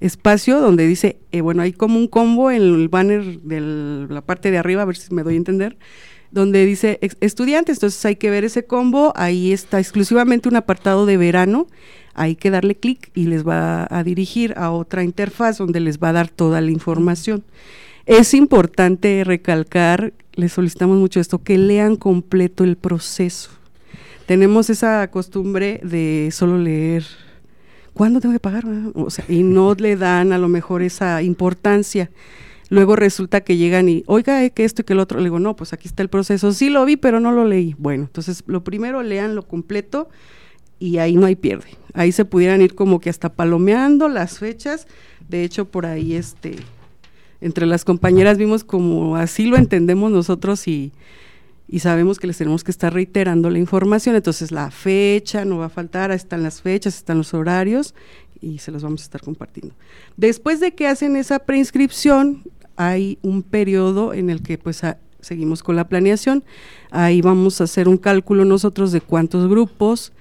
espacio 0.00 0.60
donde 0.60 0.86
dice, 0.86 1.16
eh, 1.32 1.40
bueno, 1.40 1.62
hay 1.62 1.72
como 1.72 1.98
un 1.98 2.06
combo 2.06 2.50
en 2.50 2.62
el 2.62 2.88
banner 2.88 3.40
de 3.40 4.06
la 4.08 4.20
parte 4.20 4.50
de 4.50 4.58
arriba, 4.58 4.82
a 4.82 4.84
ver 4.84 4.96
si 4.96 5.12
me 5.12 5.22
doy 5.22 5.34
a 5.34 5.38
entender, 5.38 5.76
donde 6.30 6.66
dice 6.66 6.98
estudiantes, 7.20 7.76
entonces 7.78 8.04
hay 8.04 8.16
que 8.16 8.30
ver 8.30 8.44
ese 8.44 8.64
combo, 8.64 9.12
ahí 9.16 9.52
está 9.52 9.78
exclusivamente 9.80 10.48
un 10.48 10.56
apartado 10.56 11.06
de 11.06 11.16
verano, 11.16 11.66
hay 12.14 12.36
que 12.36 12.50
darle 12.50 12.74
clic 12.74 13.10
y 13.14 13.26
les 13.26 13.46
va 13.46 13.86
a 13.90 14.02
dirigir 14.02 14.54
a 14.56 14.70
otra 14.70 15.04
interfaz 15.04 15.58
donde 15.58 15.80
les 15.80 15.98
va 15.98 16.10
a 16.10 16.14
dar 16.14 16.28
toda 16.28 16.60
la 16.60 16.70
información. 16.70 17.44
Es 18.06 18.34
importante 18.34 19.22
recalcar, 19.24 20.12
les 20.34 20.52
solicitamos 20.52 20.98
mucho 20.98 21.20
esto, 21.20 21.42
que 21.42 21.58
lean 21.58 21.96
completo 21.96 22.64
el 22.64 22.76
proceso. 22.76 23.50
Tenemos 24.26 24.70
esa 24.70 25.10
costumbre 25.10 25.80
de 25.82 26.30
solo 26.32 26.58
leer 26.58 27.04
¿cuándo 27.98 28.20
tengo 28.20 28.32
que 28.32 28.40
pagar? 28.40 28.64
O 28.94 29.10
sea, 29.10 29.24
y 29.28 29.42
no 29.42 29.74
le 29.74 29.96
dan 29.96 30.32
a 30.32 30.38
lo 30.38 30.48
mejor 30.48 30.82
esa 30.82 31.20
importancia. 31.20 32.10
Luego 32.70 32.96
resulta 32.96 33.40
que 33.40 33.56
llegan 33.56 33.88
y, 33.88 34.04
oiga, 34.06 34.44
eh, 34.44 34.50
que 34.50 34.64
esto 34.64 34.82
y 34.82 34.84
que 34.84 34.92
el 34.92 35.00
otro. 35.00 35.18
Le 35.18 35.24
digo, 35.24 35.38
no, 35.38 35.56
pues 35.56 35.72
aquí 35.72 35.88
está 35.88 36.02
el 36.02 36.10
proceso. 36.10 36.52
Sí 36.52 36.68
lo 36.68 36.84
vi, 36.84 36.96
pero 36.96 37.18
no 37.20 37.32
lo 37.32 37.44
leí. 37.44 37.74
Bueno, 37.78 38.04
entonces 38.04 38.44
lo 38.46 38.62
primero 38.62 39.02
lean 39.02 39.34
lo 39.34 39.42
completo 39.42 40.08
y 40.78 40.98
ahí 40.98 41.16
no 41.16 41.26
hay 41.26 41.36
pierde. 41.36 41.68
Ahí 41.94 42.12
se 42.12 42.24
pudieran 42.24 42.60
ir 42.60 42.74
como 42.74 43.00
que 43.00 43.10
hasta 43.10 43.32
palomeando 43.32 44.08
las 44.08 44.38
fechas. 44.38 44.86
De 45.28 45.44
hecho, 45.44 45.64
por 45.66 45.86
ahí, 45.86 46.14
este, 46.14 46.56
entre 47.40 47.66
las 47.66 47.84
compañeras 47.84 48.36
vimos 48.36 48.64
como 48.64 49.16
así 49.16 49.46
lo 49.46 49.56
entendemos 49.56 50.10
nosotros 50.10 50.68
y, 50.68 50.92
y 51.68 51.78
sabemos 51.80 52.18
que 52.18 52.26
les 52.26 52.36
tenemos 52.36 52.64
que 52.64 52.70
estar 52.70 52.92
reiterando 52.92 53.48
la 53.48 53.58
información. 53.58 54.14
Entonces, 54.14 54.52
la 54.52 54.70
fecha 54.70 55.46
no 55.46 55.58
va 55.58 55.66
a 55.66 55.70
faltar, 55.70 56.10
ahí 56.10 56.16
están 56.16 56.42
las 56.42 56.60
fechas, 56.60 56.96
están 56.96 57.16
los 57.16 57.32
horarios 57.32 57.94
y 58.40 58.58
se 58.58 58.70
los 58.70 58.82
vamos 58.82 59.00
a 59.00 59.04
estar 59.04 59.22
compartiendo. 59.22 59.74
Después 60.16 60.60
de 60.60 60.74
que 60.74 60.86
hacen 60.86 61.16
esa 61.16 61.40
preinscripción, 61.40 62.44
hay 62.78 63.18
un 63.22 63.42
periodo 63.42 64.14
en 64.14 64.30
el 64.30 64.40
que 64.42 64.56
pues 64.56 64.82
a- 64.84 64.96
seguimos 65.20 65.62
con 65.62 65.76
la 65.76 65.88
planeación. 65.88 66.44
Ahí 66.90 67.20
vamos 67.20 67.60
a 67.60 67.64
hacer 67.64 67.88
un 67.88 67.98
cálculo 67.98 68.44
nosotros 68.46 68.92
de 68.92 69.00
cuántos 69.02 69.48
grupos 69.50 70.12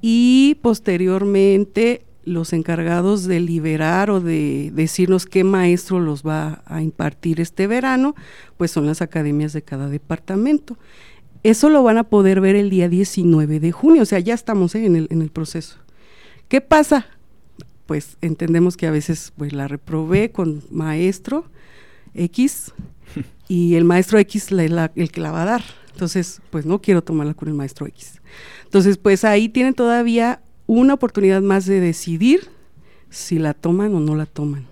y 0.00 0.58
posteriormente 0.62 2.04
los 2.24 2.52
encargados 2.52 3.24
de 3.24 3.40
liberar 3.40 4.10
o 4.10 4.20
de 4.20 4.70
decirnos 4.74 5.26
qué 5.26 5.44
maestro 5.44 5.98
los 6.00 6.22
va 6.22 6.62
a 6.66 6.82
impartir 6.82 7.40
este 7.40 7.66
verano, 7.66 8.14
pues 8.56 8.70
son 8.70 8.86
las 8.86 9.02
academias 9.02 9.52
de 9.52 9.62
cada 9.62 9.88
departamento. 9.88 10.78
Eso 11.42 11.68
lo 11.68 11.82
van 11.82 11.98
a 11.98 12.04
poder 12.04 12.40
ver 12.40 12.56
el 12.56 12.70
día 12.70 12.88
19 12.88 13.60
de 13.60 13.72
junio, 13.72 14.02
o 14.02 14.06
sea, 14.06 14.18
ya 14.20 14.32
estamos 14.32 14.74
¿eh? 14.74 14.86
en, 14.86 14.96
el, 14.96 15.08
en 15.10 15.20
el 15.20 15.30
proceso. 15.30 15.76
¿Qué 16.48 16.60
pasa? 16.62 17.06
Pues 17.86 18.16
entendemos 18.22 18.78
que 18.78 18.86
a 18.86 18.90
veces 18.90 19.32
pues 19.36 19.52
la 19.52 19.68
reprobé 19.68 20.30
con 20.30 20.62
maestro 20.70 21.44
X 22.14 22.72
y 23.48 23.74
el 23.74 23.84
maestro 23.84 24.18
X 24.18 24.50
la- 24.50 24.92
el 24.94 25.10
que 25.10 25.20
la 25.20 25.30
va 25.30 25.42
a 25.42 25.46
dar. 25.46 25.64
Entonces, 25.92 26.40
pues 26.50 26.66
no 26.66 26.80
quiero 26.80 27.02
tomarla 27.02 27.34
con 27.34 27.48
el 27.48 27.54
maestro 27.54 27.86
X. 27.86 28.20
Entonces, 28.64 28.98
pues 28.98 29.24
ahí 29.24 29.48
tienen 29.48 29.74
todavía 29.74 30.40
una 30.66 30.94
oportunidad 30.94 31.40
más 31.42 31.66
de 31.66 31.78
decidir 31.80 32.48
si 33.10 33.38
la 33.38 33.54
toman 33.54 33.94
o 33.94 34.00
no 34.00 34.16
la 34.16 34.26
toman. 34.26 34.66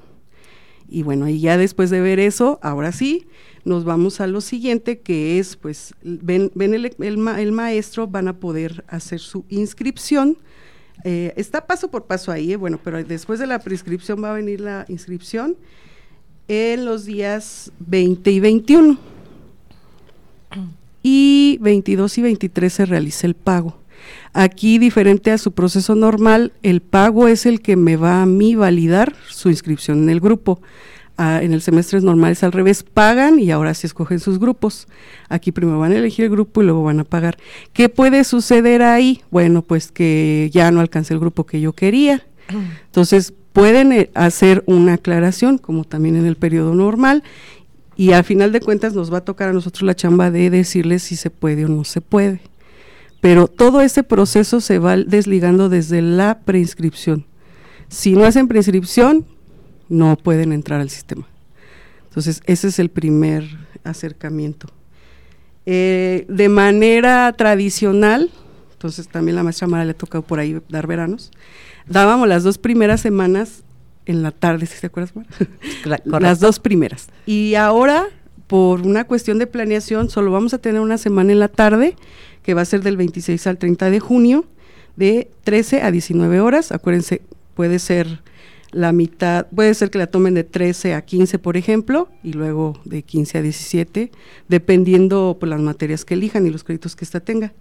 Y 0.88 1.02
bueno, 1.04 1.28
y 1.28 1.40
ya 1.40 1.56
después 1.56 1.90
de 1.90 2.00
ver 2.00 2.18
eso, 2.18 2.58
ahora 2.62 2.92
sí, 2.92 3.26
nos 3.64 3.84
vamos 3.84 4.20
a 4.20 4.26
lo 4.26 4.40
siguiente, 4.40 4.98
que 5.00 5.38
es, 5.38 5.56
pues, 5.56 5.94
ven, 6.02 6.50
ven 6.54 6.74
el, 6.74 6.94
el 6.98 7.52
maestro, 7.52 8.08
van 8.08 8.26
a 8.28 8.38
poder 8.40 8.84
hacer 8.88 9.20
su 9.20 9.44
inscripción. 9.48 10.36
Eh, 11.04 11.32
está 11.36 11.66
paso 11.66 11.90
por 11.90 12.06
paso 12.06 12.32
ahí, 12.32 12.52
eh, 12.52 12.56
bueno, 12.56 12.80
pero 12.82 13.02
después 13.04 13.38
de 13.38 13.46
la 13.46 13.60
prescripción 13.60 14.22
va 14.22 14.32
a 14.32 14.34
venir 14.34 14.60
la 14.60 14.84
inscripción 14.88 15.56
en 16.52 16.84
los 16.84 17.06
días 17.06 17.72
20 17.78 18.30
y 18.30 18.40
21. 18.40 18.98
Y 21.02 21.58
22 21.62 22.18
y 22.18 22.22
23 22.22 22.72
se 22.72 22.86
realiza 22.86 23.26
el 23.26 23.34
pago. 23.34 23.78
Aquí, 24.34 24.78
diferente 24.78 25.30
a 25.30 25.38
su 25.38 25.52
proceso 25.52 25.94
normal, 25.94 26.52
el 26.62 26.82
pago 26.82 27.26
es 27.26 27.46
el 27.46 27.62
que 27.62 27.76
me 27.76 27.96
va 27.96 28.22
a 28.22 28.26
mí 28.26 28.54
validar 28.54 29.14
su 29.28 29.48
inscripción 29.48 30.02
en 30.02 30.10
el 30.10 30.20
grupo. 30.20 30.60
Ah, 31.16 31.40
en 31.42 31.52
el 31.52 31.62
semestre 31.62 32.00
normal 32.00 32.32
es 32.32 32.42
al 32.42 32.52
revés, 32.52 32.82
pagan 32.82 33.38
y 33.38 33.50
ahora 33.50 33.72
sí 33.74 33.86
escogen 33.86 34.20
sus 34.20 34.38
grupos. 34.38 34.88
Aquí 35.28 35.52
primero 35.52 35.78
van 35.78 35.92
a 35.92 35.96
elegir 35.96 36.26
el 36.26 36.30
grupo 36.30 36.62
y 36.62 36.66
luego 36.66 36.82
van 36.82 37.00
a 37.00 37.04
pagar. 37.04 37.38
¿Qué 37.72 37.88
puede 37.88 38.24
suceder 38.24 38.82
ahí? 38.82 39.22
Bueno, 39.30 39.62
pues 39.62 39.90
que 39.90 40.50
ya 40.52 40.70
no 40.70 40.80
alcancé 40.80 41.14
el 41.14 41.20
grupo 41.20 41.44
que 41.44 41.60
yo 41.60 41.72
quería. 41.72 42.26
Entonces, 42.86 43.34
pueden 43.52 43.92
eh, 43.92 44.10
hacer 44.14 44.62
una 44.66 44.94
aclaración, 44.94 45.58
como 45.58 45.84
también 45.84 46.16
en 46.16 46.26
el 46.26 46.36
periodo 46.36 46.74
normal, 46.74 47.22
y 47.96 48.12
al 48.12 48.24
final 48.24 48.52
de 48.52 48.60
cuentas 48.60 48.94
nos 48.94 49.12
va 49.12 49.18
a 49.18 49.24
tocar 49.24 49.50
a 49.50 49.52
nosotros 49.52 49.82
la 49.82 49.94
chamba 49.94 50.30
de 50.30 50.50
decirles 50.50 51.02
si 51.02 51.16
se 51.16 51.30
puede 51.30 51.64
o 51.64 51.68
no 51.68 51.84
se 51.84 52.00
puede. 52.00 52.40
Pero 53.20 53.46
todo 53.46 53.80
ese 53.80 54.02
proceso 54.02 54.60
se 54.60 54.78
va 54.78 54.96
desligando 54.96 55.68
desde 55.68 56.02
la 56.02 56.40
preinscripción. 56.40 57.24
Si 57.88 58.14
no 58.14 58.24
hacen 58.24 58.48
preinscripción, 58.48 59.26
no 59.88 60.16
pueden 60.16 60.52
entrar 60.52 60.80
al 60.80 60.90
sistema. 60.90 61.28
Entonces, 62.08 62.42
ese 62.46 62.68
es 62.68 62.78
el 62.78 62.88
primer 62.88 63.44
acercamiento. 63.84 64.68
Eh, 65.64 66.26
de 66.28 66.48
manera 66.48 67.32
tradicional, 67.34 68.30
entonces 68.72 69.06
también 69.06 69.36
la 69.36 69.44
maestra 69.44 69.68
Mara 69.68 69.84
le 69.84 69.92
ha 69.92 69.96
tocado 69.96 70.22
por 70.22 70.40
ahí 70.40 70.60
dar 70.68 70.88
veranos, 70.88 71.30
dábamos 71.88 72.28
las 72.28 72.42
dos 72.42 72.58
primeras 72.58 73.00
semanas 73.00 73.62
en 74.06 74.22
la 74.22 74.30
tarde, 74.32 74.66
si 74.66 74.80
te 74.80 74.86
acuerdas? 74.88 75.12
Cla- 75.84 76.02
las 76.20 76.40
dos 76.40 76.58
primeras. 76.58 77.08
Y 77.26 77.54
ahora, 77.54 78.06
por 78.46 78.80
una 78.86 79.04
cuestión 79.04 79.38
de 79.38 79.46
planeación, 79.46 80.10
solo 80.10 80.30
vamos 80.32 80.54
a 80.54 80.58
tener 80.58 80.80
una 80.80 80.98
semana 80.98 81.32
en 81.32 81.38
la 81.38 81.48
tarde, 81.48 81.96
que 82.42 82.54
va 82.54 82.62
a 82.62 82.64
ser 82.66 82.82
del 82.82 82.96
26 82.96 83.46
al 83.46 83.58
30 83.58 83.90
de 83.90 84.00
junio, 84.00 84.44
de 84.96 85.30
13 85.44 85.82
a 85.82 85.90
19 85.90 86.40
horas. 86.40 86.72
Acuérdense, 86.72 87.22
puede 87.54 87.78
ser 87.78 88.20
la 88.72 88.90
mitad, 88.92 89.46
puede 89.54 89.74
ser 89.74 89.90
que 89.90 89.98
la 89.98 90.06
tomen 90.06 90.34
de 90.34 90.44
13 90.44 90.94
a 90.94 91.02
15, 91.02 91.38
por 91.38 91.56
ejemplo, 91.56 92.08
y 92.22 92.32
luego 92.32 92.80
de 92.84 93.02
15 93.02 93.38
a 93.38 93.42
17, 93.42 94.10
dependiendo 94.48 95.36
por 95.38 95.48
las 95.48 95.60
materias 95.60 96.04
que 96.04 96.14
elijan 96.14 96.46
y 96.46 96.50
los 96.50 96.64
créditos 96.64 96.96
que 96.96 97.04
ésta 97.04 97.20
tenga. 97.20 97.52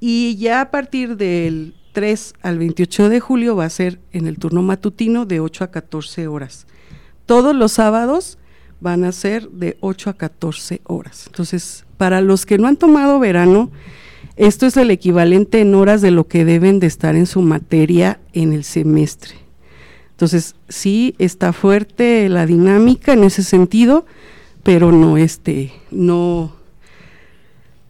Y 0.00 0.36
ya 0.36 0.60
a 0.60 0.70
partir 0.70 1.16
del 1.16 1.74
3 1.96 2.34
al 2.42 2.58
28 2.58 3.08
de 3.08 3.20
julio 3.20 3.56
va 3.56 3.64
a 3.64 3.70
ser 3.70 4.00
en 4.12 4.26
el 4.26 4.38
turno 4.38 4.60
matutino 4.60 5.24
de 5.24 5.40
8 5.40 5.64
a 5.64 5.70
14 5.70 6.26
horas. 6.26 6.66
Todos 7.24 7.56
los 7.56 7.72
sábados 7.72 8.36
van 8.80 9.02
a 9.04 9.12
ser 9.12 9.48
de 9.48 9.78
8 9.80 10.10
a 10.10 10.12
14 10.12 10.82
horas. 10.84 11.24
Entonces, 11.28 11.86
para 11.96 12.20
los 12.20 12.44
que 12.44 12.58
no 12.58 12.68
han 12.68 12.76
tomado 12.76 13.18
verano, 13.18 13.70
esto 14.36 14.66
es 14.66 14.76
el 14.76 14.90
equivalente 14.90 15.62
en 15.62 15.74
horas 15.74 16.02
de 16.02 16.10
lo 16.10 16.28
que 16.28 16.44
deben 16.44 16.80
de 16.80 16.86
estar 16.86 17.16
en 17.16 17.24
su 17.24 17.40
materia 17.40 18.20
en 18.34 18.52
el 18.52 18.64
semestre. 18.64 19.32
Entonces, 20.10 20.54
sí 20.68 21.14
está 21.16 21.54
fuerte 21.54 22.28
la 22.28 22.44
dinámica 22.44 23.14
en 23.14 23.24
ese 23.24 23.42
sentido, 23.42 24.04
pero 24.62 24.92
no 24.92 25.16
este, 25.16 25.72
no, 25.90 26.55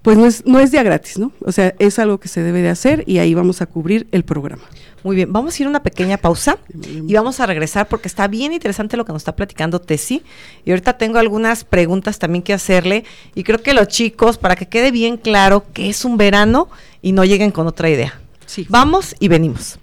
pues 0.07 0.17
no 0.17 0.25
es, 0.25 0.47
no 0.47 0.61
es 0.61 0.71
día 0.71 0.85
gratis, 0.85 1.19
¿no? 1.19 1.33
O 1.45 1.51
sea, 1.51 1.75
es 1.81 1.99
algo 1.99 2.21
que 2.21 2.29
se 2.29 2.41
debe 2.41 2.63
de 2.63 2.69
hacer 2.69 3.03
y 3.09 3.19
ahí 3.19 3.35
vamos 3.35 3.61
a 3.61 3.67
cubrir 3.67 4.07
el 4.13 4.25
programa. 4.25 4.63
Muy 5.03 5.17
bien, 5.17 5.33
vamos 5.33 5.59
a 5.59 5.61
ir 5.61 5.67
a 5.67 5.71
una 5.71 5.83
pequeña 5.83 6.17
pausa 6.17 6.59
y 6.81 7.13
vamos 7.13 7.41
a 7.41 7.47
regresar 7.47 7.89
porque 7.89 8.07
está 8.07 8.29
bien 8.29 8.53
interesante 8.53 8.97
lo 8.97 9.05
que 9.05 9.13
nos 9.13 9.23
está 9.23 9.35
platicando 9.35 9.81
Tessy. 9.81 10.23
Y 10.65 10.71
ahorita 10.71 10.97
tengo 10.97 11.19
algunas 11.19 11.65
preguntas 11.65 12.21
también 12.21 12.45
que 12.45 12.53
hacerle. 12.53 13.03
Y 13.35 13.43
creo 13.43 13.61
que 13.61 13.75
los 13.75 13.89
chicos, 13.89 14.39
para 14.39 14.55
que 14.55 14.69
quede 14.69 14.93
bien 14.93 15.17
claro 15.17 15.65
que 15.73 15.89
es 15.89 16.05
un 16.05 16.17
verano 16.17 16.69
y 17.03 17.11
no 17.11 17.25
lleguen 17.25 17.51
con 17.51 17.67
otra 17.67 17.91
idea. 17.91 18.21
Sí. 18.47 18.65
Vamos 18.69 19.17
y 19.19 19.27
venimos. 19.27 19.81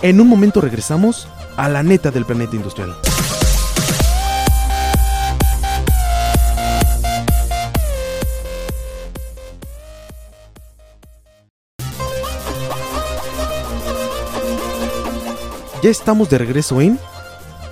En 0.00 0.20
un 0.20 0.28
momento 0.28 0.60
regresamos 0.60 1.26
a 1.56 1.68
la 1.68 1.82
neta 1.82 2.12
del 2.12 2.24
planeta 2.24 2.54
industrial. 2.54 2.94
Ya 15.84 15.90
estamos 15.90 16.30
de 16.30 16.38
regreso 16.38 16.80
en 16.80 16.98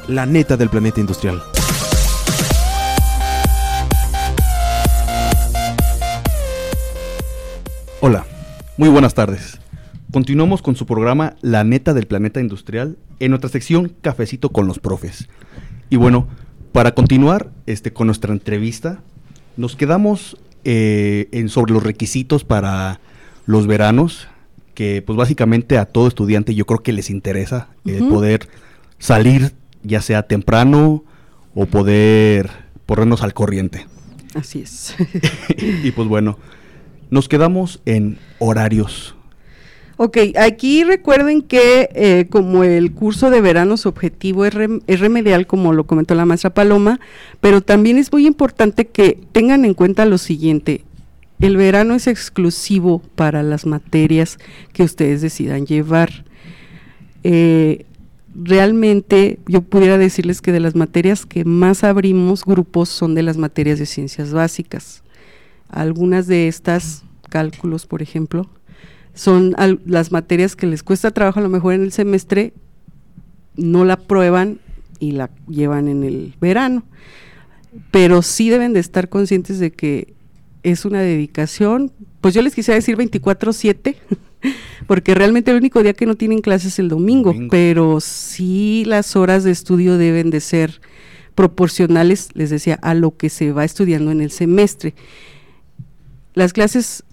la 0.07 0.27
neta 0.27 0.59
del 0.59 0.69
planeta 0.69 1.01
industrial. 1.01 1.43
Hola, 8.03 8.27
muy 8.77 8.91
buenas 8.91 9.15
tardes. 9.15 9.59
Continuamos 10.13 10.61
con 10.61 10.77
su 10.77 10.85
programa 10.85 11.37
La 11.41 11.65
neta 11.65 11.95
del 11.95 12.07
planeta 12.07 12.43
industrial 12.43 12.99
en 13.19 13.31
nuestra 13.31 13.49
sección 13.49 13.95
Cafecito 14.03 14.51
con 14.51 14.67
los 14.67 14.79
profes. 14.79 15.31
Y 15.89 15.97
bueno, 15.97 16.29
para 16.73 16.95
continuar 16.95 17.51
este, 17.65 17.95
con 17.95 18.09
nuestra 18.09 18.35
entrevista, 18.35 19.01
nos 19.57 19.75
quedamos 19.75 20.37
eh, 20.65 21.31
en 21.33 21.49
sobre 21.49 21.73
los 21.73 21.83
requisitos 21.83 22.45
para 22.45 23.01
los 23.47 23.67
veranos, 23.67 24.29
que 24.75 25.03
pues 25.03 25.17
básicamente 25.17 25.79
a 25.79 25.85
todo 25.85 26.09
estudiante 26.09 26.55
yo 26.55 26.65
creo 26.65 26.83
que 26.83 26.93
les 26.93 27.11
interesa 27.11 27.69
el 27.85 28.07
poder 28.09 28.49
salir 28.99 29.53
ya 29.83 30.01
sea 30.01 30.23
temprano 30.23 31.05
o 31.55 31.67
poder 31.67 32.51
ponernos 32.87 33.23
al 33.23 33.35
corriente. 33.35 33.87
Así 34.35 34.61
es. 34.63 34.95
y 35.85 35.91
pues 35.91 36.09
bueno, 36.09 36.39
nos 37.11 37.29
quedamos 37.29 37.81
en 37.85 38.19
horarios. 38.39 39.15
Ok, 39.99 40.17
aquí 40.39 40.83
recuerden 40.85 41.43
que 41.43 41.91
eh, 41.95 42.27
como 42.31 42.65
el 42.65 42.93
curso 42.93 43.31
de 43.31 43.41
verano 43.43 43.77
su 43.77 43.89
objetivo 43.91 44.47
es, 44.47 44.55
rem- 44.55 44.83
es 44.87 45.01
remedial, 45.01 45.47
como 45.47 45.73
lo 45.75 45.85
comentó 45.87 46.15
la 46.15 46.25
maestra 46.25 46.55
Paloma, 46.55 46.99
pero 47.41 47.61
también 47.61 47.99
es 47.99 48.11
muy 48.11 48.27
importante 48.27 48.87
que 48.87 49.19
tengan 49.33 49.65
en 49.67 49.75
cuenta 49.75 50.07
lo 50.07 50.17
siguiente. 50.19 50.85
El 51.43 51.57
verano 51.57 51.95
es 51.95 52.07
exclusivo 52.07 53.01
para 53.17 53.43
las 53.43 53.67
materias 53.67 54.39
que 54.73 54.85
ustedes 54.85 55.21
decidan 55.23 55.67
llevar. 55.67 56.25
Eh, 57.25 57.85
realmente 58.33 59.41
yo 59.49 59.63
pudiera 59.63 59.99
decirles 59.99 60.41
que 60.41 60.53
de 60.53 60.61
las 60.61 60.77
materias 60.77 61.27
que 61.27 61.45
más 61.45 61.83
abrimos 61.83 62.45
grupos 62.45 62.91
son 62.91 63.17
de 63.17 63.25
las 63.25 63.39
materias 63.39 63.81
de 63.81 63.87
ciencias 63.87 64.33
básicas. 64.33 65.03
Algunas 65.69 66.29
de 66.29 66.47
estas, 66.47 67.03
cálculos 67.29 67.87
por 67.87 68.03
ejemplo, 68.03 68.49
son 69.13 69.57
las 69.85 70.13
materias 70.13 70.55
que 70.55 70.69
les 70.69 70.85
cuesta 70.85 71.11
trabajo 71.11 71.41
a 71.41 71.43
lo 71.43 71.49
mejor 71.49 71.75
en 71.75 71.83
el 71.83 71.91
semestre, 71.91 72.53
no 73.57 73.85
la 73.85 73.97
prueban 73.97 74.61
y 75.01 75.11
la 75.11 75.29
llevan 75.49 75.89
en 75.89 76.05
el 76.05 76.37
verano. 76.41 76.85
Pero 77.91 78.23
sí 78.23 78.49
deben 78.49 78.75
de 78.75 78.79
estar 78.79 79.09
conscientes 79.09 79.59
de 79.59 79.73
que 79.73 80.15
es 80.63 80.85
una 80.85 81.01
dedicación, 81.01 81.93
pues 82.21 82.35
yo 82.35 82.43
les 82.43 82.55
quisiera 82.55 82.77
decir 82.77 82.97
24/7, 82.97 83.97
porque 84.87 85.15
realmente 85.15 85.51
el 85.51 85.57
único 85.57 85.83
día 85.83 85.93
que 85.93 86.07
no 86.07 86.15
tienen 86.15 86.41
clases 86.41 86.75
es 86.75 86.79
el 86.79 86.89
domingo, 86.89 87.33
Domingo. 87.33 87.51
pero 87.51 88.01
sí 88.01 88.85
las 88.87 89.17
horas 89.17 89.45
de 89.45 89.51
estudio 89.51 89.99
deben 89.99 90.31
de 90.31 90.41
ser 90.41 90.81
proporcionales, 91.35 92.29
les 92.35 92.51
decía, 92.51 92.79
a 92.83 92.95
lo 92.95 93.17
que 93.17 93.29
se 93.29 93.53
va 93.53 93.65
estudiando 93.65 94.11
en 94.11 94.21
el 94.21 94.31
semestre. 94.31 94.95
Las 96.35 96.53
clases 96.53 97.05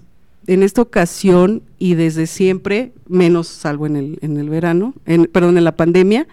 en 0.47 0.63
esta 0.63 0.81
ocasión 0.81 1.61
y 1.77 1.95
desde 1.95 2.27
siempre, 2.27 2.91
menos 3.07 3.47
salvo 3.47 3.85
en 3.85 3.95
el, 3.95 4.19
en 4.21 4.37
el 4.37 4.49
verano, 4.49 4.93
en, 5.05 5.25
perdón, 5.25 5.57
en 5.57 5.63
la 5.63 5.75
pandemia, 5.75 6.27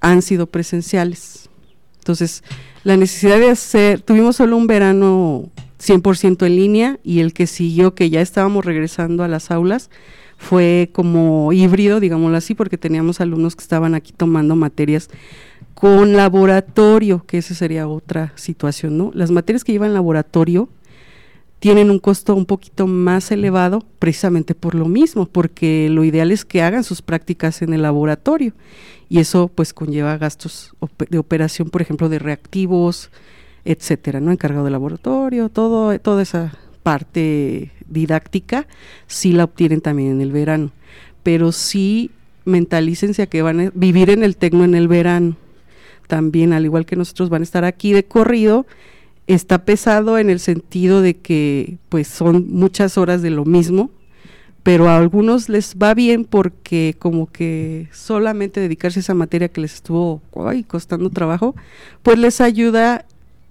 han 0.00 0.22
sido 0.22 0.46
presenciales. 0.46 1.48
Entonces, 1.98 2.42
la 2.84 2.96
necesidad 2.96 3.38
de 3.38 3.50
hacer, 3.50 4.00
tuvimos 4.00 4.36
solo 4.36 4.56
un 4.56 4.66
verano 4.66 5.50
100% 5.80 6.46
en 6.46 6.56
línea 6.56 6.98
y 7.02 7.20
el 7.20 7.32
que 7.32 7.46
siguió, 7.46 7.94
que 7.94 8.10
ya 8.10 8.20
estábamos 8.20 8.64
regresando 8.64 9.24
a 9.24 9.28
las 9.28 9.50
aulas, 9.50 9.90
fue 10.36 10.90
como 10.92 11.52
híbrido, 11.52 12.00
digámoslo 12.00 12.36
así, 12.36 12.54
porque 12.54 12.78
teníamos 12.78 13.20
alumnos 13.20 13.56
que 13.56 13.62
estaban 13.62 13.94
aquí 13.94 14.12
tomando 14.12 14.54
materias 14.56 15.10
con 15.74 16.14
laboratorio, 16.14 17.24
que 17.26 17.38
esa 17.38 17.54
sería 17.54 17.88
otra 17.88 18.32
situación, 18.36 18.98
¿no? 18.98 19.10
Las 19.14 19.30
materias 19.30 19.64
que 19.64 19.72
llevan 19.72 19.94
laboratorio 19.94 20.68
tienen 21.58 21.90
un 21.90 21.98
costo 21.98 22.34
un 22.34 22.46
poquito 22.46 22.86
más 22.86 23.30
elevado 23.32 23.84
precisamente 23.98 24.54
por 24.54 24.74
lo 24.74 24.86
mismo, 24.86 25.26
porque 25.26 25.88
lo 25.90 26.04
ideal 26.04 26.30
es 26.30 26.44
que 26.44 26.62
hagan 26.62 26.84
sus 26.84 27.02
prácticas 27.02 27.62
en 27.62 27.72
el 27.72 27.82
laboratorio 27.82 28.52
y 29.08 29.18
eso 29.18 29.48
pues 29.52 29.72
conlleva 29.72 30.16
gastos 30.18 30.74
de 31.10 31.18
operación, 31.18 31.70
por 31.70 31.82
ejemplo, 31.82 32.08
de 32.08 32.18
reactivos, 32.18 33.10
etcétera, 33.68 34.18
¿no? 34.18 34.32
Encargado 34.32 34.64
de 34.64 34.70
laboratorio, 34.70 35.50
todo, 35.50 35.98
toda 35.98 36.22
esa 36.22 36.54
parte 36.82 37.70
didáctica 37.86 38.66
sí 39.06 39.32
la 39.32 39.44
obtienen 39.44 39.82
también 39.82 40.12
en 40.12 40.20
el 40.22 40.32
verano, 40.32 40.72
pero 41.22 41.52
sí 41.52 42.10
mentalícense 42.46 43.20
a 43.20 43.26
que 43.26 43.42
van 43.42 43.60
a 43.60 43.70
vivir 43.74 44.08
en 44.08 44.22
el 44.22 44.38
tecno 44.38 44.64
en 44.64 44.74
el 44.74 44.88
verano. 44.88 45.36
También, 46.06 46.54
al 46.54 46.64
igual 46.64 46.86
que 46.86 46.96
nosotros 46.96 47.28
van 47.28 47.42
a 47.42 47.44
estar 47.44 47.66
aquí 47.66 47.92
de 47.92 48.04
corrido, 48.04 48.66
está 49.26 49.66
pesado 49.66 50.16
en 50.16 50.30
el 50.30 50.40
sentido 50.40 51.02
de 51.02 51.18
que 51.18 51.76
pues 51.90 52.08
son 52.08 52.46
muchas 52.48 52.96
horas 52.96 53.20
de 53.20 53.28
lo 53.28 53.44
mismo, 53.44 53.90
pero 54.62 54.88
a 54.88 54.96
algunos 54.96 55.50
les 55.50 55.76
va 55.76 55.92
bien 55.92 56.24
porque 56.24 56.96
como 56.98 57.26
que 57.30 57.88
solamente 57.92 58.60
dedicarse 58.60 59.00
a 59.00 59.02
esa 59.02 59.12
materia 59.12 59.48
que 59.48 59.60
les 59.60 59.74
estuvo 59.74 60.22
ay, 60.46 60.64
costando 60.64 61.10
trabajo, 61.10 61.54
pues 62.02 62.18
les 62.18 62.40
ayuda 62.40 63.04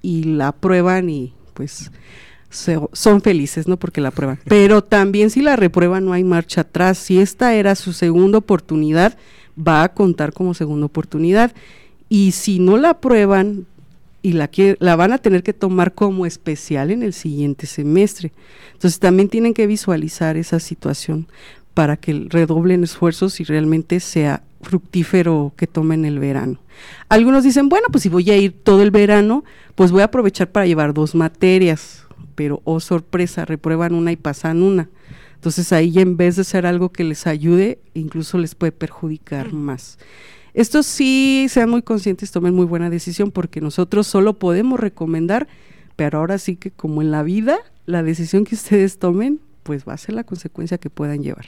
y 0.07 0.23
la 0.23 0.47
aprueban 0.49 1.09
y 1.09 1.33
pues 1.53 1.91
se- 2.49 2.79
son 2.93 3.21
felices, 3.21 3.67
¿no? 3.67 3.75
Porque 3.77 3.99
la 3.99 4.07
aprueban. 4.07 4.39
Pero 4.45 4.81
también 4.81 5.29
si 5.29 5.41
la 5.41 5.57
reprueban 5.57 6.05
no 6.05 6.13
hay 6.13 6.23
marcha 6.23 6.61
atrás. 6.61 6.97
Si 6.97 7.19
esta 7.19 7.53
era 7.55 7.75
su 7.75 7.91
segunda 7.91 8.37
oportunidad, 8.37 9.17
va 9.57 9.83
a 9.83 9.93
contar 9.93 10.31
como 10.31 10.53
segunda 10.53 10.85
oportunidad. 10.85 11.51
Y 12.07 12.31
si 12.31 12.59
no 12.59 12.77
la 12.77 12.91
aprueban 12.91 13.65
y 14.21 14.31
la, 14.31 14.49
la 14.79 14.95
van 14.95 15.11
a 15.11 15.17
tener 15.17 15.43
que 15.43 15.51
tomar 15.53 15.93
como 15.93 16.25
especial 16.25 16.89
en 16.91 17.03
el 17.03 17.11
siguiente 17.11 17.67
semestre. 17.67 18.31
Entonces 18.73 18.99
también 18.99 19.27
tienen 19.27 19.53
que 19.53 19.67
visualizar 19.67 20.37
esa 20.37 20.59
situación 20.61 21.27
para 21.77 21.95
que 21.95 22.25
redoblen 22.27 22.83
esfuerzos 22.83 23.39
y 23.39 23.43
realmente 23.43 23.99
sea 23.99 24.41
fructífero 24.61 25.53
que 25.55 25.67
tomen 25.67 26.05
el 26.05 26.17
verano. 26.17 26.57
Algunos 27.07 27.43
dicen, 27.43 27.69
bueno, 27.69 27.85
pues 27.91 28.01
si 28.01 28.09
voy 28.09 28.31
a 28.31 28.35
ir 28.35 28.51
todo 28.63 28.81
el 28.81 28.89
verano, 28.89 29.43
pues 29.75 29.91
voy 29.91 30.01
a 30.01 30.05
aprovechar 30.05 30.51
para 30.51 30.65
llevar 30.65 30.95
dos 30.95 31.13
materias, 31.13 32.07
pero 32.33 32.63
oh 32.63 32.79
sorpresa, 32.79 33.45
reprueban 33.45 33.93
una 33.93 34.11
y 34.11 34.15
pasan 34.15 34.63
una. 34.63 34.89
Entonces 35.35 35.71
ahí 35.71 35.99
en 35.99 36.17
vez 36.17 36.35
de 36.35 36.45
ser 36.45 36.65
algo 36.65 36.91
que 36.91 37.03
les 37.03 37.27
ayude, 37.27 37.77
incluso 37.93 38.39
les 38.39 38.55
puede 38.55 38.71
perjudicar 38.71 39.53
más. 39.53 39.99
Esto 40.55 40.81
sí, 40.81 41.45
sean 41.47 41.69
muy 41.69 41.83
conscientes, 41.83 42.31
tomen 42.31 42.55
muy 42.55 42.65
buena 42.65 42.89
decisión 42.89 43.29
porque 43.29 43.61
nosotros 43.61 44.07
solo 44.07 44.39
podemos 44.39 44.79
recomendar, 44.79 45.47
pero 45.95 46.17
ahora 46.17 46.39
sí 46.39 46.55
que 46.55 46.71
como 46.71 47.03
en 47.03 47.11
la 47.11 47.21
vida, 47.21 47.59
la 47.85 48.01
decisión 48.01 48.45
que 48.45 48.55
ustedes 48.55 48.97
tomen, 48.97 49.41
pues 49.67 49.83
va 49.85 49.91
a 49.93 49.97
ser 49.97 50.15
la 50.15 50.23
consecuencia 50.23 50.77
que 50.77 50.89
puedan 50.89 51.21
llevar. 51.21 51.45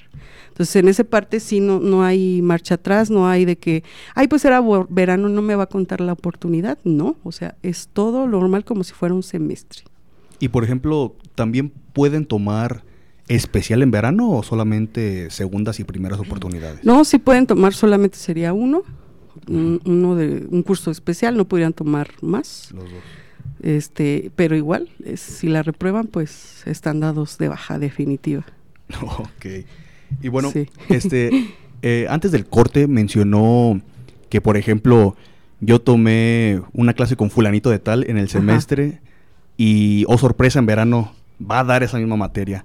Entonces, 0.50 0.76
en 0.76 0.90
esa 0.90 1.06
parte 1.06 1.40
sí 1.40 1.62
no, 1.62 1.80
no 1.80 2.04
hay 2.04 2.42
marcha 2.42 2.76
atrás, 2.76 3.10
no 3.10 3.30
hay 3.30 3.46
de 3.46 3.58
que, 3.58 3.82
ay, 4.14 4.28
pues 4.28 4.44
era 4.44 4.62
verano, 4.90 5.30
no 5.30 5.42
me 5.42 5.56
va 5.56 5.64
a 5.64 5.68
contar 5.68 6.02
la 6.02 6.12
oportunidad. 6.12 6.78
No, 6.84 7.16
o 7.24 7.32
sea, 7.32 7.56
es 7.64 7.88
todo 7.94 8.28
normal 8.28 8.66
como 8.66 8.84
si 8.84 8.92
fuera 8.94 9.16
un 9.16 9.24
semestre. 9.24 9.84
Y 10.40 10.50
por 10.50 10.66
ejemplo, 10.66 11.16
¿también 11.36 11.70
pueden 11.94 12.26
tomar 12.26 12.84
especial 13.30 13.84
en 13.84 13.92
verano 13.92 14.30
o 14.32 14.44
solamente 14.44 15.30
segundas 15.30 15.80
y 15.80 15.86
primeras 15.86 16.20
oportunidades? 16.20 16.84
No, 16.84 17.06
sí 17.06 17.20
pueden 17.20 17.48
tomar, 17.48 17.74
solamente 17.74 18.18
sería 18.18 18.52
uno, 18.52 18.84
un- 19.48 19.80
uno 19.86 20.16
de 20.16 20.46
un 20.52 20.62
curso 20.64 20.92
especial, 20.92 21.38
no 21.38 21.48
podrían 21.48 21.72
tomar 21.72 22.10
más. 22.22 22.70
Los 22.74 22.84
dos. 22.84 23.04
Este, 23.62 24.32
pero 24.36 24.56
igual, 24.56 24.90
es- 25.04 25.20
si 25.22 25.48
la 25.48 25.64
reprueban, 25.64 26.08
pues 26.08 26.64
están 26.66 27.00
dados 27.00 27.38
de 27.38 27.48
baja 27.50 27.80
definitiva. 27.80 28.46
Ok. 29.02 29.46
Y 30.22 30.28
bueno, 30.30 30.52
Sí. 30.52 30.68
este, 30.90 31.30
eh, 31.82 32.08
antes 32.10 32.32
del 32.32 32.46
corte 32.46 32.88
mencionó 32.88 33.80
que, 34.30 34.42
por 34.42 34.58
ejemplo, 34.58 35.16
yo 35.62 35.80
tomé 35.82 36.62
una 36.74 36.94
clase 36.94 37.16
con 37.16 37.30
fulanito 37.30 37.70
de 37.70 37.80
tal 37.80 38.06
en 38.10 38.18
el 38.18 38.26
Ajá. 38.26 38.34
semestre 38.40 39.02
y, 39.58 40.06
oh 40.08 40.18
sorpresa, 40.18 40.60
en 40.60 40.66
verano 40.66 41.14
va 41.40 41.60
a 41.60 41.64
dar 41.64 41.84
esa 41.84 41.98
misma 41.98 42.16
materia. 42.16 42.64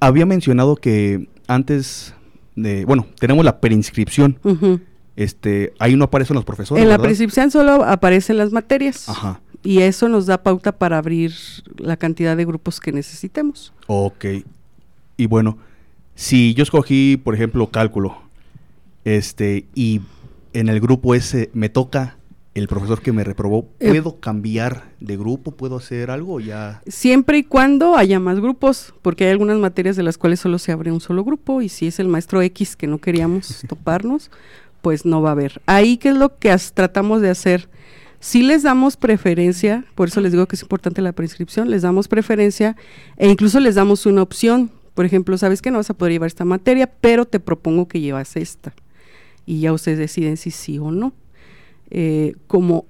había 0.00 0.26
mencionado 0.26 0.74
que 0.76 1.28
antes 1.46 2.12
de, 2.56 2.84
bueno, 2.84 3.06
tenemos 3.20 3.44
la 3.44 3.60
preinscripción. 3.60 4.38
Este, 5.14 5.74
ahí 5.78 5.94
no 5.94 6.04
aparecen 6.06 6.34
los 6.34 6.44
profesores. 6.44 6.82
En 6.82 6.88
la 6.88 6.94
¿verdad? 6.96 7.04
prescripción 7.08 7.50
solo 7.50 7.84
aparecen 7.84 8.36
las 8.38 8.50
materias. 8.50 9.08
Ajá. 9.08 9.40
Y 9.62 9.80
eso 9.82 10.08
nos 10.08 10.26
da 10.26 10.42
pauta 10.42 10.72
para 10.72 10.98
abrir 10.98 11.32
la 11.76 11.96
cantidad 11.96 12.36
de 12.36 12.44
grupos 12.44 12.80
que 12.80 12.90
necesitemos. 12.92 13.72
Ok. 13.86 14.24
Y 15.16 15.26
bueno, 15.26 15.58
si 16.14 16.54
yo 16.54 16.62
escogí, 16.64 17.16
por 17.16 17.34
ejemplo, 17.34 17.70
cálculo, 17.70 18.16
este, 19.04 19.66
y 19.74 20.00
en 20.52 20.68
el 20.68 20.80
grupo 20.80 21.14
ese 21.14 21.50
me 21.54 21.68
toca 21.68 22.16
el 22.54 22.68
profesor 22.68 23.00
que 23.00 23.12
me 23.12 23.24
reprobó, 23.24 23.66
Eh. 23.80 23.88
¿puedo 23.88 24.20
cambiar 24.20 24.90
de 25.00 25.16
grupo? 25.16 25.52
¿Puedo 25.52 25.76
hacer 25.76 26.10
algo? 26.10 26.38
Ya. 26.40 26.82
Siempre 26.86 27.38
y 27.38 27.42
cuando 27.44 27.96
haya 27.96 28.20
más 28.20 28.40
grupos, 28.40 28.92
porque 29.00 29.24
hay 29.24 29.30
algunas 29.30 29.58
materias 29.58 29.96
de 29.96 30.02
las 30.02 30.18
cuales 30.18 30.40
solo 30.40 30.58
se 30.58 30.70
abre 30.72 30.92
un 30.92 31.00
solo 31.00 31.24
grupo 31.24 31.62
y 31.62 31.68
si 31.70 31.86
es 31.86 31.98
el 31.98 32.08
maestro 32.08 32.42
X 32.42 32.76
que 32.76 32.86
no 32.86 32.98
queríamos 32.98 33.64
toparnos, 33.68 34.30
pues 34.82 35.06
no 35.06 35.22
va 35.22 35.30
a 35.30 35.32
haber. 35.32 35.62
Ahí 35.66 35.96
qué 35.96 36.10
es 36.10 36.16
lo 36.16 36.36
que 36.38 36.50
as- 36.50 36.72
tratamos 36.74 37.22
de 37.22 37.30
hacer. 37.30 37.68
Si 38.22 38.44
les 38.44 38.62
damos 38.62 38.96
preferencia, 38.96 39.84
por 39.96 40.06
eso 40.06 40.20
les 40.20 40.30
digo 40.30 40.46
que 40.46 40.54
es 40.54 40.62
importante 40.62 41.02
la 41.02 41.10
prescripción, 41.10 41.68
les 41.72 41.82
damos 41.82 42.06
preferencia 42.06 42.76
e 43.16 43.28
incluso 43.28 43.58
les 43.58 43.74
damos 43.74 44.06
una 44.06 44.22
opción. 44.22 44.70
Por 44.94 45.04
ejemplo, 45.04 45.36
sabes 45.38 45.60
que 45.60 45.72
no 45.72 45.78
vas 45.78 45.90
a 45.90 45.94
poder 45.94 46.12
llevar 46.12 46.28
esta 46.28 46.44
materia, 46.44 46.86
pero 46.86 47.24
te 47.24 47.40
propongo 47.40 47.88
que 47.88 47.98
llevas 47.98 48.36
esta. 48.36 48.74
Y 49.44 49.58
ya 49.58 49.72
ustedes 49.72 49.98
deciden 49.98 50.36
si 50.36 50.52
sí 50.52 50.78
o 50.78 50.92
no. 50.92 51.12
Eh, 51.90 52.36
como 52.46 52.86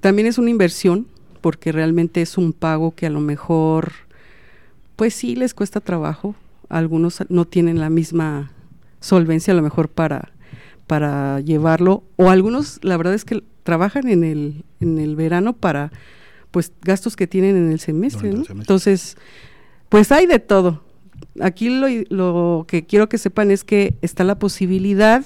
también 0.00 0.26
es 0.26 0.38
una 0.38 0.48
inversión, 0.48 1.06
porque 1.42 1.70
realmente 1.70 2.22
es 2.22 2.38
un 2.38 2.54
pago 2.54 2.94
que 2.94 3.04
a 3.04 3.10
lo 3.10 3.20
mejor, 3.20 3.92
pues 4.96 5.12
sí 5.12 5.36
les 5.36 5.52
cuesta 5.52 5.80
trabajo. 5.80 6.34
Algunos 6.70 7.22
no 7.28 7.44
tienen 7.44 7.78
la 7.78 7.90
misma 7.90 8.52
solvencia 9.00 9.52
a 9.52 9.56
lo 9.56 9.62
mejor 9.62 9.90
para, 9.90 10.32
para 10.86 11.40
llevarlo. 11.40 12.04
O 12.16 12.30
algunos, 12.30 12.78
la 12.82 12.96
verdad 12.96 13.12
es 13.12 13.26
que 13.26 13.42
trabajan 13.62 14.08
en 14.08 14.24
el, 14.24 14.64
en 14.80 14.98
el 14.98 15.16
verano 15.16 15.52
para 15.54 15.92
pues 16.50 16.72
gastos 16.82 17.16
que 17.16 17.26
tienen 17.26 17.56
en 17.56 17.72
el 17.72 17.80
semestre. 17.80 18.30
Entonces, 18.30 19.16
pues 19.88 20.12
hay 20.12 20.26
de 20.26 20.38
todo. 20.38 20.82
Aquí 21.40 21.70
lo, 21.70 21.86
lo 22.10 22.66
que 22.68 22.84
quiero 22.84 23.08
que 23.08 23.18
sepan 23.18 23.50
es 23.50 23.64
que 23.64 23.96
está 24.02 24.22
la 24.24 24.38
posibilidad 24.38 25.24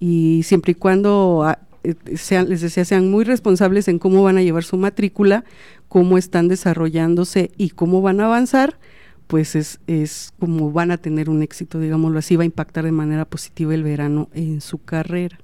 y 0.00 0.42
siempre 0.44 0.72
y 0.72 0.74
cuando 0.74 1.42
ah, 1.44 1.58
eh, 1.86 1.94
sean, 2.16 2.48
les 2.48 2.62
decía, 2.62 2.84
sean 2.84 3.10
muy 3.10 3.24
responsables 3.24 3.86
en 3.88 3.98
cómo 3.98 4.22
van 4.22 4.38
a 4.38 4.42
llevar 4.42 4.64
su 4.64 4.76
matrícula, 4.76 5.44
cómo 5.88 6.18
están 6.18 6.48
desarrollándose 6.48 7.52
y 7.56 7.70
cómo 7.70 8.02
van 8.02 8.20
a 8.20 8.26
avanzar, 8.26 8.78
pues 9.26 9.54
es, 9.54 9.80
es 9.86 10.32
como 10.38 10.72
van 10.72 10.90
a 10.90 10.98
tener 10.98 11.30
un 11.30 11.42
éxito, 11.42 11.78
digámoslo 11.78 12.18
así, 12.18 12.36
va 12.36 12.42
a 12.42 12.46
impactar 12.46 12.84
de 12.84 12.92
manera 12.92 13.24
positiva 13.24 13.74
el 13.74 13.82
verano 13.82 14.28
en 14.34 14.60
su 14.60 14.78
carrera. 14.78 15.38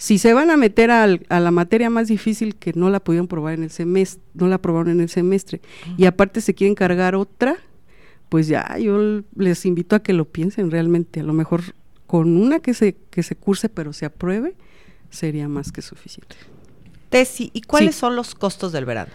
Si 0.00 0.16
se 0.16 0.32
van 0.32 0.48
a 0.48 0.56
meter 0.56 0.90
al- 0.90 1.26
a 1.28 1.40
la 1.40 1.50
materia 1.50 1.90
más 1.90 2.08
difícil 2.08 2.56
que 2.56 2.72
no 2.74 2.88
la 2.88 3.00
pudieron 3.00 3.28
probar 3.28 3.52
en 3.52 3.64
el 3.64 3.70
semestre, 3.70 4.22
no 4.32 4.48
la 4.48 4.54
aprobaron 4.54 4.90
en 4.92 5.00
el 5.02 5.10
semestre, 5.10 5.60
y 5.98 6.06
aparte 6.06 6.40
se 6.40 6.54
quieren 6.54 6.74
cargar 6.74 7.14
otra, 7.14 7.56
pues 8.30 8.48
ya 8.48 8.78
yo 8.78 9.20
les 9.36 9.66
invito 9.66 9.94
a 9.94 10.02
que 10.02 10.14
lo 10.14 10.24
piensen 10.24 10.70
realmente. 10.70 11.20
A 11.20 11.22
lo 11.22 11.34
mejor 11.34 11.60
con 12.06 12.38
una 12.38 12.60
que 12.60 12.72
se, 12.72 12.96
que 13.10 13.22
se 13.22 13.36
curse 13.36 13.68
pero 13.68 13.92
se 13.92 14.06
apruebe, 14.06 14.54
sería 15.10 15.48
más 15.48 15.70
que 15.70 15.82
suficiente. 15.82 16.34
Tessy, 17.10 17.50
¿y 17.52 17.60
cuáles 17.60 17.94
Sí. 17.96 18.00
son 18.00 18.16
los 18.16 18.34
costos 18.34 18.72
del 18.72 18.86
verano? 18.86 19.12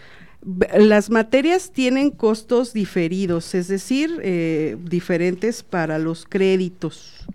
Las 0.77 1.09
materias 1.09 1.71
tienen 1.73 2.11
costos 2.11 2.73
diferidos, 2.73 3.55
es 3.55 3.67
decir, 3.67 4.19
eh, 4.21 4.77
diferentes 4.83 5.63
para 5.63 5.97
los 5.97 6.25
créditos. 6.29 7.25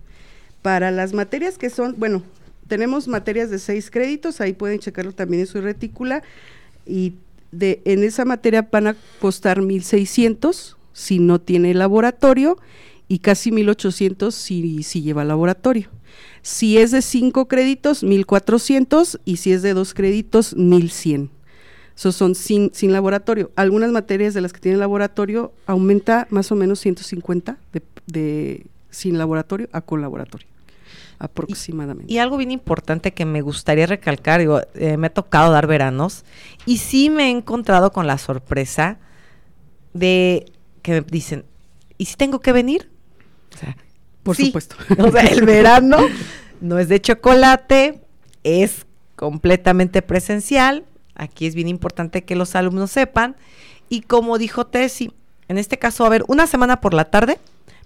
Para 0.62 0.92
las 0.92 1.14
materias 1.14 1.58
que 1.58 1.68
son, 1.68 1.96
bueno, 1.98 2.22
tenemos 2.70 3.08
materias 3.08 3.50
de 3.50 3.58
seis 3.58 3.90
créditos, 3.90 4.40
ahí 4.40 4.52
pueden 4.52 4.78
checarlo 4.78 5.10
también 5.12 5.40
en 5.40 5.48
su 5.48 5.60
retícula, 5.60 6.22
y 6.86 7.14
en 7.52 8.04
esa 8.04 8.24
materia 8.24 8.68
van 8.70 8.86
a 8.86 8.96
costar 9.20 9.58
1.600 9.58 10.76
si 10.92 11.18
no 11.18 11.40
tiene 11.40 11.74
laboratorio 11.74 12.58
y 13.08 13.18
casi 13.18 13.50
1.800 13.50 14.30
si, 14.30 14.84
si 14.84 15.02
lleva 15.02 15.24
laboratorio. 15.24 15.90
Si 16.42 16.78
es 16.78 16.92
de 16.92 17.02
cinco 17.02 17.48
créditos, 17.48 18.04
1.400 18.04 19.18
y 19.24 19.38
si 19.38 19.52
es 19.52 19.62
de 19.62 19.74
dos 19.74 19.92
créditos, 19.92 20.56
1.100. 20.56 21.28
Esos 21.96 22.14
son 22.14 22.36
sin, 22.36 22.70
sin 22.72 22.92
laboratorio. 22.92 23.50
Algunas 23.56 23.90
materias 23.90 24.32
de 24.32 24.42
las 24.42 24.52
que 24.52 24.60
tienen 24.60 24.78
laboratorio 24.78 25.52
aumenta 25.66 26.28
más 26.30 26.52
o 26.52 26.54
menos 26.54 26.78
150 26.78 27.58
de, 27.72 27.82
de 28.06 28.66
sin 28.90 29.18
laboratorio 29.18 29.68
a 29.72 29.80
con 29.80 30.00
laboratorio, 30.00 30.46
aproximadamente. 31.20 32.12
Y 32.12 32.18
algo 32.18 32.38
bien 32.38 32.50
importante 32.50 33.12
que 33.12 33.24
me 33.24 33.42
gustaría 33.42 33.86
recalcar, 33.86 34.40
digo, 34.40 34.60
eh, 34.74 34.96
me 34.96 35.06
ha 35.06 35.14
tocado 35.14 35.52
dar 35.52 35.66
veranos 35.66 36.24
y 36.66 36.78
sí 36.78 37.10
me 37.10 37.26
he 37.26 37.30
encontrado 37.30 37.92
con 37.92 38.06
la 38.06 38.18
sorpresa 38.18 38.98
de 39.92 40.50
que 40.82 40.92
me 40.92 41.00
dicen, 41.02 41.44
¿y 41.98 42.06
si 42.06 42.16
tengo 42.16 42.40
que 42.40 42.52
venir? 42.52 42.90
O 43.54 43.58
sea, 43.58 43.76
Por 44.22 44.34
sí. 44.34 44.46
supuesto. 44.46 44.76
O 44.98 45.12
sea, 45.12 45.22
el 45.22 45.44
verano 45.44 45.98
no 46.60 46.78
es 46.78 46.88
de 46.88 47.00
chocolate, 47.00 48.00
es 48.42 48.86
completamente 49.14 50.00
presencial. 50.02 50.84
Aquí 51.14 51.46
es 51.46 51.54
bien 51.54 51.68
importante 51.68 52.24
que 52.24 52.34
los 52.34 52.56
alumnos 52.56 52.90
sepan. 52.90 53.36
Y 53.90 54.00
como 54.00 54.38
dijo 54.38 54.66
Tessy, 54.66 55.12
en 55.48 55.58
este 55.58 55.78
caso, 55.78 56.06
a 56.06 56.08
ver, 56.08 56.24
una 56.28 56.46
semana 56.46 56.80
por 56.80 56.94
la 56.94 57.10
tarde, 57.10 57.38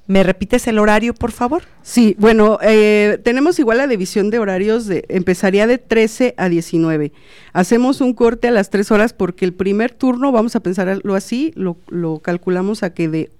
¿me 0.06 0.22
repites 0.22 0.66
el 0.66 0.78
horario, 0.78 1.14
por 1.14 1.32
favor? 1.32 1.62
Sí, 1.82 2.14
bueno, 2.18 2.58
eh, 2.62 3.18
tenemos 3.24 3.58
igual 3.58 3.78
la 3.78 3.86
división 3.86 4.30
de 4.30 4.38
horarios, 4.38 4.86
de, 4.86 5.04
empezaría 5.08 5.66
de 5.66 5.78
13 5.78 6.34
a 6.36 6.48
19. 6.48 7.12
Hacemos 7.52 8.00
un 8.00 8.12
corte 8.12 8.48
a 8.48 8.50
las 8.50 8.70
3 8.70 8.90
horas 8.90 9.12
porque 9.12 9.44
el 9.44 9.54
primer 9.54 9.92
turno, 9.92 10.32
vamos 10.32 10.56
a 10.56 10.60
pensarlo 10.60 11.14
así, 11.14 11.52
lo, 11.56 11.76
lo 11.88 12.18
calculamos 12.18 12.82
a 12.82 12.90
que 12.92 13.08
de, 13.08 13.30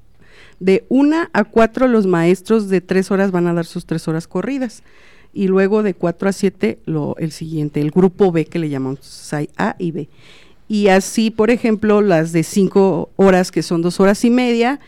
de 0.61 0.85
1 0.89 1.29
a 1.33 1.45
4 1.45 1.89
los 1.89 2.07
maestros 2.07 2.69
de 2.69 2.81
3 2.81 3.11
horas 3.11 3.31
van 3.31 3.47
a 3.47 3.55
dar 3.55 3.67
sus 3.67 3.87
3 3.87 4.09
horas 4.09 4.27
corridas. 4.27 4.83
Y 5.37 5.49
luego 5.49 5.83
de 5.83 5.95
4 5.95 6.29
a 6.29 6.33
7 6.33 6.79
lo, 6.87 7.17
el 7.19 7.33
siguiente, 7.33 7.81
el 7.81 7.91
grupo 7.91 8.31
B 8.31 8.45
que 8.45 8.61
le 8.61 8.69
llamamos 8.69 9.33
A 9.57 9.75
y 9.79 9.91
B. 9.91 10.09
Y 10.69 10.89
así, 10.89 11.31
por 11.31 11.51
ejemplo, 11.51 12.01
las 12.01 12.33
de 12.33 12.43
5 12.43 13.11
horas, 13.17 13.51
que 13.51 13.63
son 13.63 13.83
2 13.83 14.01
horas 14.01 14.25
y 14.25 14.31
media, 14.31 14.81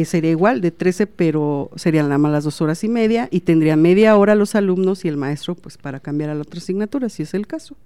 eh, 0.00 0.04
sería 0.04 0.30
igual, 0.30 0.60
de 0.60 0.70
13, 0.70 1.06
pero 1.06 1.70
serían 1.76 2.06
nada 2.08 2.18
más 2.18 2.32
las 2.32 2.44
dos 2.44 2.60
horas 2.60 2.84
y 2.84 2.88
media 2.88 3.28
y 3.30 3.40
tendría 3.40 3.76
media 3.76 4.16
hora 4.16 4.34
los 4.34 4.54
alumnos 4.54 5.04
y 5.04 5.08
el 5.08 5.16
maestro 5.16 5.54
pues 5.54 5.76
para 5.78 6.00
cambiar 6.00 6.30
a 6.30 6.34
la 6.34 6.42
otra 6.42 6.58
asignatura, 6.58 7.08
si 7.08 7.22
es 7.22 7.34
el 7.34 7.46
caso. 7.46 7.76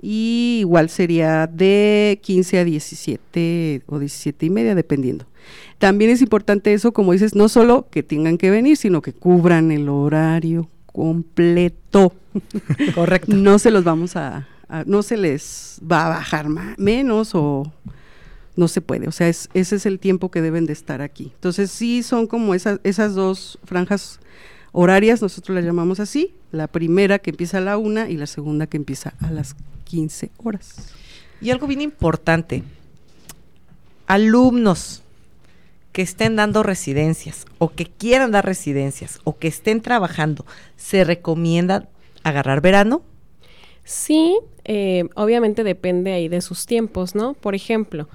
Y 0.00 0.58
igual 0.60 0.88
sería 0.90 1.46
de 1.46 2.18
15 2.22 2.58
a 2.58 2.64
17 2.64 3.82
o 3.86 3.98
17 4.00 4.46
y 4.46 4.50
media, 4.50 4.74
dependiendo. 4.74 5.26
También 5.78 6.10
es 6.10 6.20
importante 6.22 6.72
eso, 6.74 6.92
como 6.92 7.12
dices, 7.12 7.34
no 7.34 7.48
solo 7.48 7.86
que 7.90 8.02
tengan 8.02 8.36
que 8.36 8.50
venir, 8.50 8.76
sino 8.76 9.00
que 9.00 9.12
cubran 9.12 9.70
el 9.70 9.88
horario 9.88 10.68
completo. 10.86 12.12
Correcto. 12.94 13.32
No 13.36 13.58
se 13.58 13.70
los 13.70 13.84
vamos 13.84 14.16
a, 14.16 14.48
a- 14.68 14.84
no 14.86 15.02
se 15.02 15.16
les 15.16 15.80
va 15.90 16.06
a 16.06 16.08
bajar 16.08 16.48
ma- 16.48 16.74
menos 16.78 17.34
o 17.34 17.72
no 18.56 18.68
se 18.68 18.80
puede. 18.80 19.08
O 19.08 19.12
sea, 19.12 19.28
es, 19.28 19.48
ese 19.54 19.76
es 19.76 19.86
el 19.86 19.98
tiempo 19.98 20.30
que 20.30 20.42
deben 20.42 20.66
de 20.66 20.72
estar 20.72 21.02
aquí. 21.02 21.32
Entonces, 21.34 21.70
sí 21.70 22.02
son 22.02 22.26
como 22.26 22.54
esas, 22.54 22.80
esas 22.84 23.14
dos 23.14 23.58
franjas 23.64 24.20
horarias, 24.72 25.22
nosotros 25.22 25.54
las 25.54 25.64
llamamos 25.64 26.00
así. 26.00 26.34
La 26.50 26.66
primera 26.66 27.18
que 27.18 27.30
empieza 27.30 27.58
a 27.58 27.62
la 27.62 27.78
una 27.78 28.10
y 28.10 28.16
la 28.16 28.26
segunda 28.26 28.66
que 28.66 28.76
empieza 28.76 29.14
a 29.20 29.30
las 29.30 29.54
15 29.84 30.30
horas. 30.38 30.94
Y 31.40 31.50
algo 31.50 31.66
bien 31.66 31.80
importante, 31.80 32.62
alumnos 34.06 35.02
que 35.92 36.02
estén 36.02 36.36
dando 36.36 36.62
residencias 36.62 37.46
o 37.58 37.70
que 37.70 37.86
quieran 37.86 38.30
dar 38.30 38.46
residencias 38.46 39.20
o 39.24 39.38
que 39.38 39.48
estén 39.48 39.82
trabajando, 39.82 40.46
¿se 40.76 41.04
recomienda 41.04 41.88
agarrar 42.22 42.60
verano? 42.60 43.02
Sí, 43.84 44.38
eh, 44.64 45.04
obviamente 45.14 45.64
depende 45.64 46.12
ahí 46.12 46.28
de 46.28 46.40
sus 46.40 46.66
tiempos, 46.66 47.14
¿no? 47.14 47.34
Por 47.34 47.54
ejemplo, 47.54 48.08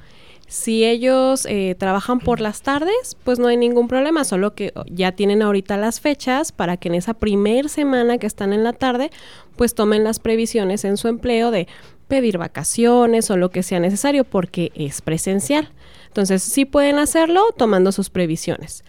si 0.48 0.86
ellos 0.86 1.46
eh, 1.46 1.76
trabajan 1.78 2.20
por 2.20 2.40
las 2.40 2.62
tardes, 2.62 3.18
pues 3.24 3.38
no 3.38 3.48
hay 3.48 3.58
ningún 3.58 3.90
problema, 3.90 4.24
solo 4.24 4.56
que 4.56 4.74
ya 4.90 5.12
tienen 5.12 5.42
ahorita 5.42 5.76
las 5.76 6.00
fechas 6.00 6.54
para 6.54 6.78
que 6.78 6.88
en 6.88 6.96
esa 6.96 7.14
primer 7.14 7.68
semana 7.68 8.18
que 8.18 8.28
están 8.28 8.54
en 8.54 8.64
la 8.64 8.74
tarde, 8.74 9.12
pues 9.58 9.76
tomen 9.76 10.06
las 10.06 10.20
previsiones 10.20 10.86
en 10.86 10.96
su 10.96 11.10
empleo 11.10 11.52
de 11.52 11.68
pedir 12.08 12.38
vacaciones 12.38 13.30
o 13.30 13.36
lo 13.36 13.50
que 13.50 13.62
sea 13.62 13.82
necesario 13.82 14.24
porque 14.24 14.72
es 14.74 15.02
presencial. 15.02 15.70
Entonces, 16.08 16.42
sí 16.44 16.64
pueden 16.64 16.98
hacerlo 16.98 17.44
tomando 17.58 17.92
sus 17.92 18.10
previsiones. 18.10 18.84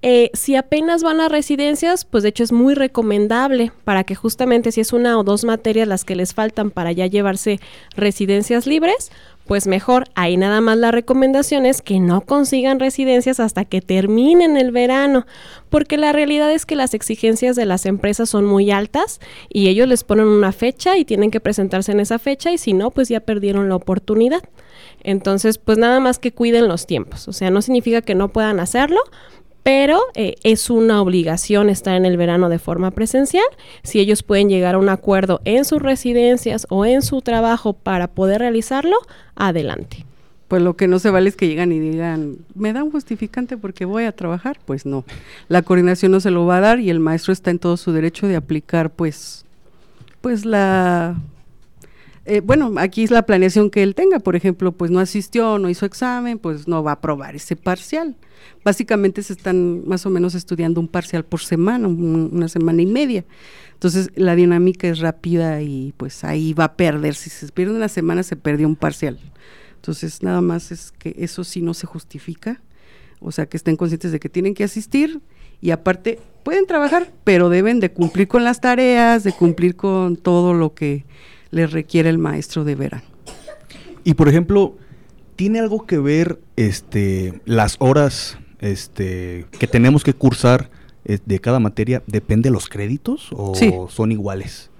Eh, 0.00 0.30
si 0.32 0.54
apenas 0.54 1.02
van 1.02 1.20
a 1.20 1.28
residencias, 1.28 2.04
pues 2.04 2.22
de 2.22 2.28
hecho 2.28 2.44
es 2.44 2.52
muy 2.52 2.74
recomendable 2.74 3.72
para 3.84 4.04
que 4.04 4.14
justamente 4.14 4.70
si 4.70 4.80
es 4.80 4.92
una 4.92 5.18
o 5.18 5.24
dos 5.24 5.44
materias 5.44 5.88
las 5.88 6.04
que 6.04 6.14
les 6.14 6.34
faltan 6.34 6.70
para 6.70 6.92
ya 6.92 7.06
llevarse 7.06 7.58
residencias 7.96 8.66
libres, 8.68 9.10
pues 9.48 9.66
mejor. 9.66 10.04
Ahí 10.14 10.36
nada 10.36 10.60
más 10.60 10.76
la 10.76 10.92
recomendación 10.92 11.66
es 11.66 11.82
que 11.82 11.98
no 11.98 12.20
consigan 12.20 12.78
residencias 12.78 13.40
hasta 13.40 13.64
que 13.64 13.80
terminen 13.80 14.56
el 14.56 14.70
verano, 14.70 15.26
porque 15.70 15.96
la 15.96 16.12
realidad 16.12 16.52
es 16.52 16.66
que 16.66 16.76
las 16.76 16.94
exigencias 16.94 17.56
de 17.56 17.64
las 17.64 17.86
empresas 17.86 18.28
son 18.28 18.44
muy 18.44 18.70
altas 18.70 19.20
y 19.48 19.68
ellos 19.68 19.88
les 19.88 20.04
ponen 20.04 20.26
una 20.26 20.52
fecha 20.52 20.98
y 20.98 21.04
tienen 21.04 21.32
que 21.32 21.40
presentarse 21.40 21.90
en 21.90 22.00
esa 22.00 22.18
fecha 22.20 22.52
y 22.52 22.58
si 22.58 22.74
no, 22.74 22.90
pues 22.90 23.08
ya 23.08 23.20
perdieron 23.20 23.68
la 23.70 23.76
oportunidad. 23.76 24.42
Entonces, 25.02 25.58
pues 25.58 25.78
nada 25.78 25.98
más 25.98 26.18
que 26.18 26.32
cuiden 26.32 26.68
los 26.68 26.86
tiempos. 26.86 27.26
O 27.26 27.32
sea, 27.32 27.50
no 27.50 27.62
significa 27.62 28.02
que 28.02 28.14
no 28.14 28.28
puedan 28.28 28.60
hacerlo, 28.60 29.00
pero 29.68 30.00
eh, 30.14 30.36
es 30.44 30.70
una 30.70 31.02
obligación 31.02 31.68
estar 31.68 31.94
en 31.94 32.06
el 32.06 32.16
verano 32.16 32.48
de 32.48 32.58
forma 32.58 32.90
presencial. 32.90 33.44
Si 33.82 34.00
ellos 34.00 34.22
pueden 34.22 34.48
llegar 34.48 34.76
a 34.76 34.78
un 34.78 34.88
acuerdo 34.88 35.42
en 35.44 35.66
sus 35.66 35.82
residencias 35.82 36.66
o 36.70 36.86
en 36.86 37.02
su 37.02 37.20
trabajo 37.20 37.74
para 37.74 38.08
poder 38.08 38.38
realizarlo, 38.38 38.96
adelante. 39.36 40.06
Pues 40.48 40.62
lo 40.62 40.74
que 40.74 40.88
no 40.88 40.98
se 40.98 41.10
vale 41.10 41.28
es 41.28 41.36
que 41.36 41.48
llegan 41.48 41.70
y 41.70 41.80
digan, 41.80 42.38
¿me 42.54 42.72
da 42.72 42.82
un 42.82 42.90
justificante 42.90 43.58
porque 43.58 43.84
voy 43.84 44.04
a 44.04 44.12
trabajar? 44.12 44.58
Pues 44.64 44.86
no. 44.86 45.04
La 45.48 45.60
coordinación 45.60 46.12
no 46.12 46.20
se 46.20 46.30
lo 46.30 46.46
va 46.46 46.56
a 46.56 46.60
dar 46.60 46.80
y 46.80 46.88
el 46.88 46.98
maestro 46.98 47.34
está 47.34 47.50
en 47.50 47.58
todo 47.58 47.76
su 47.76 47.92
derecho 47.92 48.26
de 48.26 48.36
aplicar, 48.36 48.88
pues, 48.88 49.44
pues 50.22 50.46
la 50.46 51.14
eh, 52.28 52.42
bueno, 52.42 52.74
aquí 52.76 53.04
es 53.04 53.10
la 53.10 53.24
planeación 53.24 53.70
que 53.70 53.82
él 53.82 53.94
tenga, 53.94 54.18
por 54.18 54.36
ejemplo, 54.36 54.72
pues 54.72 54.90
no 54.90 55.00
asistió, 55.00 55.58
no 55.58 55.70
hizo 55.70 55.86
examen, 55.86 56.38
pues 56.38 56.68
no 56.68 56.82
va 56.82 56.90
a 56.90 56.94
aprobar 56.94 57.34
ese 57.34 57.56
parcial. 57.56 58.16
Básicamente 58.62 59.22
se 59.22 59.32
están 59.32 59.88
más 59.88 60.04
o 60.04 60.10
menos 60.10 60.34
estudiando 60.34 60.78
un 60.78 60.88
parcial 60.88 61.24
por 61.24 61.40
semana, 61.40 61.88
una 61.88 62.48
semana 62.48 62.82
y 62.82 62.86
media. 62.86 63.24
Entonces 63.72 64.10
la 64.14 64.36
dinámica 64.36 64.88
es 64.88 64.98
rápida 64.98 65.62
y 65.62 65.94
pues 65.96 66.22
ahí 66.22 66.52
va 66.52 66.64
a 66.64 66.76
perder. 66.76 67.14
Si 67.14 67.30
se 67.30 67.48
pierde 67.48 67.74
una 67.74 67.88
semana 67.88 68.22
se 68.22 68.36
perdió 68.36 68.68
un 68.68 68.76
parcial. 68.76 69.18
Entonces 69.76 70.22
nada 70.22 70.42
más 70.42 70.70
es 70.70 70.92
que 70.92 71.14
eso 71.16 71.44
sí 71.44 71.62
no 71.62 71.72
se 71.72 71.86
justifica. 71.86 72.60
O 73.20 73.32
sea, 73.32 73.46
que 73.46 73.56
estén 73.56 73.76
conscientes 73.76 74.12
de 74.12 74.20
que 74.20 74.28
tienen 74.28 74.52
que 74.52 74.64
asistir 74.64 75.20
y 75.62 75.70
aparte 75.70 76.20
pueden 76.44 76.66
trabajar, 76.66 77.10
pero 77.24 77.48
deben 77.48 77.80
de 77.80 77.90
cumplir 77.90 78.28
con 78.28 78.44
las 78.44 78.60
tareas, 78.60 79.24
de 79.24 79.32
cumplir 79.32 79.76
con 79.76 80.16
todo 80.16 80.52
lo 80.52 80.74
que 80.74 81.06
le 81.50 81.66
requiere 81.66 82.08
el 82.08 82.18
maestro 82.18 82.64
de 82.64 82.74
verano. 82.74 83.04
Y 84.04 84.14
por 84.14 84.28
ejemplo, 84.28 84.76
¿tiene 85.36 85.60
algo 85.60 85.86
que 85.86 85.98
ver 85.98 86.38
este 86.56 87.40
las 87.44 87.76
horas 87.78 88.38
este 88.60 89.46
que 89.58 89.66
tenemos 89.66 90.02
que 90.02 90.14
cursar 90.14 90.70
eh, 91.04 91.18
de 91.24 91.40
cada 91.40 91.60
materia 91.60 92.02
depende 92.06 92.48
de 92.48 92.52
los 92.52 92.68
créditos 92.68 93.28
o 93.32 93.88
son 93.88 94.12
iguales? 94.12 94.70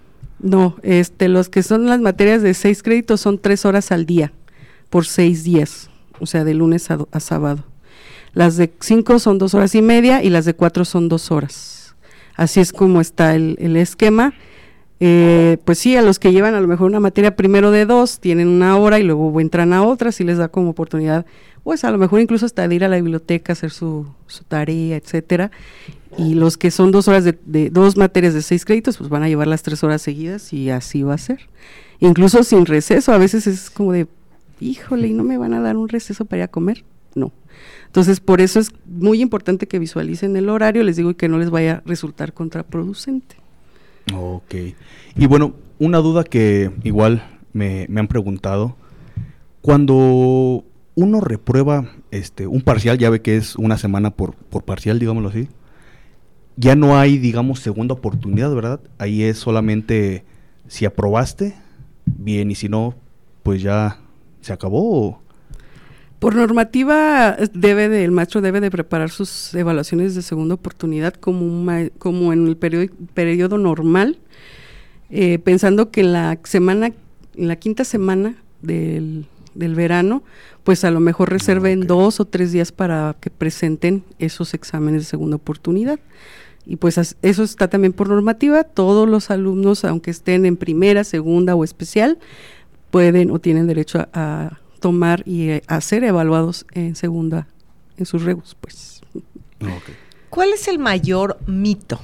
No, 0.40 0.76
este 0.82 1.28
los 1.28 1.48
que 1.48 1.62
son 1.62 1.86
las 1.86 2.00
materias 2.00 2.42
de 2.42 2.54
seis 2.54 2.82
créditos 2.82 3.20
son 3.20 3.38
tres 3.38 3.64
horas 3.64 3.90
al 3.90 4.06
día 4.06 4.32
por 4.88 5.04
seis 5.04 5.44
días, 5.44 5.90
o 6.20 6.26
sea, 6.26 6.44
de 6.44 6.54
lunes 6.54 6.88
a, 6.90 7.20
sábado. 7.20 7.64
Las 8.32 8.56
de 8.56 8.72
cinco 8.80 9.18
son 9.18 9.38
dos 9.38 9.54
horas 9.54 9.74
y 9.74 9.82
media 9.82 10.22
y 10.22 10.30
las 10.30 10.44
de 10.44 10.54
cuatro 10.54 10.84
son 10.84 11.08
dos 11.08 11.30
horas. 11.30 11.96
Así 12.36 12.60
es 12.60 12.72
como 12.72 13.00
está 13.00 13.34
el, 13.34 13.56
el 13.58 13.76
esquema 13.76 14.32
eh, 15.00 15.58
pues 15.64 15.78
sí, 15.78 15.96
a 15.96 16.02
los 16.02 16.18
que 16.18 16.32
llevan 16.32 16.54
a 16.54 16.60
lo 16.60 16.66
mejor 16.66 16.88
una 16.88 17.00
materia 17.00 17.36
primero 17.36 17.70
de 17.70 17.86
dos, 17.86 18.18
tienen 18.18 18.48
una 18.48 18.76
hora 18.76 18.98
y 18.98 19.04
luego 19.04 19.40
entran 19.40 19.72
a 19.72 19.82
otra, 19.82 20.10
si 20.10 20.24
les 20.24 20.38
da 20.38 20.48
como 20.48 20.70
oportunidad, 20.70 21.24
pues 21.62 21.84
a 21.84 21.90
lo 21.90 21.98
mejor 21.98 22.20
incluso 22.20 22.46
hasta 22.46 22.66
de 22.66 22.74
ir 22.74 22.84
a 22.84 22.88
la 22.88 22.96
biblioteca, 22.96 23.52
hacer 23.52 23.70
su, 23.70 24.06
tarea, 24.48 24.96
etcétera. 24.96 25.50
Y 26.16 26.34
los 26.34 26.56
que 26.56 26.70
son 26.70 26.90
dos 26.90 27.06
horas 27.06 27.24
de, 27.24 27.70
dos 27.70 27.96
materias 27.96 28.34
de 28.34 28.42
seis 28.42 28.64
créditos, 28.64 28.96
pues 28.96 29.08
van 29.10 29.22
a 29.22 29.28
llevar 29.28 29.46
las 29.46 29.62
tres 29.62 29.84
horas 29.84 30.02
seguidas 30.02 30.52
y 30.52 30.70
así 30.70 31.02
va 31.02 31.14
a 31.14 31.18
ser. 31.18 31.40
Incluso 32.00 32.42
sin 32.42 32.66
receso, 32.66 33.12
a 33.12 33.18
veces 33.18 33.46
es 33.46 33.70
como 33.70 33.92
de, 33.92 34.08
híjole, 34.60 35.08
¿y 35.08 35.12
no 35.12 35.22
me 35.22 35.38
van 35.38 35.54
a 35.54 35.60
dar 35.60 35.76
un 35.76 35.88
receso 35.88 36.24
para 36.24 36.38
ir 36.38 36.44
a 36.44 36.48
comer? 36.48 36.84
No. 37.14 37.32
Entonces, 37.86 38.20
por 38.20 38.40
eso 38.40 38.58
es 38.58 38.72
muy 38.86 39.20
importante 39.20 39.68
que 39.68 39.78
visualicen 39.78 40.36
el 40.36 40.48
horario, 40.48 40.82
les 40.82 40.96
digo, 40.96 41.10
y 41.10 41.14
que 41.14 41.28
no 41.28 41.38
les 41.38 41.50
vaya 41.50 41.74
a 41.74 41.82
resultar 41.88 42.32
contraproducente. 42.32 43.36
Ok. 44.14 44.54
Y 45.16 45.26
bueno, 45.26 45.54
una 45.78 45.98
duda 45.98 46.24
que 46.24 46.70
igual 46.84 47.22
me, 47.52 47.86
han 47.96 48.08
preguntado. 48.08 48.76
Cuando 49.62 50.64
uno 50.94 51.20
reprueba 51.20 51.90
este, 52.10 52.46
un 52.46 52.62
parcial, 52.62 52.98
ya 52.98 53.10
ve 53.10 53.20
que 53.20 53.36
es 53.36 53.56
una 53.56 53.78
semana 53.78 54.10
por, 54.10 54.34
por 54.34 54.64
parcial, 54.64 54.98
digámoslo 54.98 55.28
así, 55.28 55.48
ya 56.56 56.74
no 56.74 56.98
hay, 56.98 57.18
digamos, 57.18 57.60
segunda 57.60 57.94
oportunidad, 57.94 58.52
¿verdad? 58.54 58.80
Ahí 58.98 59.22
es 59.22 59.38
solamente 59.38 60.24
si 60.66 60.84
aprobaste, 60.84 61.54
bien, 62.04 62.50
y 62.50 62.54
si 62.54 62.68
no, 62.68 62.94
pues 63.42 63.62
ya 63.62 63.98
se 64.40 64.52
acabó. 64.52 65.22
Por 66.18 66.34
normativa, 66.34 67.36
debe 67.52 67.88
de, 67.88 68.04
el 68.04 68.10
maestro 68.10 68.40
debe 68.40 68.60
de 68.60 68.72
preparar 68.72 69.10
sus 69.10 69.54
evaluaciones 69.54 70.16
de 70.16 70.22
segunda 70.22 70.56
oportunidad 70.56 71.14
como, 71.14 71.46
un 71.46 71.92
como 71.98 72.32
en 72.32 72.48
el 72.48 72.56
periodo, 72.56 72.92
periodo 73.14 73.56
normal, 73.56 74.18
eh, 75.10 75.38
pensando 75.38 75.92
que 75.92 76.02
la 76.02 76.38
semana, 76.42 76.90
en 77.36 77.48
la 77.48 77.54
quinta 77.54 77.84
semana 77.84 78.34
del, 78.62 79.26
verano, 79.54 80.24
pues 80.64 80.84
a 80.84 80.90
lo 80.90 80.98
mejor 80.98 81.30
reserven 81.30 81.86
dos 81.86 82.18
o 82.18 82.24
tres 82.24 82.50
días 82.50 82.72
para 82.72 83.16
que 83.20 83.30
presenten 83.30 84.02
esos 84.18 84.54
exámenes 84.54 85.02
de 85.02 85.06
segunda 85.06 85.36
oportunidad. 85.36 86.00
Y 86.66 86.76
pues 86.76 86.98
eso 87.22 87.42
está 87.44 87.68
también 87.68 87.92
por 87.92 88.08
normativa, 88.08 88.64
todos 88.64 89.08
los 89.08 89.30
alumnos, 89.30 89.84
aunque 89.84 90.10
estén 90.10 90.46
en 90.46 90.56
primera, 90.56 91.04
segunda 91.04 91.54
o 91.54 91.62
especial, 91.62 92.18
pueden 92.90 93.30
o 93.30 93.38
tienen 93.38 93.68
derecho 93.68 94.06
a 94.12 94.58
tomar 94.78 95.22
y 95.26 95.50
eh, 95.50 95.62
hacer 95.66 96.04
evaluados 96.04 96.66
en 96.72 96.96
segunda, 96.96 97.46
en 97.96 98.06
sus 98.06 98.22
regos, 98.22 98.56
pues. 98.60 99.00
¿Cuál 100.30 100.50
es 100.52 100.68
el 100.68 100.78
mayor 100.78 101.38
mito 101.46 102.00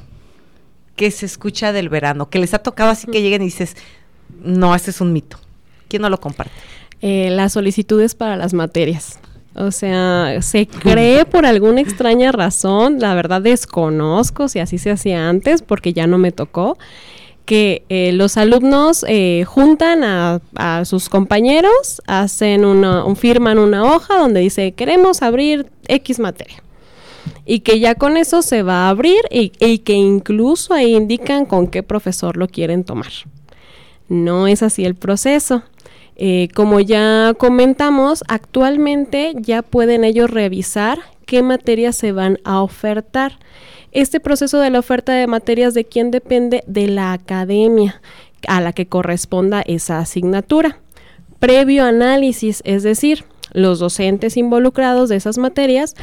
que 0.97 1.11
se 1.11 1.27
escucha 1.27 1.73
del 1.73 1.89
verano? 1.89 2.31
Que 2.31 2.39
les 2.39 2.55
ha 2.55 2.59
tocado 2.59 2.91
así 2.91 3.07
que 3.07 3.23
lleguen 3.23 3.43
y 3.43 3.47
dices, 3.47 3.77
no, 4.43 4.75
este 4.75 4.91
es 4.91 5.01
un 5.01 5.13
mito. 5.13 5.39
¿Quién 5.89 6.03
no 6.03 6.11
lo 6.11 6.19
comparte? 6.21 6.53
Eh, 7.01 7.31
las 7.31 7.53
solicitudes 7.53 8.15
para 8.15 8.37
las 8.37 8.55
materias. 8.55 9.19
O 9.55 9.71
sea, 9.71 10.41
se 10.43 10.67
cree 10.83 11.25
por 11.25 11.47
alguna 11.47 11.81
extraña 11.81 12.33
razón, 12.33 12.99
la 12.99 13.15
verdad 13.15 13.41
desconozco 13.41 14.49
si 14.49 14.59
así 14.59 14.79
se 14.79 14.91
hacía 14.91 15.29
antes, 15.29 15.63
porque 15.63 15.93
ya 15.93 16.07
no 16.07 16.19
me 16.19 16.33
tocó, 16.33 16.77
que 17.45 17.85
eh, 17.89 18.13
los 18.13 18.37
alumnos 18.37 19.05
eh, 19.07 19.45
juntan 19.47 20.03
a, 20.03 20.85
sus 20.85 21.09
compañeros, 21.09 22.03
hacen 22.07 22.65
una, 22.65 23.05
un, 23.05 23.17
firman 23.17 23.59
una 23.59 23.85
hoja 23.85 24.19
donde 24.19 24.41
dice 24.41 24.73
queremos 24.73 25.23
abrir 25.23 25.67
X 25.89 26.19
materia. 26.19 26.63
Y 27.47 27.61
que 27.61 27.79
ya 27.79 27.95
con 27.95 28.17
eso 28.17 28.41
se 28.43 28.63
va 28.63 28.87
a 28.87 28.89
abrir 28.89 29.21
y, 29.31 29.51
que 29.79 29.93
incluso 29.93 30.73
ahí 30.73 30.95
indican 30.95 31.45
con 31.45 31.67
qué 31.67 31.83
profesor 31.83 32.37
lo 32.37 32.49
quieren 32.49 32.85
tomar. 32.85 33.13
No 34.09 34.47
es 34.47 34.63
así 34.63 34.85
el 34.85 34.95
proceso. 34.95 35.63
Eh, 36.17 36.49
como 36.55 36.81
ya 36.81 37.35
comentamos, 37.37 38.25
actualmente 38.29 39.35
ya 39.37 39.63
pueden 39.63 40.05
ellos 40.05 40.31
revisar 40.31 40.99
qué 41.27 41.43
materias 41.43 41.97
se 41.97 42.13
van 42.13 42.39
a 42.45 42.63
ofertar. 42.63 43.39
Este 43.95 44.19
proceso 44.19 44.59
de 44.59 44.71
la 44.71 44.81
oferta 44.81 45.13
de 45.13 45.29
materias 45.29 45.73
de 45.73 45.85
quién 45.85 46.11
depende 46.11 46.65
de 46.67 46.89
la 46.89 47.13
academia 47.13 48.01
a 48.49 48.61
la 48.61 48.73
que 48.73 48.87
corresponda 48.87 49.63
esa 49.63 50.01
asignatura. 50.01 50.81
Previo 51.39 51.85
análisis, 51.85 52.61
es 52.65 52.83
decir, 52.83 53.25
los 53.55 53.79
docentes 53.79 54.37
involucrados 54.37 55.09
de 55.09 55.17
esas 55.17 55.39
materias 55.39 55.95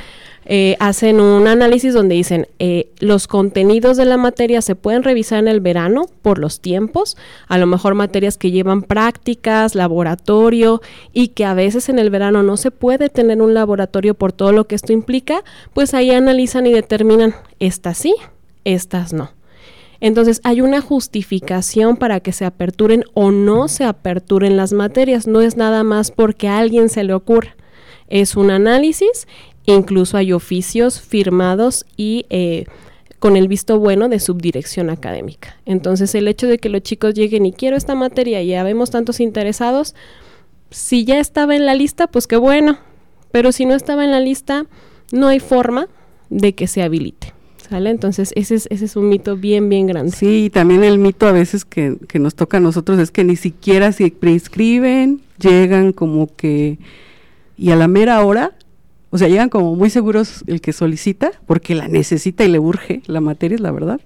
eh, 0.46 0.76
hacen 0.80 1.22
un 1.22 1.48
análisis 1.48 1.94
donde 1.94 2.16
dicen 2.16 2.48
eh, 2.58 2.90
los 3.00 3.28
contenidos 3.28 3.98
de 3.98 4.06
la 4.06 4.18
materia 4.18 4.62
se 4.62 4.76
pueden 4.76 5.04
revisar 5.04 5.38
en 5.38 5.48
el 5.48 5.60
verano 5.60 6.08
por 6.24 6.40
los 6.40 6.60
tiempos, 6.60 7.16
a 7.48 7.60
lo 7.60 7.68
mejor 7.68 7.94
materias 7.94 8.38
que 8.40 8.50
llevan 8.50 8.82
prácticas, 8.82 9.76
laboratorio 9.76 10.82
y 11.14 11.30
que 11.30 11.46
a 11.46 11.54
veces 11.54 11.90
en 11.90 12.00
el 12.00 12.10
verano 12.10 12.42
no 12.42 12.58
se 12.58 12.72
puede 12.72 13.10
tener 13.10 13.40
un 13.42 13.54
laboratorio 13.54 14.16
por 14.16 14.34
todo 14.34 14.52
lo 14.52 14.66
que 14.66 14.76
esto 14.76 14.94
implica, 14.94 15.44
pues 15.74 15.94
ahí 15.94 16.10
analizan 16.10 16.66
y 16.66 16.74
determinan 16.74 17.36
estas 17.60 18.00
sí, 18.00 18.16
estas 18.64 19.14
no. 19.14 19.41
Entonces 20.02 20.42
hay 20.44 20.60
una 20.60 20.82
justificación 20.82 21.96
para 21.96 22.20
que 22.20 22.34
se 22.34 22.44
aperturen 22.44 23.06
o 23.14 23.32
no 23.32 23.70
se 23.70 23.86
aperturen 23.86 24.58
las 24.58 24.74
materias, 24.74 25.28
no 25.28 25.40
es 25.42 25.56
nada 25.56 25.84
más 25.84 26.12
porque 26.12 26.50
a 26.50 26.58
alguien 26.58 26.90
se 26.90 27.04
le 27.04 27.14
ocurra. 27.14 27.56
Es 28.10 28.36
un 28.36 28.52
análisis 28.52 29.26
Incluso 29.66 30.18
hay 30.18 30.34
oficios 30.34 31.00
firmados 31.00 31.86
y 31.96 32.26
eh, 32.30 32.66
con 33.20 33.38
el 33.38 33.48
visto 33.48 33.80
bueno 33.80 34.10
de 34.10 34.20
subdirección 34.20 34.90
académica. 34.90 35.58
Entonces 35.66 36.16
el 36.16 36.28
hecho 36.28 36.48
de 36.48 36.58
que 36.58 36.70
los 36.70 36.82
chicos 36.82 37.14
lleguen 37.14 37.46
y 37.46 37.54
quiero 37.54 37.78
esta 37.78 37.94
materia 37.94 38.42
y 38.42 38.48
ya 38.48 38.64
vemos 38.64 38.90
tantos 38.90 39.20
interesados, 39.20 39.94
si 40.72 41.06
ya 41.06 41.20
estaba 41.20 41.56
en 41.56 41.66
la 41.66 41.76
lista, 41.76 42.08
pues 42.08 42.28
qué 42.28 42.38
bueno. 42.38 42.80
Pero 43.32 43.52
si 43.52 43.66
no 43.66 43.76
estaba 43.76 44.04
en 44.04 44.12
la 44.12 44.20
lista, 44.20 44.66
no 45.12 45.28
hay 45.28 45.40
forma 45.40 45.88
de 46.30 46.54
que 46.54 46.68
se 46.68 46.82
habilite. 46.82 47.34
¿Sale? 47.72 47.90
Entonces, 47.90 48.34
ese 48.36 48.56
es, 48.56 48.68
ese 48.70 48.84
es 48.84 48.98
un 48.98 49.08
mito 49.08 49.38
bien, 49.38 49.70
bien 49.70 49.88
grande. 49.88 50.12
Sí, 50.12 50.44
y 50.44 50.50
también 50.50 50.84
el 50.84 50.98
mito 50.98 51.26
a 51.26 51.32
veces 51.32 51.64
que, 51.64 51.98
nos 52.20 52.36
toca 52.36 52.58
a 52.58 52.60
nosotros 52.60 53.00
es 53.00 53.12
que 53.12 53.24
ni 53.24 53.38
siquiera 53.38 53.94
se 53.94 54.12
prescriben, 54.12 55.22
llegan 55.40 55.94
como 55.94 56.28
que, 56.36 56.80
y 57.56 57.72
a 57.72 57.78
la 57.78 57.88
mera 57.88 58.26
hora, 58.26 58.52
o 59.10 59.18
sea, 59.18 59.30
llegan 59.30 59.48
como 59.48 59.74
muy 59.78 59.90
seguros 59.90 60.44
el 60.48 60.60
que 60.60 60.74
solicita, 60.74 61.32
porque 61.46 61.74
la 61.74 61.88
necesita 61.88 62.44
y 62.44 62.50
le 62.50 62.60
urge 62.60 63.04
la 63.06 63.22
materia, 63.22 63.56
es 63.56 63.62
la 63.62 63.72
verdad. 63.72 64.02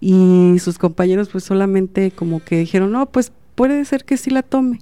Y 0.00 0.60
sus 0.60 0.78
compañeros 0.78 1.30
pues 1.30 1.42
solamente 1.42 2.12
como 2.12 2.44
que 2.44 2.60
dijeron, 2.60 2.92
no, 2.92 3.06
pues 3.06 3.32
puede 3.56 3.84
ser 3.86 4.04
que 4.04 4.16
sí 4.16 4.30
la 4.30 4.42
tome. 4.42 4.78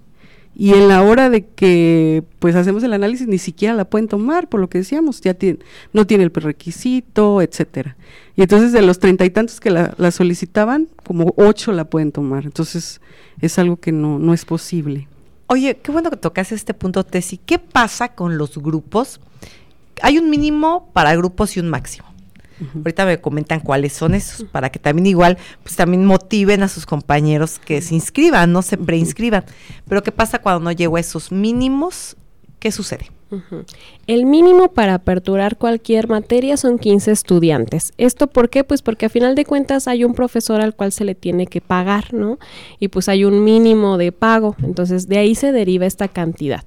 Y 0.55 0.75
en 0.75 0.89
la 0.89 1.03
hora 1.03 1.31
de 1.31 1.47
que 1.47 2.25
pues 2.39 2.55
hacemos 2.57 2.83
el 2.83 2.93
análisis 2.93 3.27
ni 3.27 3.39
siquiera 3.39 3.75
la 3.75 3.87
pueden 3.87 4.09
tomar, 4.09 4.49
por 4.49 4.61
lo 4.61 4.69
que 4.69 4.79
decíamos, 4.79 5.21
ya 5.21 5.35
tiene, 5.35 5.61
no 5.93 6.07
tiene 6.07 6.25
el 6.25 6.31
prerequisito, 6.31 7.41
etcétera. 7.41 7.97
Y 8.37 8.43
entonces 8.43 8.73
de 8.73 8.83
los 8.83 8.99
treinta 8.99 9.25
y 9.25 9.31
tantos 9.31 9.61
que 9.61 9.71
la, 9.71 10.11
solicitaban, 10.11 10.89
como 11.05 11.33
ocho 11.37 11.73
la 11.73 11.85
pueden 11.85 12.13
tomar. 12.13 12.45
Entonces 12.45 13.01
es 13.41 13.59
algo 13.59 13.77
que 13.77 13.93
no, 13.93 14.19
no 14.19 14.35
es 14.35 14.45
posible. 14.45 15.09
Oye, 15.47 15.79
qué 15.83 15.91
bueno 15.91 16.11
que 16.11 16.17
tocas 16.17 16.53
este 16.53 16.75
punto, 16.75 17.05
Tessy. 17.05 17.39
¿Qué 17.39 17.59
pasa 17.59 18.15
con 18.15 18.39
los 18.39 18.59
grupos? 18.59 19.21
Hay 20.03 20.19
un 20.19 20.31
mínimo 20.31 20.91
para 20.93 21.15
grupos 21.17 21.57
y 21.57 21.61
un 21.61 21.69
máximo. 21.69 22.12
Uh 22.61 22.65
-huh. 22.65 22.79
Ahorita 22.79 23.07
me 23.07 23.21
comentan 23.21 23.61
cuáles 23.61 23.93
son 23.93 24.15
esos, 24.15 24.45
para 24.45 24.71
que 24.71 24.79
también 24.79 25.07
igual, 25.07 25.39
pues 25.63 25.77
también 25.77 26.05
motiven 26.05 26.63
a 26.63 26.69
sus 26.69 26.87
compañeros 26.87 27.59
que 27.59 27.81
se 27.83 27.95
inscriban, 27.95 28.53
no 28.53 28.63
se 28.63 28.77
preinscriban. 28.77 29.45
Pero 29.89 30.03
¿qué 30.03 30.13
pasa 30.13 30.41
cuando 30.41 30.61
no 30.61 30.73
llego 30.73 30.97
a 30.97 31.01
esos 31.01 31.33
mínimos? 31.33 32.17
¿Qué 32.59 32.71
sucede? 32.71 33.11
Uh 33.31 33.37
-huh. 33.37 33.65
El 34.07 34.27
mínimo 34.27 34.73
para 34.73 34.95
aperturar 34.95 35.57
cualquier 35.57 36.07
materia 36.07 36.57
son 36.57 36.79
15 36.79 37.11
estudiantes. 37.11 37.93
¿Esto 37.97 38.27
por 38.27 38.51
qué? 38.51 38.63
Pues 38.63 38.83
porque 38.83 39.07
a 39.07 39.09
final 39.09 39.35
de 39.35 39.47
cuentas 39.47 39.89
hay 39.89 40.05
un 40.05 40.15
profesor 40.15 40.61
al 40.61 40.75
cual 40.75 40.93
se 40.93 41.05
le 41.05 41.15
tiene 41.15 41.47
que 41.47 41.61
pagar, 41.63 42.13
¿no? 42.13 42.39
Y 42.79 42.89
pues 42.89 43.09
hay 43.09 43.25
un 43.25 43.43
mínimo 43.43 43.97
de 43.97 44.13
pago. 44.13 44.55
Entonces 44.63 45.09
de 45.09 45.19
ahí 45.19 45.35
se 45.35 45.51
deriva 45.51 45.87
esta 45.87 46.09
cantidad. 46.09 46.63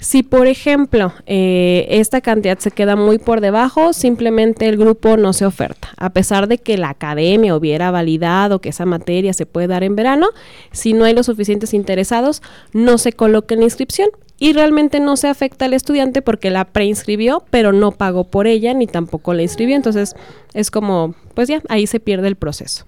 Si, 0.00 0.22
por 0.22 0.46
ejemplo, 0.46 1.12
eh, 1.26 1.86
esta 1.90 2.20
cantidad 2.20 2.58
se 2.58 2.70
queda 2.70 2.94
muy 2.94 3.18
por 3.18 3.40
debajo, 3.40 3.92
simplemente 3.92 4.68
el 4.68 4.76
grupo 4.76 5.16
no 5.16 5.32
se 5.32 5.44
oferta. 5.44 5.88
A 5.96 6.10
pesar 6.10 6.46
de 6.46 6.58
que 6.58 6.78
la 6.78 6.90
academia 6.90 7.56
hubiera 7.56 7.90
validado 7.90 8.60
que 8.60 8.68
esa 8.68 8.86
materia 8.86 9.32
se 9.32 9.44
puede 9.44 9.66
dar 9.66 9.82
en 9.82 9.96
verano, 9.96 10.28
si 10.70 10.92
no 10.92 11.04
hay 11.04 11.14
los 11.14 11.26
suficientes 11.26 11.74
interesados, 11.74 12.42
no 12.72 12.96
se 12.96 13.12
coloca 13.12 13.54
en 13.54 13.60
la 13.60 13.66
inscripción 13.66 14.08
y 14.38 14.52
realmente 14.52 15.00
no 15.00 15.16
se 15.16 15.26
afecta 15.26 15.64
al 15.64 15.74
estudiante 15.74 16.22
porque 16.22 16.50
la 16.50 16.64
preinscribió, 16.64 17.42
pero 17.50 17.72
no 17.72 17.90
pagó 17.90 18.22
por 18.22 18.46
ella 18.46 18.72
ni 18.74 18.86
tampoco 18.86 19.34
la 19.34 19.42
inscribió. 19.42 19.74
Entonces, 19.74 20.14
es 20.54 20.70
como, 20.70 21.16
pues 21.34 21.48
ya, 21.48 21.60
ahí 21.68 21.88
se 21.88 21.98
pierde 21.98 22.28
el 22.28 22.36
proceso. 22.36 22.86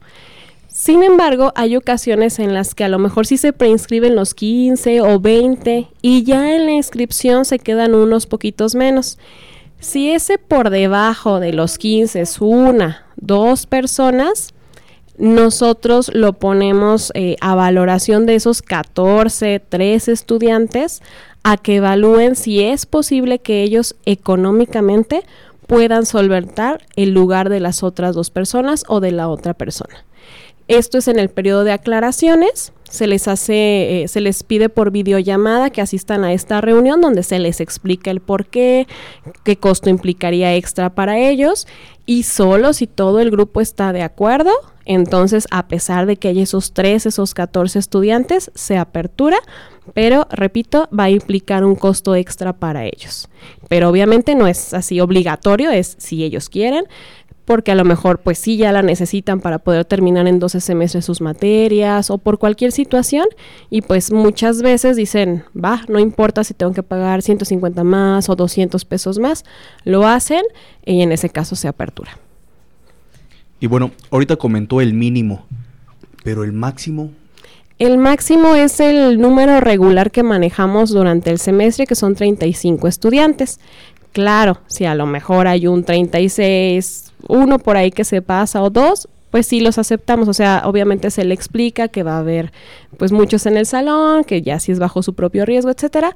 Sin 0.80 1.02
embargo, 1.02 1.52
hay 1.56 1.76
ocasiones 1.76 2.38
en 2.38 2.54
las 2.54 2.74
que 2.74 2.84
a 2.84 2.88
lo 2.88 2.98
mejor 2.98 3.26
sí 3.26 3.36
se 3.36 3.52
preinscriben 3.52 4.16
los 4.16 4.32
15 4.32 5.02
o 5.02 5.20
20 5.20 5.88
y 6.00 6.24
ya 6.24 6.54
en 6.54 6.64
la 6.64 6.72
inscripción 6.72 7.44
se 7.44 7.58
quedan 7.58 7.94
unos 7.94 8.24
poquitos 8.24 8.74
menos. 8.74 9.18
Si 9.78 10.10
ese 10.10 10.38
por 10.38 10.70
debajo 10.70 11.38
de 11.38 11.52
los 11.52 11.76
15 11.76 12.22
es 12.22 12.40
una, 12.40 13.04
dos 13.16 13.66
personas, 13.66 14.54
nosotros 15.18 16.10
lo 16.14 16.32
ponemos 16.32 17.12
eh, 17.14 17.36
a 17.42 17.54
valoración 17.54 18.24
de 18.24 18.36
esos 18.36 18.62
14, 18.62 19.60
13 19.60 20.12
estudiantes 20.12 21.02
a 21.42 21.58
que 21.58 21.76
evalúen 21.76 22.36
si 22.36 22.64
es 22.64 22.86
posible 22.86 23.38
que 23.38 23.62
ellos 23.62 23.96
económicamente 24.06 25.24
puedan 25.66 26.06
solventar 26.06 26.86
el 26.96 27.10
lugar 27.10 27.50
de 27.50 27.60
las 27.60 27.82
otras 27.82 28.14
dos 28.14 28.30
personas 28.30 28.82
o 28.88 29.00
de 29.00 29.12
la 29.12 29.28
otra 29.28 29.52
persona. 29.52 30.06
Esto 30.70 30.98
es 30.98 31.08
en 31.08 31.18
el 31.18 31.30
periodo 31.30 31.64
de 31.64 31.72
aclaraciones. 31.72 32.72
Se 32.88 33.08
les 33.08 33.26
hace, 33.26 34.04
eh, 34.04 34.08
se 34.08 34.20
les 34.20 34.44
pide 34.44 34.68
por 34.68 34.92
videollamada 34.92 35.70
que 35.70 35.80
asistan 35.80 36.22
a 36.22 36.32
esta 36.32 36.60
reunión 36.60 37.00
donde 37.00 37.24
se 37.24 37.40
les 37.40 37.60
explica 37.60 38.12
el 38.12 38.20
por 38.20 38.46
qué, 38.46 38.86
qué 39.42 39.56
costo 39.56 39.90
implicaría 39.90 40.54
extra 40.54 40.94
para 40.94 41.18
ellos 41.18 41.66
y 42.06 42.22
solo 42.22 42.72
si 42.72 42.86
todo 42.86 43.18
el 43.18 43.32
grupo 43.32 43.60
está 43.60 43.92
de 43.92 44.02
acuerdo, 44.02 44.50
entonces 44.84 45.46
a 45.50 45.68
pesar 45.68 46.06
de 46.06 46.16
que 46.16 46.28
hay 46.28 46.40
esos 46.40 46.72
13, 46.72 47.08
esos 47.08 47.34
14 47.34 47.78
estudiantes, 47.78 48.50
se 48.54 48.76
apertura, 48.76 49.38
pero 49.94 50.26
repito, 50.30 50.88
va 50.96 51.04
a 51.04 51.10
implicar 51.10 51.64
un 51.64 51.76
costo 51.76 52.14
extra 52.14 52.52
para 52.52 52.84
ellos. 52.84 53.28
Pero 53.68 53.88
obviamente 53.88 54.34
no 54.34 54.46
es 54.46 54.74
así 54.74 55.00
obligatorio, 55.00 55.70
es 55.70 55.96
si 55.98 56.24
ellos 56.24 56.48
quieren 56.48 56.86
porque 57.50 57.72
a 57.72 57.74
lo 57.74 57.84
mejor 57.84 58.20
pues 58.20 58.38
sí 58.38 58.56
ya 58.56 58.70
la 58.70 58.80
necesitan 58.80 59.40
para 59.40 59.58
poder 59.58 59.84
terminar 59.84 60.28
en 60.28 60.38
12 60.38 60.60
semestres 60.60 61.04
sus 61.04 61.20
materias 61.20 62.08
o 62.08 62.18
por 62.18 62.38
cualquier 62.38 62.70
situación 62.70 63.26
y 63.70 63.82
pues 63.82 64.12
muchas 64.12 64.62
veces 64.62 64.94
dicen, 64.94 65.42
va, 65.52 65.82
no 65.88 65.98
importa 65.98 66.44
si 66.44 66.54
tengo 66.54 66.72
que 66.72 66.84
pagar 66.84 67.22
150 67.22 67.82
más 67.82 68.28
o 68.28 68.36
200 68.36 68.84
pesos 68.84 69.18
más, 69.18 69.44
lo 69.82 70.06
hacen 70.06 70.42
y 70.86 71.02
en 71.02 71.10
ese 71.10 71.28
caso 71.28 71.56
se 71.56 71.66
apertura. 71.66 72.16
Y 73.58 73.66
bueno, 73.66 73.90
ahorita 74.12 74.36
comentó 74.36 74.80
el 74.80 74.94
mínimo, 74.94 75.44
pero 76.22 76.44
el 76.44 76.52
máximo 76.52 77.10
el 77.80 77.96
máximo 77.96 78.54
es 78.56 78.78
el 78.78 79.18
número 79.18 79.58
regular 79.58 80.10
que 80.10 80.22
manejamos 80.22 80.90
durante 80.90 81.30
el 81.30 81.38
semestre, 81.38 81.86
que 81.86 81.94
son 81.94 82.14
35 82.14 82.86
estudiantes. 82.86 83.58
Claro, 84.12 84.58
si 84.66 84.84
a 84.86 84.94
lo 84.94 85.06
mejor 85.06 85.46
hay 85.46 85.66
un 85.66 85.84
36, 85.84 87.12
uno 87.28 87.58
por 87.58 87.76
ahí 87.76 87.90
que 87.92 88.04
se 88.04 88.22
pasa 88.22 88.62
o 88.62 88.70
dos, 88.70 89.08
pues 89.30 89.46
sí 89.46 89.60
los 89.60 89.78
aceptamos, 89.78 90.28
o 90.28 90.34
sea, 90.34 90.62
obviamente 90.64 91.10
se 91.10 91.24
le 91.24 91.34
explica 91.34 91.86
que 91.88 92.02
va 92.02 92.16
a 92.16 92.18
haber 92.18 92.52
pues 92.96 93.12
muchos 93.12 93.46
en 93.46 93.56
el 93.56 93.66
salón, 93.66 94.24
que 94.24 94.42
ya 94.42 94.58
si 94.58 94.72
es 94.72 94.80
bajo 94.80 95.02
su 95.02 95.14
propio 95.14 95.46
riesgo, 95.46 95.70
etcétera. 95.70 96.14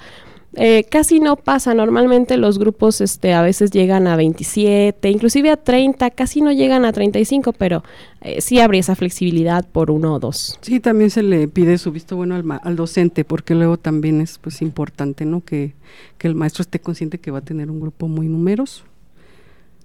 Eh, 0.57 0.85
casi 0.89 1.21
no 1.21 1.37
pasa, 1.37 1.75
normalmente 1.75 2.37
los 2.37 2.59
grupos 2.59 3.01
este, 3.01 3.33
a 3.33 3.43
veces 3.43 3.71
llegan 3.71 4.07
a 4.07 4.17
27, 4.17 5.11
inclusive 5.11 5.51
a 5.51 5.57
30, 5.57 6.11
casi 6.11 6.41
no 6.41 6.53
llegan 6.53 6.85
a 6.85 6.93
35, 6.93 7.53
pero 7.53 7.83
eh, 8.21 8.41
sí 8.41 8.61
habría 8.61 8.81
esa 8.81 8.95
flexibilidad 8.95 9.67
por 9.69 9.91
uno 9.91 10.15
o 10.15 10.19
dos. 10.19 10.59
Sí, 10.61 10.81
también 10.81 11.11
se 11.11 11.23
le 11.23 11.49
pide 11.49 11.79
su 11.79 11.93
visto 11.93 12.17
bueno 12.17 12.35
al, 12.35 12.45
al 12.63 12.77
docente, 12.77 13.25
porque 13.25 13.55
luego 13.55 13.77
también 13.77 14.21
es 14.21 14.39
pues 14.39 14.63
importante, 14.63 15.25
¿no? 15.25 15.45
Que, 15.45 15.75
que 16.19 16.29
el 16.29 16.35
maestro 16.35 16.63
esté 16.63 16.81
consciente 16.81 17.19
que 17.19 17.31
va 17.31 17.39
a 17.39 17.45
tener 17.45 17.71
un 17.71 17.81
grupo 17.81 18.09
muy 18.09 18.29
numeroso. 18.29 18.85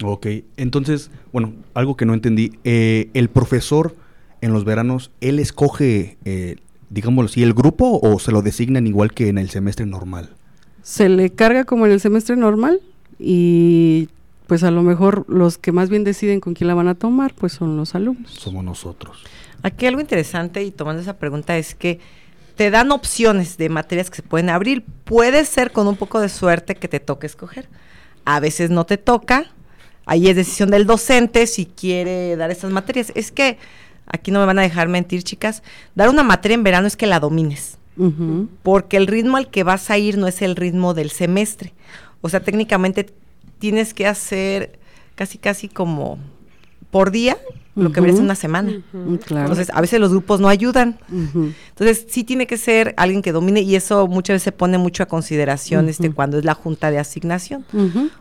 Ok, 0.03 0.27
entonces, 0.55 1.11
bueno, 1.33 1.53
algo 1.73 1.97
que 1.97 2.05
no 2.05 2.13
entendí, 2.13 2.53
eh, 2.63 3.09
el 3.13 3.29
profesor 3.29 3.95
en 4.41 4.53
los 4.53 4.63
veranos, 4.63 5.11
él 5.19 5.39
escoge, 5.39 6.17
eh, 6.23 6.55
digámoslo 6.89 7.29
así, 7.29 7.43
el 7.43 7.53
grupo 7.53 7.99
o 8.01 8.17
se 8.19 8.31
lo 8.31 8.41
designan 8.41 8.87
igual 8.87 9.13
que 9.13 9.27
en 9.27 9.37
el 9.37 9.49
semestre 9.49 9.85
normal? 9.85 10.29
Se 10.83 11.09
le 11.09 11.29
carga 11.29 11.65
como 11.65 11.85
en 11.85 11.91
el 11.91 11.99
semestre 11.99 12.35
normal 12.35 12.81
y 13.19 14.09
pues 14.47 14.63
a 14.63 14.71
lo 14.71 14.81
mejor 14.81 15.25
los 15.27 15.57
que 15.57 15.71
más 15.71 15.89
bien 15.89 16.03
deciden 16.03 16.39
con 16.39 16.53
quién 16.53 16.67
la 16.67 16.73
van 16.73 16.87
a 16.87 16.95
tomar, 16.95 17.33
pues 17.35 17.53
son 17.53 17.77
los 17.77 17.93
alumnos. 17.95 18.31
Somos 18.31 18.63
nosotros. 18.63 19.23
Aquí 19.61 19.85
algo 19.85 20.01
interesante 20.01 20.63
y 20.63 20.71
tomando 20.71 21.01
esa 21.01 21.17
pregunta 21.17 21.57
es 21.57 21.75
que 21.75 21.99
te 22.55 22.71
dan 22.71 22.91
opciones 22.91 23.57
de 23.57 23.69
materias 23.69 24.09
que 24.09 24.17
se 24.17 24.23
pueden 24.23 24.49
abrir. 24.49 24.83
Puede 25.05 25.45
ser 25.45 25.71
con 25.71 25.87
un 25.87 25.95
poco 25.95 26.19
de 26.19 26.29
suerte 26.29 26.75
que 26.75 26.87
te 26.87 26.99
toque 26.99 27.27
escoger. 27.27 27.69
A 28.25 28.41
veces 28.41 28.69
no 28.69 28.85
te 28.85 28.97
toca, 28.97 29.45
ahí 30.05 30.27
es 30.27 30.35
decisión 30.35 30.69
del 30.69 30.85
docente 30.85 31.47
si 31.47 31.65
quiere 31.65 32.35
dar 32.35 32.51
estas 32.51 32.71
materias. 32.71 33.11
Es 33.15 33.31
que, 33.31 33.57
aquí 34.07 34.31
no 34.31 34.39
me 34.39 34.45
van 34.45 34.59
a 34.59 34.63
dejar 34.63 34.87
mentir, 34.87 35.23
chicas, 35.23 35.63
dar 35.95 36.09
una 36.09 36.23
materia 36.23 36.55
en 36.55 36.63
verano 36.63 36.87
es 36.87 36.97
que 36.97 37.07
la 37.07 37.19
domines. 37.19 37.78
Uh 37.97 38.07
-huh. 38.07 38.47
Porque 38.63 38.97
el 38.97 39.07
ritmo 39.07 39.37
al 39.37 39.49
que 39.49 39.63
vas 39.63 39.89
a 39.89 39.97
ir 39.97 40.17
no 40.17 40.27
es 40.27 40.41
el 40.41 40.55
ritmo 40.55 40.93
del 40.93 41.09
semestre. 41.11 41.73
O 42.21 42.29
sea, 42.29 42.39
técnicamente 42.41 43.07
tienes 43.59 43.93
que 43.93 44.07
hacer 44.07 44.79
casi, 45.15 45.37
casi 45.37 45.67
como 45.67 46.17
por 46.91 47.11
día 47.11 47.37
lo 47.75 47.83
uh 47.83 47.89
-huh. 47.89 47.93
que 47.93 48.01
merece 48.01 48.19
una 48.21 48.35
semana. 48.35 48.71
Uh 48.93 48.97
-huh. 48.97 49.19
claro. 49.19 49.45
Entonces, 49.45 49.69
a 49.73 49.79
veces 49.79 49.99
los 49.99 50.09
grupos 50.09 50.39
no 50.39 50.49
ayudan. 50.49 50.97
Entonces, 51.11 52.05
sí 52.09 52.23
tiene 52.23 52.47
que 52.47 52.57
ser 52.57 52.93
alguien 52.97 53.21
que 53.21 53.31
domine 53.31 53.61
y 53.61 53.75
eso 53.75 54.07
muchas 54.07 54.35
veces 54.35 54.43
se 54.43 54.51
pone 54.51 54.77
mucho 54.77 55.03
a 55.03 55.05
consideración 55.05 55.87
este 55.87 56.11
cuando 56.11 56.37
es 56.39 56.45
la 56.45 56.55
junta 56.55 56.91
de 56.91 56.99
asignación. 56.99 57.63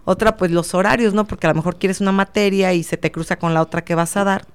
Otra, 0.05 0.37
pues 0.37 0.51
los 0.51 0.75
horarios, 0.75 1.15
¿no? 1.15 1.27
Porque 1.27 1.47
a 1.47 1.51
lo 1.51 1.57
mejor 1.57 1.77
quieres 1.77 2.01
una 2.01 2.13
materia 2.13 2.73
y 2.75 2.83
se 2.83 2.97
te 2.97 3.11
cruza 3.11 3.37
con 3.37 3.55
la 3.55 3.63
otra 3.63 3.83
que 3.83 3.95
vas 3.95 4.17
a 4.17 4.25
dar. 4.25 4.47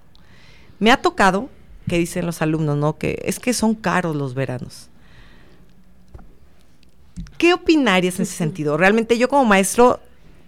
Me 0.80 0.91
ha 0.91 0.97
tocado 1.01 1.49
que 1.88 1.97
dicen 1.97 2.26
los 2.26 2.41
alumnos, 2.41 2.78
¿no? 2.78 2.97
Que 2.97 3.22
es 3.26 3.39
que 3.39 3.53
son 3.53 3.76
caros 3.76 4.16
los 4.16 4.36
veranos. 4.36 4.89
¿Qué 7.44 7.54
opinarías 7.54 8.20
en 8.20 8.22
ese 8.22 8.38
sentido? 8.38 8.78
Realmente 8.78 9.18
yo 9.18 9.28
como 9.28 9.44
maestro, 9.44 10.00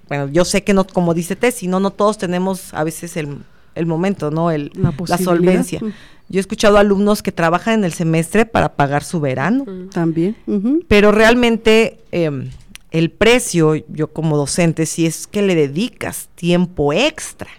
bueno, 0.07 0.29
yo 0.29 0.45
sé 0.45 0.63
que 0.63 0.73
no, 0.73 0.87
como 0.87 1.13
dice 1.13 1.35
Tessy, 1.35 1.67
no, 1.67 1.81
no 1.81 1.91
todos 1.91 2.17
tenemos 2.17 2.73
a 2.73 2.85
veces 2.85 3.17
el, 3.17 3.39
el 3.75 3.85
momento, 3.85 4.31
¿no? 4.31 4.49
El, 4.49 4.71
la, 4.75 4.93
la, 5.05 5.17
solvencia. 5.17 5.81
Yo 5.81 5.91
he 6.29 6.39
escuchado 6.39 6.77
alumnos 6.77 7.21
que 7.21 7.33
trabajan 7.33 7.73
en 7.79 7.83
el 7.83 7.91
semestre 7.91 8.45
para 8.45 8.77
pagar 8.77 9.03
su 9.03 9.19
verano. 9.19 9.65
También. 9.91 10.37
Uh 10.47 10.53
-huh. 10.53 10.85
Pero 10.87 11.11
realmente 11.11 11.99
eh, 12.13 12.49
el 12.91 13.11
precio, 13.11 13.75
yo 13.89 14.13
como 14.13 14.37
docente, 14.37 14.85
si 14.85 15.05
es 15.05 15.27
que 15.27 15.41
le 15.41 15.53
dedicas 15.53 16.29
tiempo 16.35 16.93
extra 16.93 17.49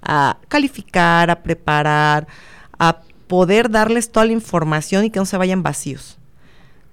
a 0.00 0.38
calificar, 0.48 1.30
a 1.30 1.42
preparar, 1.42 2.28
a 2.78 3.02
poder 3.26 3.70
darles 3.70 4.10
toda 4.10 4.24
la 4.24 4.32
información 4.32 5.04
y 5.04 5.10
que 5.10 5.18
no 5.18 5.26
se 5.26 5.36
vayan 5.36 5.62
vacíos. 5.62 6.16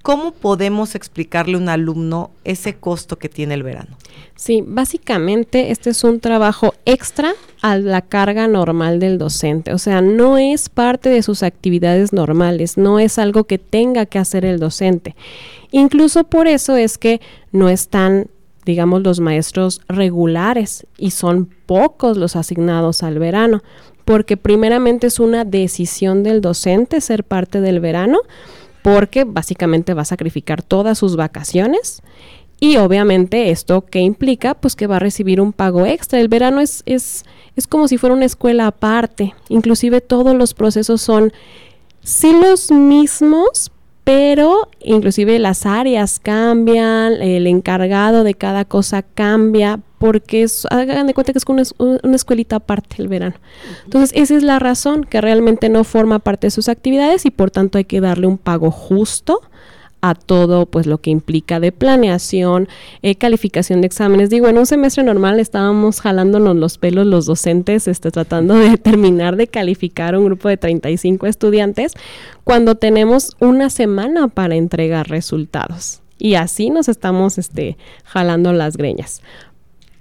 ¿Cómo 0.02 0.32
podemos 0.32 0.96
explicarle 0.96 1.56
a 1.56 1.58
un 1.60 1.70
alumno 1.70 2.32
ese 2.44 2.76
costo 2.76 3.18
que 3.18 3.30
tiene 3.30 3.54
el 3.54 3.64
verano? 3.64 3.98
Sí, 4.36 4.64
básicamente 4.66 5.70
este 5.70 5.92
es 5.92 6.04
un 6.04 6.20
trabajo 6.20 6.74
extra 6.86 7.34
a 7.62 7.78
la 7.78 8.02
carga 8.02 8.48
normal 8.48 9.00
del 9.00 9.20
docente, 9.20 9.74
o 9.74 9.78
sea, 9.78 10.02
no 10.02 10.40
es 10.40 10.70
parte 10.70 11.10
de 11.10 11.22
sus 11.22 11.44
actividades 11.44 12.12
normales, 12.12 12.78
no 12.78 12.98
es 12.98 13.20
algo 13.20 13.44
que 13.44 13.60
tenga 13.60 14.08
que 14.08 14.18
hacer 14.18 14.46
el 14.46 14.60
docente. 14.60 15.16
Incluso 15.70 16.24
por 16.24 16.48
eso 16.48 16.76
es 16.76 16.98
que 16.98 17.22
no 17.52 17.70
están, 17.70 18.28
digamos, 18.66 19.04
los 19.04 19.20
maestros 19.20 19.82
regulares 19.88 20.88
y 20.98 21.12
son 21.12 21.48
pocos 21.68 22.18
los 22.18 22.36
asignados 22.36 23.04
al 23.04 23.20
verano, 23.20 23.62
porque 24.06 24.38
primeramente 24.38 25.06
es 25.06 25.20
una 25.20 25.46
decisión 25.46 26.24
del 26.24 26.42
docente 26.42 27.00
ser 27.00 27.24
parte 27.24 27.62
del 27.62 27.80
verano, 27.80 28.18
porque 28.82 29.24
básicamente 29.24 29.94
va 29.94 30.04
a 30.04 30.06
sacrificar 30.06 30.64
todas 30.64 30.98
sus 30.98 31.16
vacaciones 31.16 32.02
y 32.64 32.78
obviamente 32.78 33.50
esto 33.50 33.86
que 33.86 34.00
implica 34.00 34.54
pues 34.54 34.76
que 34.76 34.86
va 34.86 34.98
a 34.98 35.00
recibir 35.00 35.42
un 35.42 35.52
pago 35.52 35.88
extra. 35.88 36.20
El 36.20 36.28
verano 36.28 36.62
es, 36.62 36.84
es, 36.86 37.26
es 37.56 37.66
como 37.66 37.88
si 37.88 37.98
fuera 37.98 38.16
una 38.16 38.26
escuela 38.26 38.68
aparte. 38.68 39.34
Inclusive 39.50 40.00
todos 40.00 40.36
los 40.36 40.54
procesos 40.54 41.02
son 41.02 41.34
sí 42.04 42.32
los 42.40 42.72
mismos, 42.72 43.72
pero 44.12 44.68
inclusive 44.82 45.40
las 45.40 45.66
áreas 45.66 46.20
cambian, 46.20 47.14
el 47.22 47.48
encargado 47.48 48.26
de 48.26 48.34
cada 48.34 48.66
cosa 48.66 49.04
cambia, 49.04 49.80
porque 50.00 50.44
es, 50.44 50.68
hagan 50.70 51.08
de 51.08 51.14
cuenta 51.14 51.32
que 51.32 51.38
es 51.38 51.46
una, 51.48 51.64
una 52.04 52.16
escuelita 52.18 52.58
aparte 52.58 52.98
el 53.00 53.08
verano. 53.08 53.36
Entonces, 53.86 54.12
esa 54.14 54.36
es 54.36 54.44
la 54.44 54.60
razón, 54.60 55.06
que 55.06 55.22
realmente 55.22 55.70
no 55.70 55.86
forma 55.86 56.20
parte 56.20 56.48
de 56.48 56.52
sus 56.52 56.68
actividades 56.68 57.26
y 57.26 57.32
por 57.32 57.52
tanto 57.52 57.78
hay 57.78 57.86
que 57.86 58.02
darle 58.02 58.28
un 58.28 58.38
pago 58.38 58.70
justo 58.70 59.40
a 60.02 60.16
todo 60.16 60.66
pues 60.66 60.88
lo 60.88 61.00
que 61.00 61.12
implica 61.12 61.60
de 61.60 61.72
planeación, 61.72 62.68
eh, 63.04 63.16
calificación 63.16 63.82
de 63.82 63.88
exámenes. 63.88 64.30
Digo, 64.30 64.48
en 64.48 64.58
un 64.58 64.66
semestre 64.66 65.04
normal 65.04 65.40
estábamos 65.40 66.02
jalándonos 66.02 66.56
los 66.56 66.78
pelos 66.78 67.06
los 67.06 67.28
docentes, 67.28 67.88
este, 67.88 68.12
tratando 68.12 68.56
de 68.56 68.78
terminar 68.78 69.36
de 69.36 69.48
calificar 69.48 70.18
un 70.18 70.26
grupo 70.26 70.50
de 70.50 70.58
35 70.58 71.28
estudiantes 71.28 71.94
cuando 72.44 72.76
tenemos 72.76 73.36
una 73.40 73.70
semana 73.70 74.28
para 74.28 74.56
entregar 74.56 75.08
resultados. 75.08 76.02
Y 76.18 76.36
así 76.36 76.70
nos 76.70 76.90
estamos 76.90 77.38
este, 77.38 77.78
jalando 78.04 78.54
las 78.54 78.78
greñas. 78.78 79.22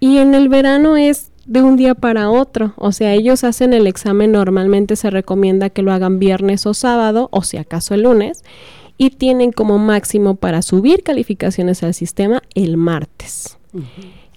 Y 0.00 0.18
en 0.18 0.34
el 0.34 0.48
verano 0.48 0.96
es 0.96 1.30
de 1.46 1.62
un 1.62 1.76
día 1.76 1.94
para 1.94 2.30
otro. 2.30 2.74
O 2.76 2.92
sea, 2.92 3.12
ellos 3.14 3.44
hacen 3.44 3.72
el 3.72 3.86
examen, 3.86 4.32
normalmente 4.32 4.96
se 4.96 5.10
recomienda 5.10 5.70
que 5.70 5.82
lo 5.82 5.92
hagan 5.92 6.18
viernes 6.18 6.64
o 6.66 6.74
sábado, 6.74 7.28
o 7.32 7.42
si 7.42 7.56
acaso 7.56 7.94
el 7.94 8.02
lunes 8.02 8.42
y 9.00 9.08
tienen 9.08 9.50
como 9.50 9.78
máximo 9.78 10.34
para 10.34 10.60
subir 10.60 11.02
calificaciones 11.02 11.82
al 11.82 11.94
sistema 11.94 12.42
el 12.54 12.76
martes. 12.76 13.56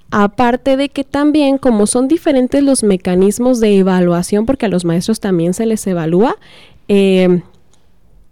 Aparte 0.09 0.77
de 0.77 0.87
que 0.87 1.03
también, 1.03 1.57
como 1.57 1.85
son 1.85 2.07
diferentes 2.07 2.63
los 2.63 2.81
mecanismos 2.81 3.59
de 3.59 3.79
evaluación, 3.79 4.45
porque 4.45 4.67
a 4.67 4.69
los 4.69 4.85
maestros 4.85 5.19
también 5.19 5.53
se 5.53 5.65
les 5.65 5.85
evalúa, 5.85 6.37
eh, 6.87 7.41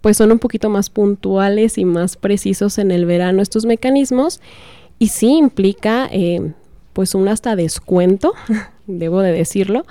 pues 0.00 0.16
son 0.16 0.32
un 0.32 0.38
poquito 0.38 0.70
más 0.70 0.88
puntuales 0.88 1.76
y 1.76 1.84
más 1.84 2.16
precisos 2.16 2.78
en 2.78 2.92
el 2.92 3.04
verano 3.04 3.42
estos 3.42 3.66
mecanismos. 3.66 4.40
Y 4.98 5.08
sí 5.08 5.36
implica, 5.36 6.08
eh, 6.10 6.54
pues, 6.94 7.14
un 7.14 7.28
hasta 7.28 7.56
descuento, 7.56 8.32
debo 8.86 9.20
de 9.20 9.32
decirlo, 9.32 9.84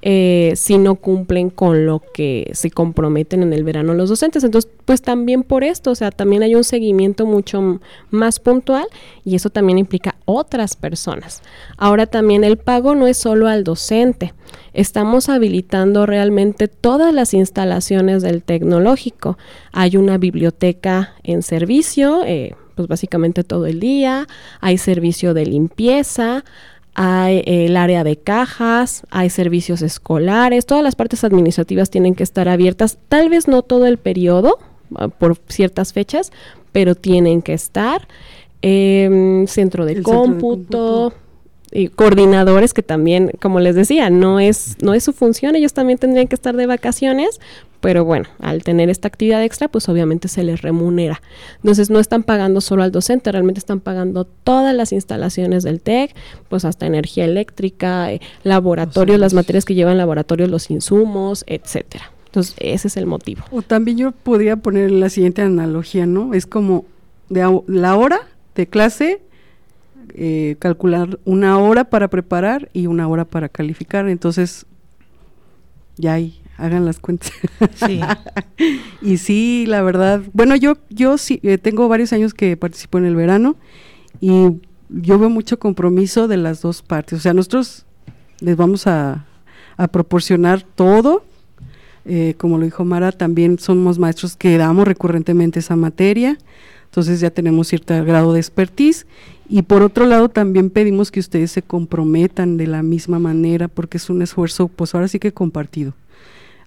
eh, 0.00 0.52
si 0.54 0.78
no 0.78 0.94
cumplen 0.94 1.50
con 1.50 1.84
lo 1.84 2.00
que 2.14 2.50
se 2.54 2.70
comprometen 2.70 3.42
en 3.42 3.52
el 3.52 3.64
verano 3.64 3.94
los 3.94 4.08
docentes. 4.08 4.44
Entonces, 4.44 4.70
pues 4.84 5.02
también 5.02 5.42
por 5.42 5.64
esto, 5.64 5.90
o 5.90 5.94
sea, 5.94 6.10
también 6.10 6.42
hay 6.42 6.54
un 6.54 6.64
seguimiento 6.64 7.26
mucho 7.26 7.80
más 8.10 8.38
puntual 8.38 8.86
y 9.24 9.34
eso 9.34 9.50
también 9.50 9.78
implica 9.78 10.14
otras 10.24 10.76
personas. 10.76 11.42
Ahora 11.76 12.06
también 12.06 12.44
el 12.44 12.58
pago 12.58 12.94
no 12.94 13.06
es 13.06 13.16
solo 13.16 13.48
al 13.48 13.64
docente, 13.64 14.34
estamos 14.72 15.28
habilitando 15.28 16.06
realmente 16.06 16.68
todas 16.68 17.12
las 17.12 17.34
instalaciones 17.34 18.22
del 18.22 18.42
tecnológico. 18.42 19.36
Hay 19.72 19.96
una 19.96 20.16
biblioteca 20.18 21.14
en 21.24 21.42
servicio, 21.42 22.22
eh, 22.24 22.54
pues 22.76 22.86
básicamente 22.86 23.42
todo 23.42 23.66
el 23.66 23.80
día, 23.80 24.28
hay 24.60 24.78
servicio 24.78 25.34
de 25.34 25.46
limpieza, 25.46 26.44
hay 27.00 27.44
el 27.46 27.76
área 27.76 28.02
de 28.02 28.16
cajas, 28.16 29.04
hay 29.10 29.30
servicios 29.30 29.82
escolares, 29.82 30.66
todas 30.66 30.82
las 30.82 30.96
partes 30.96 31.22
administrativas 31.22 31.90
tienen 31.90 32.16
que 32.16 32.24
estar 32.24 32.48
abiertas, 32.48 32.98
tal 33.08 33.28
vez 33.28 33.46
no 33.46 33.62
todo 33.62 33.86
el 33.86 33.98
periodo, 33.98 34.58
ah, 34.96 35.06
por 35.06 35.38
ciertas 35.46 35.92
fechas, 35.92 36.32
pero 36.72 36.96
tienen 36.96 37.40
que 37.40 37.52
estar. 37.52 38.08
Em, 38.62 39.46
centro 39.46 39.86
de 39.86 40.02
cómputo, 40.02 41.12
y 41.70 41.86
coordinadores 41.86 42.74
que 42.74 42.82
también, 42.82 43.30
como 43.40 43.60
les 43.60 43.76
decía, 43.76 44.10
no 44.10 44.40
es, 44.40 44.76
no 44.82 44.92
es 44.92 45.04
su 45.04 45.12
función, 45.12 45.54
ellos 45.54 45.74
también 45.74 46.00
tendrían 46.00 46.26
que 46.26 46.34
estar 46.34 46.56
de 46.56 46.66
vacaciones, 46.66 47.40
pero 47.80 48.04
bueno, 48.04 48.26
al 48.40 48.64
tener 48.64 48.90
esta 48.90 49.08
actividad 49.08 49.42
extra, 49.42 49.68
pues 49.68 49.88
obviamente 49.88 50.28
se 50.28 50.42
les 50.42 50.62
remunera. 50.62 51.22
Entonces 51.56 51.90
no 51.90 52.00
están 52.00 52.22
pagando 52.22 52.60
solo 52.60 52.82
al 52.82 52.92
docente, 52.92 53.30
realmente 53.30 53.58
están 53.58 53.80
pagando 53.80 54.24
todas 54.24 54.74
las 54.74 54.92
instalaciones 54.92 55.62
del 55.62 55.80
TEC, 55.80 56.14
pues 56.48 56.64
hasta 56.64 56.86
energía 56.86 57.24
eléctrica, 57.24 58.12
eh, 58.12 58.20
laboratorios, 58.42 59.20
las 59.20 59.34
materias 59.34 59.64
que 59.64 59.74
llevan 59.74 59.96
laboratorios, 59.98 60.50
los 60.50 60.70
insumos, 60.70 61.44
etcétera. 61.46 62.10
Entonces, 62.26 62.54
ese 62.58 62.88
es 62.88 62.96
el 62.96 63.06
motivo. 63.06 63.44
O 63.50 63.62
también 63.62 63.96
yo 63.96 64.12
podría 64.12 64.56
poner 64.56 64.90
la 64.90 65.08
siguiente 65.08 65.42
analogía, 65.42 66.04
¿no? 66.04 66.34
Es 66.34 66.46
como 66.46 66.84
de 67.28 67.62
la 67.66 67.96
hora 67.96 68.20
de 68.54 68.66
clase, 68.66 69.22
eh, 70.14 70.56
calcular 70.58 71.18
una 71.24 71.58
hora 71.58 71.84
para 71.84 72.08
preparar 72.08 72.70
y 72.72 72.86
una 72.86 73.08
hora 73.08 73.24
para 73.24 73.48
calificar. 73.48 74.08
Entonces, 74.08 74.66
ya 75.96 76.14
hay 76.14 76.40
hagan 76.58 76.84
las 76.84 76.98
cuentas. 76.98 77.32
Sí. 77.74 78.00
y 79.02 79.16
sí, 79.16 79.64
la 79.66 79.82
verdad, 79.82 80.22
bueno, 80.32 80.56
yo 80.56 80.76
yo 80.90 81.16
sí 81.16 81.40
eh, 81.42 81.56
tengo 81.56 81.88
varios 81.88 82.12
años 82.12 82.34
que 82.34 82.56
participo 82.56 82.98
en 82.98 83.06
el 83.06 83.16
verano 83.16 83.56
y 84.20 84.58
yo 84.90 85.18
veo 85.18 85.30
mucho 85.30 85.58
compromiso 85.58 86.28
de 86.28 86.36
las 86.36 86.60
dos 86.60 86.82
partes. 86.82 87.18
O 87.18 87.22
sea, 87.22 87.32
nosotros 87.32 87.86
les 88.40 88.56
vamos 88.56 88.86
a, 88.86 89.24
proporcionar 89.92 90.62
todo. 90.62 91.22
Eh, 92.04 92.34
como 92.36 92.58
lo 92.58 92.64
dijo 92.64 92.84
Mara, 92.84 93.12
también 93.12 93.60
somos 93.60 94.00
maestros 94.00 94.34
que 94.34 94.58
damos 94.58 94.88
recurrentemente 94.88 95.60
esa 95.60 95.76
materia. 95.76 96.36
Entonces 96.86 97.20
ya 97.20 97.30
tenemos 97.30 97.68
cierto 97.68 97.94
grado 98.04 98.32
de 98.32 98.40
expertise. 98.40 99.06
Y 99.48 99.62
por 99.62 99.82
otro 99.82 100.06
lado, 100.06 100.28
también 100.30 100.70
pedimos 100.70 101.12
que 101.12 101.20
ustedes 101.20 101.52
se 101.52 101.62
comprometan 101.62 102.56
de 102.56 102.66
la 102.66 102.82
misma 102.82 103.20
manera, 103.20 103.68
porque 103.68 103.98
es 103.98 104.10
un 104.10 104.20
esfuerzo, 104.20 104.66
pues 104.66 104.94
ahora 104.94 105.06
sí 105.06 105.20
que 105.20 105.32
compartido. 105.32 105.94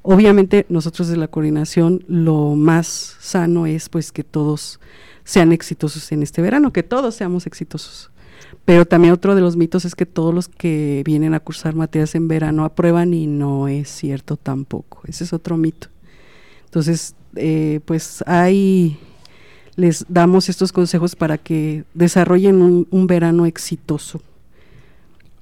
Obviamente 0.03 0.65
nosotros 0.69 1.07
de 1.07 1.17
la 1.17 1.27
coordinación 1.27 2.03
lo 2.07 2.55
más 2.55 3.17
sano 3.19 3.67
es 3.67 3.87
pues 3.89 4.11
que 4.11 4.23
todos 4.23 4.79
sean 5.23 5.51
exitosos 5.51 6.11
en 6.11 6.23
este 6.23 6.41
verano, 6.41 6.73
que 6.73 6.83
todos 6.83 7.15
seamos 7.15 7.45
exitosos. 7.45 8.09
Pero 8.65 8.85
también 8.85 9.13
otro 9.13 9.35
de 9.35 9.41
los 9.41 9.57
mitos 9.57 9.85
es 9.85 9.95
que 9.95 10.05
todos 10.05 10.33
los 10.33 10.47
que 10.47 11.03
vienen 11.05 11.33
a 11.33 11.39
cursar 11.39 11.75
materias 11.75 12.15
en 12.15 12.27
verano 12.27 12.65
aprueban 12.65 13.13
y 13.13 13.27
no 13.27 13.67
es 13.67 13.89
cierto 13.89 14.37
tampoco. 14.37 15.01
Ese 15.07 15.23
es 15.23 15.33
otro 15.33 15.57
mito. 15.57 15.87
Entonces, 16.65 17.15
eh, 17.35 17.79
pues 17.85 18.23
hay, 18.27 18.97
les 19.75 20.05
damos 20.07 20.49
estos 20.49 20.71
consejos 20.71 21.15
para 21.15 21.37
que 21.37 21.83
desarrollen 21.93 22.61
un, 22.89 23.07
verano 23.07 23.45
exitoso. 23.45 24.21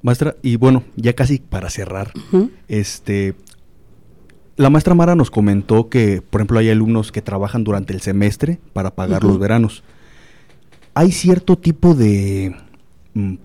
Maestra, 0.01 0.35
y 0.41 0.55
bueno, 0.55 0.83
ya 0.95 1.13
casi 1.13 1.39
para 1.39 1.69
cerrar, 1.69 2.13
este, 2.67 3.35
la 4.59 4.69
maestra 4.69 4.93
Mara 4.93 5.15
nos 5.15 5.31
comentó 5.31 5.87
que, 5.87 6.21
por 6.21 6.41
ejemplo, 6.41 6.59
hay 6.59 6.69
alumnos 6.69 7.13
que 7.13 7.21
trabajan 7.21 7.63
durante 7.63 7.93
el 7.93 8.01
semestre 8.01 8.59
para 8.73 8.93
pagar 8.93 9.23
los 9.23 9.39
veranos. 9.39 9.83
¿Hay 10.93 11.13
cierto 11.13 11.57
tipo 11.57 11.95
de 11.95 12.57
mm, 13.13 13.35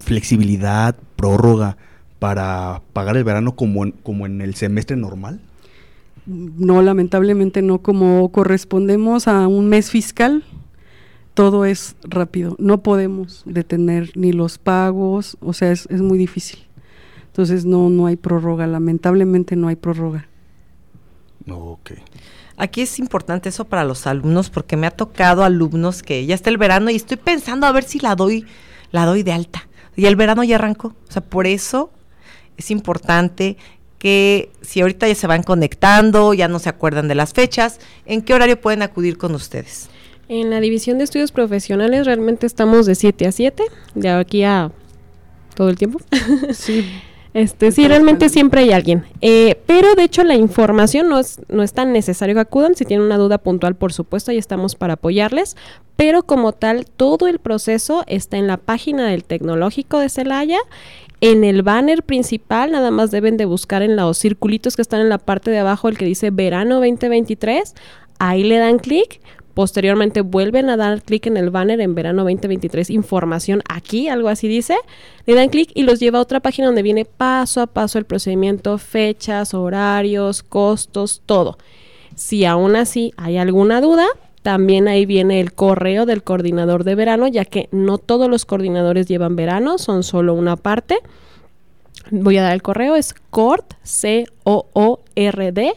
flexibilidad, 0.00 0.96
prórroga 1.14 1.76
para 2.18 2.82
pagar 2.92 3.16
el 3.16 3.22
verano 3.22 3.54
como 3.54 3.84
en, 3.84 3.92
como 3.92 4.26
en 4.26 4.40
el 4.40 4.56
semestre 4.56 4.96
normal? 4.96 5.40
No, 6.26 6.82
lamentablemente 6.82 7.62
no. 7.62 7.78
Como 7.78 8.32
correspondemos 8.32 9.28
a 9.28 9.46
un 9.46 9.68
mes 9.68 9.90
fiscal, 9.90 10.42
todo 11.34 11.66
es 11.66 11.94
rápido. 12.02 12.56
No 12.58 12.82
podemos 12.82 13.44
detener 13.46 14.10
ni 14.16 14.32
los 14.32 14.58
pagos, 14.58 15.36
o 15.40 15.52
sea, 15.52 15.70
es, 15.70 15.86
es 15.88 16.02
muy 16.02 16.18
difícil. 16.18 16.58
Entonces 17.28 17.64
no, 17.64 17.90
no 17.90 18.06
hay 18.06 18.16
prórroga, 18.16 18.66
lamentablemente 18.66 19.54
no 19.54 19.68
hay 19.68 19.76
prórroga. 19.76 20.26
Ok. 21.48 21.92
Aquí 22.56 22.82
es 22.82 22.98
importante 22.98 23.48
eso 23.48 23.64
para 23.64 23.84
los 23.84 24.06
alumnos 24.06 24.50
porque 24.50 24.76
me 24.76 24.86
ha 24.86 24.90
tocado 24.90 25.44
alumnos 25.44 26.02
que 26.02 26.24
ya 26.24 26.34
está 26.34 26.50
el 26.50 26.58
verano 26.58 26.90
y 26.90 26.96
estoy 26.96 27.16
pensando 27.16 27.66
a 27.66 27.72
ver 27.72 27.84
si 27.84 27.98
la 27.98 28.14
doy, 28.14 28.46
la 28.92 29.04
doy 29.06 29.22
de 29.22 29.32
alta. 29.32 29.68
Y 29.96 30.06
el 30.06 30.16
verano 30.16 30.44
ya 30.44 30.56
arrancó. 30.56 30.94
O 31.08 31.12
sea, 31.12 31.22
por 31.22 31.46
eso 31.46 31.90
es 32.56 32.70
importante 32.70 33.56
que 33.98 34.50
si 34.60 34.80
ahorita 34.80 35.08
ya 35.08 35.14
se 35.14 35.26
van 35.26 35.42
conectando, 35.42 36.34
ya 36.34 36.46
no 36.46 36.58
se 36.58 36.68
acuerdan 36.68 37.08
de 37.08 37.14
las 37.14 37.32
fechas, 37.32 37.80
¿en 38.06 38.22
qué 38.22 38.34
horario 38.34 38.60
pueden 38.60 38.82
acudir 38.82 39.18
con 39.18 39.34
ustedes? 39.34 39.88
En 40.28 40.50
la 40.50 40.60
división 40.60 40.98
de 40.98 41.04
estudios 41.04 41.32
profesionales 41.32 42.06
realmente 42.06 42.46
estamos 42.46 42.86
de 42.86 42.94
7 42.94 43.26
a 43.26 43.32
7, 43.32 43.62
de 43.94 44.10
aquí 44.10 44.44
a 44.44 44.70
todo 45.54 45.68
el 45.68 45.76
tiempo. 45.76 46.00
Sí. 46.52 46.84
Este, 47.34 47.72
sí, 47.72 47.88
realmente 47.88 48.28
siempre 48.28 48.60
hay 48.60 48.72
alguien. 48.72 49.04
Eh, 49.20 49.60
pero 49.66 49.96
de 49.96 50.04
hecho 50.04 50.22
la 50.22 50.36
información 50.36 51.08
no 51.08 51.18
es, 51.18 51.40
no 51.48 51.64
es 51.64 51.72
tan 51.72 51.92
necesario 51.92 52.36
que 52.36 52.40
acudan. 52.40 52.76
Si 52.76 52.84
tienen 52.84 53.04
una 53.04 53.18
duda 53.18 53.38
puntual, 53.38 53.74
por 53.74 53.92
supuesto, 53.92 54.30
ahí 54.30 54.38
estamos 54.38 54.76
para 54.76 54.94
apoyarles. 54.94 55.56
Pero 55.96 56.22
como 56.22 56.52
tal, 56.52 56.86
todo 56.86 57.26
el 57.26 57.40
proceso 57.40 58.04
está 58.06 58.36
en 58.36 58.46
la 58.46 58.56
página 58.56 59.08
del 59.08 59.24
Tecnológico 59.24 59.98
de 59.98 60.08
Celaya. 60.08 60.58
En 61.20 61.42
el 61.42 61.62
banner 61.62 62.04
principal, 62.04 62.70
nada 62.70 62.92
más 62.92 63.10
deben 63.10 63.36
de 63.36 63.46
buscar 63.46 63.82
en 63.82 63.96
los 63.96 64.16
circulitos 64.16 64.76
que 64.76 64.82
están 64.82 65.00
en 65.00 65.08
la 65.08 65.18
parte 65.18 65.50
de 65.50 65.58
abajo 65.58 65.88
el 65.88 65.98
que 65.98 66.04
dice 66.04 66.30
verano 66.30 66.76
2023. 66.76 67.74
Ahí 68.20 68.44
le 68.44 68.58
dan 68.58 68.78
clic. 68.78 69.20
Posteriormente 69.54 70.20
vuelven 70.20 70.68
a 70.68 70.76
dar 70.76 71.02
clic 71.02 71.26
en 71.26 71.36
el 71.36 71.50
banner 71.50 71.80
en 71.80 71.94
verano 71.94 72.24
2023, 72.24 72.90
información 72.90 73.62
aquí, 73.68 74.08
algo 74.08 74.28
así 74.28 74.48
dice. 74.48 74.76
Le 75.26 75.34
dan 75.34 75.48
clic 75.48 75.70
y 75.74 75.84
los 75.84 76.00
lleva 76.00 76.18
a 76.18 76.22
otra 76.22 76.40
página 76.40 76.66
donde 76.66 76.82
viene 76.82 77.04
paso 77.04 77.60
a 77.60 77.68
paso 77.68 77.98
el 77.98 78.04
procedimiento, 78.04 78.76
fechas, 78.78 79.54
horarios, 79.54 80.42
costos, 80.42 81.22
todo. 81.24 81.56
Si 82.16 82.44
aún 82.44 82.74
así 82.74 83.12
hay 83.16 83.36
alguna 83.36 83.80
duda, 83.80 84.06
también 84.42 84.88
ahí 84.88 85.06
viene 85.06 85.40
el 85.40 85.54
correo 85.54 86.04
del 86.04 86.22
coordinador 86.22 86.84
de 86.84 86.96
verano, 86.96 87.28
ya 87.28 87.44
que 87.44 87.68
no 87.70 87.98
todos 87.98 88.28
los 88.28 88.44
coordinadores 88.44 89.06
llevan 89.06 89.36
verano, 89.36 89.78
son 89.78 90.02
solo 90.02 90.34
una 90.34 90.56
parte. 90.56 90.98
Voy 92.10 92.36
a 92.36 92.42
dar 92.42 92.52
el 92.52 92.60
correo, 92.60 92.94
es 92.96 93.14
CORD, 93.30 93.64
C-O-O-R-D, 93.82 95.74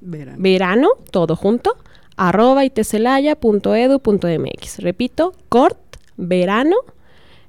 Verán. 0.00 0.42
verano, 0.42 0.88
todo 1.10 1.36
junto, 1.36 1.76
arroba 2.18 2.66
itecelaya.edu.mx. 2.66 4.80
Repito, 4.80 5.32
cort, 5.48 5.78
verano, 6.16 6.76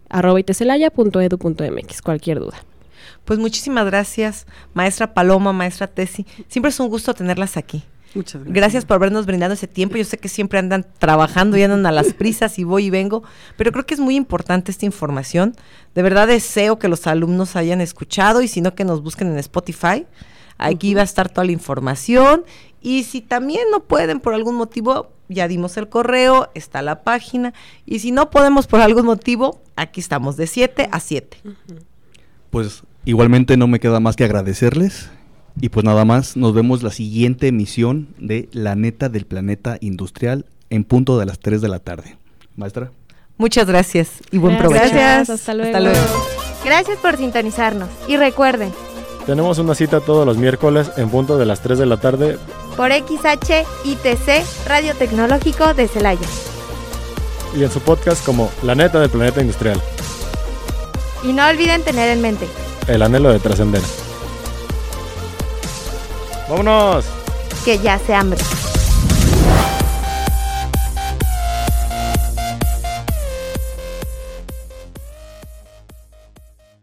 arroba 0.10 0.40
itecelaya.edu.mx. 0.40 2.02
Cualquier 2.02 2.40
duda. 2.40 2.64
Pues 3.26 3.40
muchísimas 3.40 3.86
gracias, 3.86 4.48
maestra 4.74 5.14
Paloma, 5.14 5.52
maestra 5.52 5.88
Tesi. 5.88 6.26
Siempre 6.48 6.70
es 6.70 6.80
un 6.80 6.88
gusto 6.88 7.14
tenerlas 7.14 7.58
aquí. 7.58 7.84
Muchas 8.16 8.42
gracias. 8.42 8.56
Gracias 8.56 8.86
por 8.86 8.96
habernos 8.96 9.26
brindado 9.26 9.54
ese 9.54 9.68
tiempo. 9.68 9.98
Yo 9.98 10.06
sé 10.06 10.18
que 10.18 10.30
siempre 10.30 10.58
andan 10.58 10.86
trabajando 10.98 11.58
y 11.58 11.64
andan 11.64 11.86
a 11.86 11.92
las 11.92 12.14
prisas 12.14 12.58
y 12.58 12.64
voy 12.64 12.86
y 12.86 12.90
vengo, 12.90 13.24
pero 13.58 13.72
creo 13.72 13.86
que 13.86 13.94
es 13.94 14.00
muy 14.00 14.16
importante 14.16 14.72
esta 14.72 14.86
información. 14.86 15.56
De 15.94 16.02
verdad 16.02 16.28
deseo 16.28 16.80
que 16.80 16.88
los 16.88 17.06
alumnos 17.08 17.56
hayan 17.56 17.82
escuchado 17.82 18.42
y 18.42 18.48
si 18.48 18.62
no 18.62 18.74
que 18.74 18.86
nos 18.86 19.04
busquen 19.04 19.28
en 19.28 19.38
Spotify. 19.40 20.06
Aquí 20.62 20.94
va 20.94 21.02
a 21.02 21.06
estar 21.06 21.30
toda 21.30 21.46
la 21.46 21.54
información 21.54 22.44
y 22.82 23.04
si 23.04 23.22
también 23.22 23.64
no 23.72 23.82
pueden 23.82 24.20
por 24.20 24.34
algún 24.34 24.56
motivo, 24.56 25.12
ya 25.28 25.48
dimos 25.48 25.78
el 25.78 25.90
correo, 25.90 26.50
está 26.56 26.82
la 26.82 27.04
página 27.04 27.54
y 27.86 28.00
si 28.00 28.12
no 28.12 28.30
podemos 28.30 28.68
por 28.68 28.82
algún 28.82 29.06
motivo, 29.06 29.62
aquí 29.76 30.00
estamos 30.00 30.38
de 30.38 30.48
7 30.48 30.90
a 30.92 31.00
7. 31.00 31.38
Pues 32.50 32.84
igualmente 33.06 33.58
no 33.58 33.68
me 33.68 33.80
queda 33.80 34.00
más 34.00 34.16
que 34.16 34.24
agradecerles. 34.24 35.10
Y 35.62 35.70
pues 35.70 35.84
nada 35.84 36.06
más, 36.06 36.38
nos 36.38 36.54
vemos 36.54 36.84
la 36.84 36.92
siguiente 36.92 37.48
emisión 37.48 38.08
de 38.18 38.48
La 38.54 38.76
Neta 38.76 39.10
del 39.10 39.26
Planeta 39.26 39.78
Industrial 39.82 40.46
en 40.70 40.86
punto 40.86 41.20
de 41.20 41.26
las 41.26 41.40
3 41.40 41.62
de 41.62 41.68
la 41.68 41.80
tarde. 41.80 42.18
Maestra. 42.56 42.92
Muchas 43.38 43.68
gracias 43.68 44.12
y 44.32 44.38
buen 44.38 44.58
provecho. 44.58 44.94
Gracias. 44.94 45.30
Hasta 45.30 45.54
luego. 45.54 45.76
Hasta 45.76 45.80
luego. 45.80 46.26
Gracias 46.64 46.98
por 47.00 47.18
sintonizarnos 47.18 47.90
y 48.08 48.18
recuerden, 48.18 48.72
Tenemos 49.30 49.60
una 49.60 49.76
cita 49.76 50.00
todos 50.00 50.26
los 50.26 50.38
miércoles 50.38 50.90
en 50.98 51.08
punto 51.12 51.38
de 51.38 51.46
las 51.46 51.62
3 51.62 51.78
de 51.78 51.86
la 51.86 51.98
tarde. 51.98 52.40
por 52.76 52.92
XH 52.92 53.64
ITC 53.84 54.44
Radio 54.66 54.96
Tecnológico 54.96 55.72
de 55.76 55.88
Celaya. 55.88 56.26
y 57.56 57.64
en 57.64 57.70
su 57.70 57.80
podcast 57.80 58.26
como 58.26 58.50
La 58.64 58.74
neta 58.74 59.00
del 59.00 59.12
planeta 59.12 59.40
industrial, 59.42 59.80
Y 61.22 61.32
no 61.32 61.48
olviden 61.48 61.84
tener 61.84 62.10
en 62.10 62.22
mente, 62.24 62.48
el 62.88 63.04
anhelo 63.04 63.32
de 63.32 63.38
trascender. 63.38 63.84
¡Vámonos! 66.50 67.06
que 67.64 67.78
ya 67.78 68.00
se 68.00 68.16
hambre. 68.16 68.40